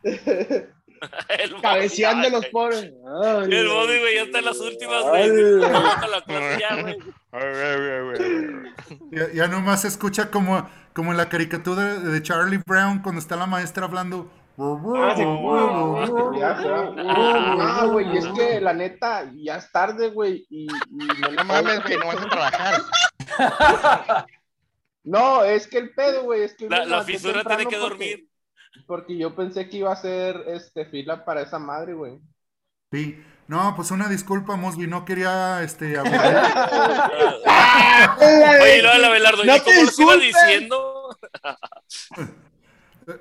[1.62, 2.92] Cabeceando los pobres.
[3.24, 4.14] Ay, El Mosby, güey.
[4.16, 5.30] ya está en las últimas, güey.
[9.34, 13.46] ya, nomás se escucha como, como en la caricatura de Charlie Brown cuando está la
[13.46, 14.30] maestra hablando.
[14.58, 15.14] Va.
[17.80, 20.68] Ah, güey, es que la neta, ya es tarde, güey, y, y
[21.36, 22.82] No mames, güey, no vas a trabajar.
[25.02, 28.28] No, es que el pedo, güey, es que La, fisura tiene que porque- dormir.
[28.86, 32.18] Porque yo pensé que iba a ser este fila para esa madre, güey.
[32.92, 33.22] Sí.
[33.46, 36.20] No, pues una disculpa, Mosby, no quería este aburrir.
[38.60, 41.18] Oye, no, la Belardo, No ¿y cómo te les iba diciendo?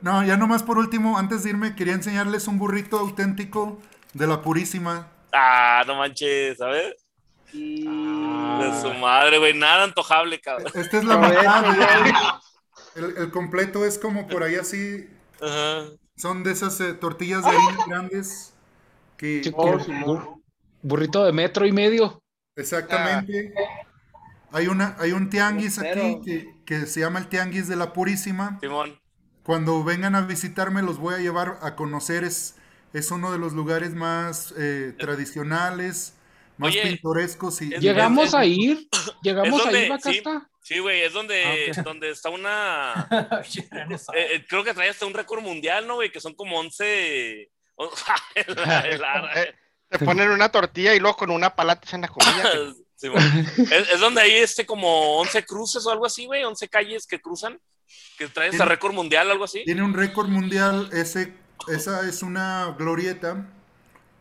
[0.02, 3.80] No, ya nomás por último, antes de irme, quería enseñarles un burrito auténtico
[4.14, 5.08] de la Purísima.
[5.34, 6.94] Ah, no manches, ¿sabes?
[7.52, 7.86] Y...
[7.86, 10.72] De su madre, güey, nada antojable, cabrón.
[10.76, 12.14] Esta es la mitad, güey.
[12.96, 15.10] El, el completo es como por ahí así.
[15.42, 15.86] Ajá.
[16.18, 18.54] Son de esas eh, tortillas de harina grandes
[19.18, 20.42] que, Oh, bur-
[20.82, 22.22] burrito de metro y medio.
[22.56, 23.54] exactamente.
[24.52, 28.58] Hay una, hay un tianguis aquí que, que se llama el tianguis de la Purísima.
[28.60, 29.00] Simón.
[29.44, 32.24] Cuando vengan a visitarme los voy a llevar a conocer.
[32.24, 32.56] Es,
[32.94, 36.16] es uno de los lugares más eh, tradicionales,
[36.58, 38.88] más Oye, pintorescos y Llegamos a ir,
[39.22, 40.24] llegamos a ir, donde- sí.
[40.62, 43.08] Sí, güey, es donde, Ah, donde está una.
[44.14, 46.12] Eh, eh, creo que trae hasta un récord mundial, ¿no, güey?
[46.12, 47.50] Que son como 11.
[47.76, 47.92] o-
[48.48, 49.48] la- la-
[49.90, 52.52] Te ponen una tortilla y luego con una pala te echan la comida.
[53.02, 57.20] es, es donde hay este como 11 cruces o algo así, güey, 11 calles que
[57.22, 57.60] cruzan,
[58.18, 59.64] que traen hasta récord mundial o algo así.
[59.64, 60.90] tiene un récord mundial.
[60.92, 61.34] Ese,
[61.70, 63.48] esa es una glorieta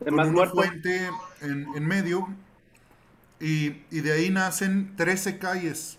[0.01, 1.11] De con más una fuente
[1.43, 2.29] en, en medio.
[3.41, 5.98] Y, y de ahí nacen 13 calles.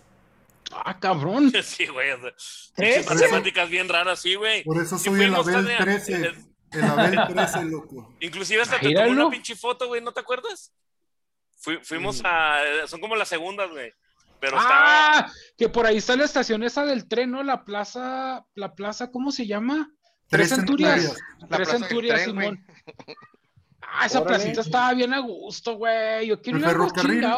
[0.72, 1.52] Ah, cabrón.
[1.64, 2.10] Sí, güey.
[2.76, 3.04] ¿Eh?
[3.08, 4.62] matemáticas bien raras, sí, güey.
[4.64, 5.78] Por eso Sí soy el Abel Tania.
[5.78, 6.12] 13.
[6.28, 6.34] Es-
[6.72, 8.14] El Abel 13, loco.
[8.20, 10.72] Inclusive hasta te tomé una pinche foto, güey, ¿no te acuerdas?
[11.58, 12.60] Fui- fuimos a...
[12.86, 13.92] Son como las segundas, güey.
[14.40, 15.18] Pero estaba.
[15.18, 17.42] Ah, que por ahí está la estación esa del tren, ¿no?
[17.42, 19.90] La plaza, la plaza, ¿cómo se llama?
[20.28, 21.16] Tres Tres Centurias.
[21.50, 22.22] Tres Centurias.
[22.22, 22.64] Simón.
[23.82, 24.36] Ah, esa Órale.
[24.38, 26.26] placita estaba bien a gusto, güey.
[26.28, 27.36] Yo quiero El ir a ferrocarril ¿Para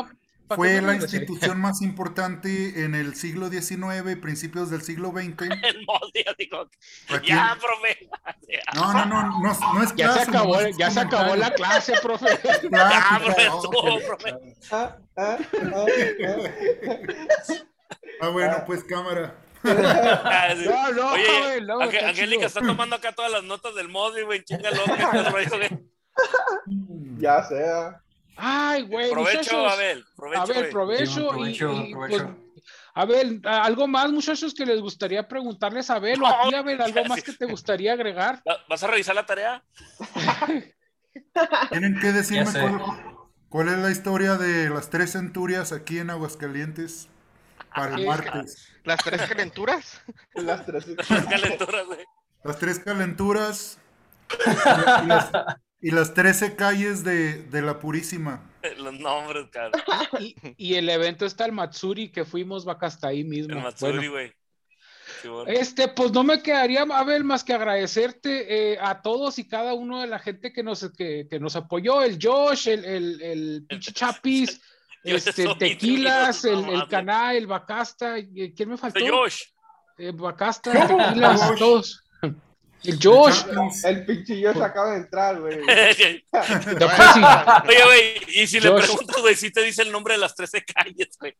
[0.57, 5.43] Fue la institución más importante en el siglo XIX y principios del siglo XX.
[5.63, 5.87] El
[6.39, 6.69] digo,
[7.25, 8.09] ya, profe.
[8.75, 11.01] No, no, no, no, es- no es Ya se clase, acabó, nomás es ya se
[11.01, 12.27] acabó la clase, profe.
[12.71, 14.35] Ya, profe, no, estuvo, que- profe.
[14.71, 15.39] Ah, ah,
[15.75, 15.87] ah,
[18.21, 19.35] Ah, bueno, pues cámara.
[19.65, 20.55] Ah.
[20.57, 22.47] No, no, Oye, güey, no, Ange- está Angélica chido.
[22.49, 24.45] está tomando acá todas las notas del Mosby, güey.
[24.45, 25.69] Chinga loca, este rollo, güey.
[25.71, 26.61] ah.
[27.19, 28.01] Ya sea.
[28.37, 29.73] Ay, güey, Provecho, muchachos.
[29.73, 30.05] Abel.
[30.17, 30.71] Provecho, a ver, güey.
[30.71, 31.21] provecho.
[31.21, 32.25] Y- provecho, y, provecho.
[32.27, 32.63] pues,
[32.95, 36.55] a ver, a- algo más, muchachos, que les gustaría preguntarles a Abel o a ti,
[36.55, 38.43] Abel, algo más que te gustaría agregar.
[38.49, 39.63] ¿Va- ¿Vas a revisar la tarea?
[41.71, 42.81] Tienen que decirme cuál,
[43.49, 47.09] cuál es la historia de las tres centurias aquí en Aguascalientes
[47.75, 48.69] para el Eh, martes.
[48.85, 50.01] Las tres calenturas.
[50.35, 50.87] Las tres.
[50.89, 52.05] Las calenturas, güey.
[52.45, 53.79] Las tres calenturas
[55.07, 55.31] las,
[55.83, 58.49] y las trece calles de, de la Purísima.
[58.79, 59.83] Los nombres, cabrón.
[60.21, 63.57] Y, y el evento está el Matsuri, que fuimos vaca hasta ahí mismo.
[63.57, 64.33] El Matsuri, güey.
[65.25, 65.45] Bueno.
[65.47, 70.01] Este, pues no me quedaría, Abel, más que agradecerte eh, a todos y cada uno
[70.01, 73.93] de la gente que nos, que, que nos apoyó, el Josh, el, el, el pinche
[73.93, 74.61] Chapis,
[75.05, 76.89] este, el Tequilas, el, el.
[76.89, 78.17] Caná, el Bacasta,
[78.57, 78.99] ¿quién me faltó?
[78.99, 79.43] Soy Josh.
[79.99, 82.03] Eh, Bacasta, Tequilas, todos.
[82.85, 83.43] El Josh,
[83.85, 85.59] El pinchillo se acaba de entrar, güey.
[85.63, 86.25] Oye, sí.
[87.85, 88.85] güey, y si le Josh.
[88.87, 91.37] preguntas, güey, si te dice el nombre de las 13 calles, güey.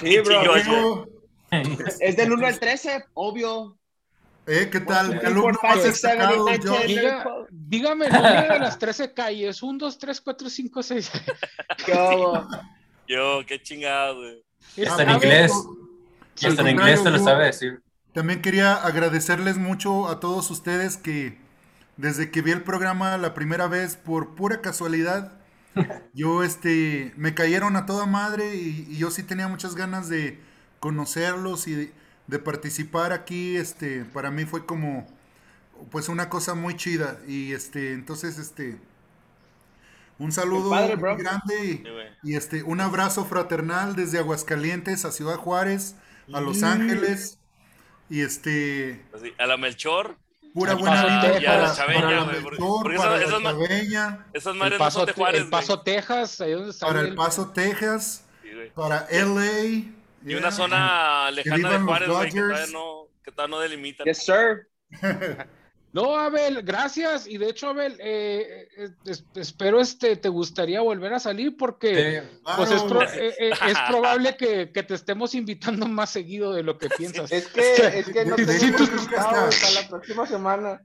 [0.00, 0.44] Sí, bro.
[0.44, 1.06] Josh, luego,
[2.00, 3.78] Es del 1 al 13, obvio.
[4.46, 5.20] eh, ¿Qué tal?
[5.20, 6.48] ¿Qué alumno más destacado?
[6.56, 9.62] Yo- Diga- dígame el nombre de las 13 calles.
[9.62, 11.10] 1, 2, 3, 4, 5, 6.
[11.86, 12.48] ¿Qué hubo?
[13.06, 14.42] Yo, qué chingado, güey.
[14.88, 15.52] Hasta en inglés.
[16.44, 17.80] Hasta en inglés te lo sabe decir.
[18.14, 21.38] También quería agradecerles mucho a todos ustedes que
[21.96, 25.32] desde que vi el programa la primera vez, por pura casualidad,
[26.14, 30.40] yo este me cayeron a toda madre y, y yo sí tenía muchas ganas de
[30.80, 31.92] conocerlos y de,
[32.26, 33.56] de participar aquí.
[33.56, 35.06] Este, para mí fue como
[35.90, 37.18] pues una cosa muy chida.
[37.26, 38.78] Y este, entonces, este,
[40.18, 41.16] un saludo padre, muy bro.
[41.16, 41.90] grande y, Sí,
[42.22, 45.96] y, este, un abrazo fraternal desde Aguascalientes a Ciudad Juárez,
[46.32, 47.38] a Los Ángeles.
[48.12, 50.16] Y este, Así, a la Melchor,
[50.52, 51.40] pura buena Paso, vida.
[51.40, 53.42] Y a la para, Chaveña, para la güey, porque- Melchor, porque para esas- la esas
[53.42, 56.70] ma- Chaveña, esas El madres no paso, son de Juárez, el paso Texas, ahí donde
[56.70, 58.24] está para el el- Paso, Texas.
[58.42, 59.62] Sí, para LA.
[59.64, 59.94] Y
[60.26, 60.38] yeah.
[60.38, 64.04] una zona lejana de Juárez, güey, que todavía no, que todavía no delimitan.
[64.04, 64.68] Yes, sir.
[65.92, 67.26] No, Abel, gracias.
[67.26, 72.22] Y de hecho, Abel, eh, eh, es- espero este te gustaría volver a salir porque
[72.22, 72.40] Sí.
[72.56, 73.12] pues es, pro- Claro.
[73.14, 77.30] eh, eh, es probable que, que te estemos invitando más seguido de lo que piensas.
[77.30, 80.80] Es que, es que no Sí, tengo tú- hasta la próxima semana.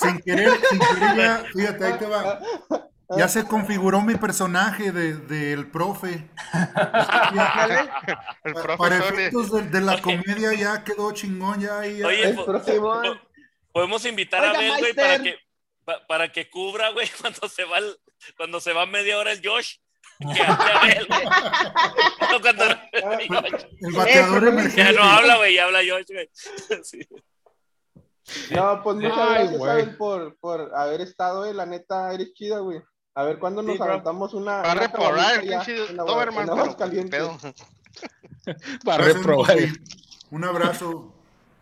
[0.00, 2.38] Sin querer, sin querer ya, fíjate, ahí te va.
[3.16, 6.30] Ya se configuró mi personaje de, del profe.
[8.44, 8.90] El Para profesor.
[9.16, 12.06] de- efectos de, de la comedia ya quedó chingón, ya, ahí ya.
[12.06, 12.44] Oye, El po-
[13.72, 15.36] podemos invitar a Abel, güey, para que,
[15.84, 17.98] pa- para que cubra, güey, cuando se va el-
[18.36, 19.76] cuando se va media hora el Josh.
[20.18, 21.24] Que hable Abel, güey.
[22.30, 22.64] No, cuando-
[23.80, 24.76] el bateador emergente.
[24.84, 26.30] ya no habla, güey, ya habla Josh, güey.
[26.84, 27.00] Sí.
[28.50, 29.70] No, pues muchas Ay, gracias, güey.
[29.70, 31.52] Abel, por, por haber estado, eh.
[31.54, 32.80] La neta, eres chida, güey.
[33.14, 33.90] A ver cuándo nos Sí, bro.
[33.90, 34.62] aventamos una.
[34.62, 35.42] Va a reprobar
[35.96, 37.38] Doberman, pero pedo.
[38.84, 39.56] Para Gracias, reprobar.
[40.30, 41.14] Un abrazo.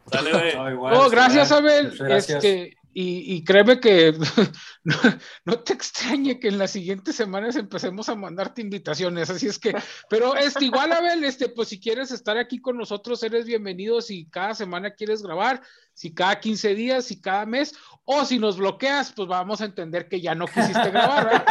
[0.07, 0.57] Dale, güey.
[0.57, 1.53] No, igual, No, gracias.
[1.53, 1.97] Abel.
[1.99, 2.37] Gracias.
[2.45, 4.13] Este, y, y créeme que
[4.85, 4.97] no,
[5.45, 9.31] no te extrañe que en las siguientes semanas empecemos a mandarte invitaciones.
[9.31, 9.73] Así es que,
[10.09, 14.01] pero este, igual, Abel, este, pues si quieres estar aquí con nosotros, eres bienvenido.
[14.01, 15.63] Si cada semana quieres grabar,
[15.95, 17.75] si cada 15 días, si cada mes,
[18.05, 21.27] o si nos bloqueas, pues vamos a entender que ya no quisiste grabar.
[21.27, 21.47] ¿verdad?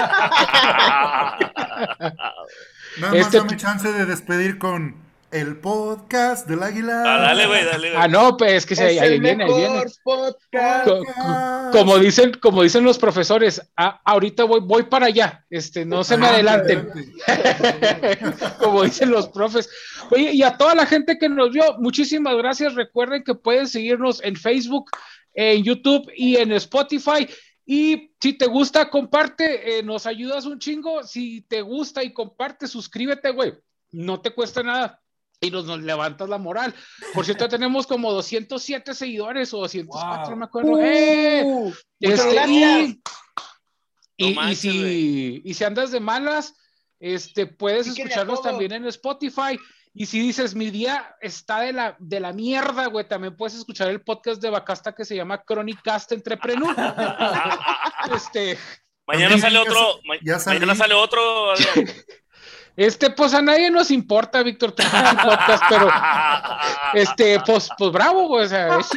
[3.00, 7.04] Nada Este- más dame chance de despedir con el podcast del águila.
[7.06, 8.02] Ah, dale, güey, dale, güey.
[8.02, 9.70] Ah, no, pues es que sí, ahí, Es ahí el viene, ahí viene.
[9.76, 10.86] mejor podcast.
[10.88, 15.86] Co- co- como dicen, como dicen los profesores, "Ah, ahorita voy, voy para allá, este,
[15.86, 16.90] no se me adelanten,
[18.60, 19.70] como dicen los profes.
[20.12, 22.76] Oye, y a toda la gente que nos vio, muchísimas gracias.
[22.76, 24.90] Recuerden que pueden seguirnos en Facebook,
[25.34, 27.28] en YouTube y en Spotify.
[27.66, 31.04] Y si te gusta, comparte, eh, nos ayudas un chingo.
[31.04, 33.54] Si te gusta y comparte, suscríbete, güey.
[33.92, 35.00] No te cuesta nada.
[35.42, 36.74] Y nos, nos levantas la moral.
[37.14, 40.30] Por cierto, tenemos como 207 seguidores o 204, Wow.
[40.32, 40.80] no me acuerdo.
[40.82, 41.44] ¡Eh!
[41.46, 42.80] Uh, Este, muchas gracias.
[44.18, 46.56] y, No y manches, si, y si andas de malas,
[47.00, 49.58] este, puedes a escucharnos también en Spotify
[49.94, 53.90] Y si dices, mi día está de la, de la mierda, güey, también puedes escuchar
[53.90, 56.76] el podcast de Bacasta que se llama Chronicast Entrepreneur.
[58.16, 58.58] este,
[59.08, 60.00] Mañana sale otro.
[60.04, 61.54] ma- mañana sale otro.
[62.80, 65.92] Este, pues a nadie nos importa, Víctor, podcast, pero
[66.94, 68.90] este, pues, pues bravo, güey, o sea, es-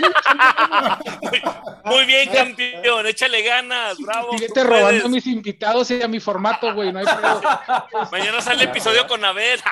[1.85, 3.09] Muy bien, campeón.
[3.09, 3.99] Échale ganas.
[3.99, 4.39] Bravo.
[4.39, 7.43] síguete robando a mis invitados y a mi formato, güey, no hay pedo.
[8.13, 9.61] Mañana sale episodio con Abel.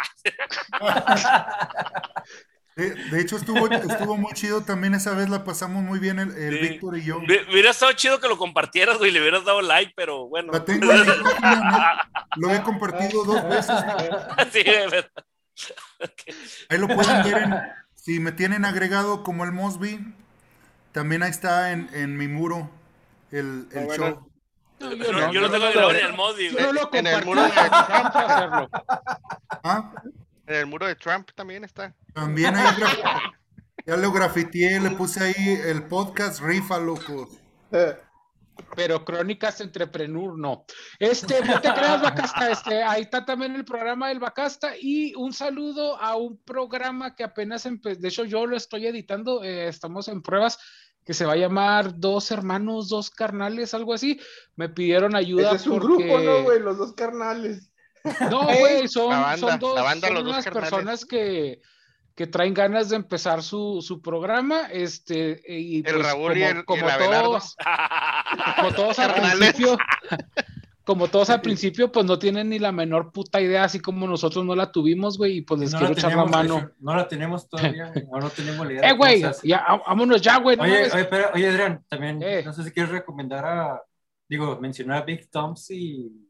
[2.81, 4.63] De, de hecho, estuvo, estuvo muy chido.
[4.63, 6.69] También esa vez la pasamos muy bien el, el Sí.
[6.69, 7.19] Víctor y yo.
[7.21, 9.11] Hubi- Hubiera estado chido que lo compartieras, güey.
[9.11, 10.53] Le hubieras dado like, pero bueno.
[10.53, 11.95] La tengo en mi página,
[12.37, 12.49] ¿no?
[12.49, 13.77] Lo he compartido dos veces.
[14.53, 15.11] Sí, de verdad.
[16.69, 17.55] Ahí lo pueden ver en,
[17.95, 20.01] si me tienen agregado como el Mosby,
[20.93, 22.71] también ahí está en, en mi muro
[23.31, 24.05] el, el Ah, bueno.
[24.07, 24.27] show.
[24.81, 26.65] No, Yo no, yo no tengo lo- agregado ni el Modi, yo güey.
[26.65, 28.69] no lo En el compartí, muro de-.
[29.63, 29.93] Ah,
[30.51, 31.95] En el muro de Trump también está.
[32.13, 33.33] también graf-
[33.87, 37.29] ya lo grafiteé, le puse ahí el podcast Rifa, locos.
[37.71, 37.97] Eh,
[38.75, 40.65] Pero Crónicas Entrepreneur no.
[40.99, 45.33] Este, no te creas, Bacasta, este, ahí está también el programa del Bacasta y un
[45.33, 50.09] saludo a un programa que apenas empezó, de hecho yo lo estoy editando, eh, estamos
[50.09, 50.59] en pruebas,
[51.05, 54.21] que se va a llamar Dos Hermanos, Dos Carnales, algo así.
[54.57, 56.05] Me pidieron ayuda Ese es un porque...
[56.05, 56.59] grupo, ¿no, güey?
[56.61, 57.70] Los dos carnales.
[58.31, 60.71] No, güey, son, La banda, son dos, la banda, son los dos unas carnales.
[60.71, 61.61] personas que,
[62.15, 66.51] que traen ganas de empezar su, su programa, este, y El pues, Raúl y como,
[66.51, 67.29] el- y como el Abelardo.
[67.31, 67.57] todos,
[68.57, 69.79] como todos al principio,
[70.85, 74.45] como todos al principio, pues no tienen ni la menor puta idea, así como nosotros
[74.45, 76.71] no la tuvimos, güey, y pues les No quiero la, echar la mano.
[76.81, 78.83] no la tenemos todavía, o no tenemos la idea.
[78.87, 80.57] de Eh, güey, ya, vámonos ya, güey.
[80.57, 80.93] no Oye, mames.
[80.95, 82.43] oye, espera, oye, Adrián, también, Eh.
[82.45, 83.83] no sé si quieres recomendar a,
[84.29, 86.27] digo, mencionar a Big Toms y...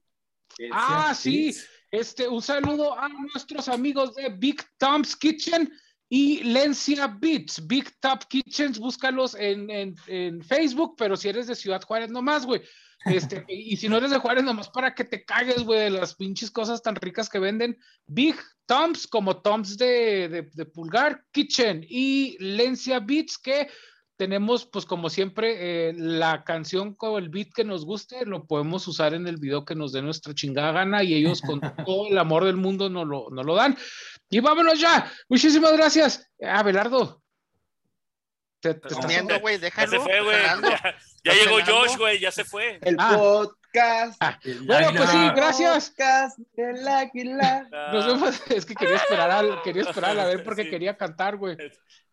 [0.73, 1.55] Ah, sí.
[1.91, 5.73] Este, un saludo a nuestros amigos de Big Tom's Kitchen
[6.09, 7.67] y Lencia Beats.
[7.67, 12.47] Big Top Kitchens, búscalos en, en, en Facebook, pero si eres de Ciudad Juárez nomás,
[12.47, 12.63] güey.
[13.07, 16.15] Este, y si no eres de Juárez nomás para que te cagues, güey, de las
[16.15, 17.79] pinches cosas tan ricas que venden.
[18.07, 23.69] Big Tom's, como Tom's de, de, de pulgar, Kitchen y Lencia Beats, que
[24.21, 28.87] tenemos, pues como siempre, eh, la canción con el beat que nos guste, lo podemos
[28.87, 32.19] usar en el video que nos dé nuestra chingada gana y ellos con todo el
[32.19, 33.79] amor del mundo nos lo, nos lo dan.
[34.29, 35.11] Y vámonos ya.
[35.31, 36.29] Muchísimas gracias.
[36.47, 37.23] Abelardo.
[38.61, 39.91] Te- te estás- Comiendo, güey, Ya déjalo.
[39.91, 40.37] se fue, güey.
[40.37, 40.61] Ya,
[41.25, 41.59] ya ¿Estás llegó?
[41.81, 42.19] Josh, güey.
[42.21, 42.79] Ya se fue.
[42.83, 43.17] El Ah.
[43.17, 44.23] podcast.
[44.45, 45.01] El Bueno, águila.
[45.01, 45.91] pues sí, gracias.
[45.91, 47.69] Podcast del águila.
[47.91, 48.43] Nos vemos.
[48.51, 50.71] Es que quería esperar al, quería esperar a ver porque Sí.
[50.71, 51.57] quería cantar, güey.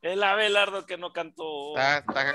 [0.01, 1.75] El Abelardo que no cantó.
[1.77, 2.31] Está, está,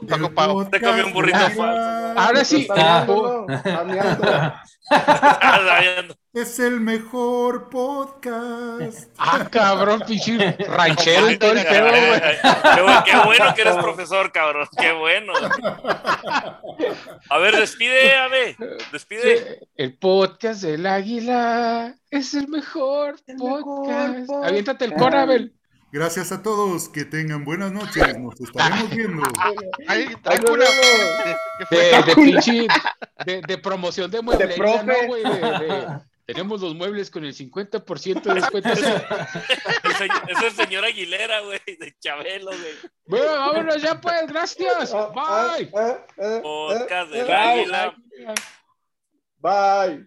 [0.00, 0.66] está ocupado.
[0.68, 2.20] Te comió un burrito falso.
[2.20, 2.68] Ahora sí.
[2.70, 4.62] Ah.
[6.34, 9.08] Es el mejor podcast.
[9.18, 12.20] Ah, cabrón, pinche ranchero y todo el pedo, güey.
[12.20, 14.66] Qué, bu- qué bueno que eres profesor, cabrón.
[14.76, 15.32] Qué bueno.
[17.30, 18.56] A ver, despide, Ave.
[18.90, 19.60] Despide.
[19.76, 24.26] El podcast del águila es el mejor El mejor podcast.
[24.26, 24.48] podcast.
[24.48, 25.54] Aviéntate el corabel.
[25.94, 26.88] Gracias a todos.
[26.88, 28.18] Que tengan buenas noches.
[28.18, 29.22] Nos estaremos viendo.
[29.86, 30.34] Ay, una.
[30.34, 31.38] vemos.
[31.58, 31.78] ¿Qué fue?
[31.78, 32.66] De, de pinche,
[33.26, 34.84] de, de promoción de mueblería, profe.
[34.84, 35.22] ¿no, güey?
[35.22, 35.30] De-
[35.66, 35.86] de-
[36.26, 38.70] tenemos los muebles con el 50% de descuento.
[38.74, 42.74] Señor- es el señor Aguilera, güey, de Chabelo, güey.
[43.06, 44.26] Bueno, vámonos ya, pues.
[44.26, 44.92] Gracias.
[44.94, 45.70] Ah, ah, Bye.
[45.76, 47.94] ah, Podcast del Águila.
[49.38, 50.06] Bye.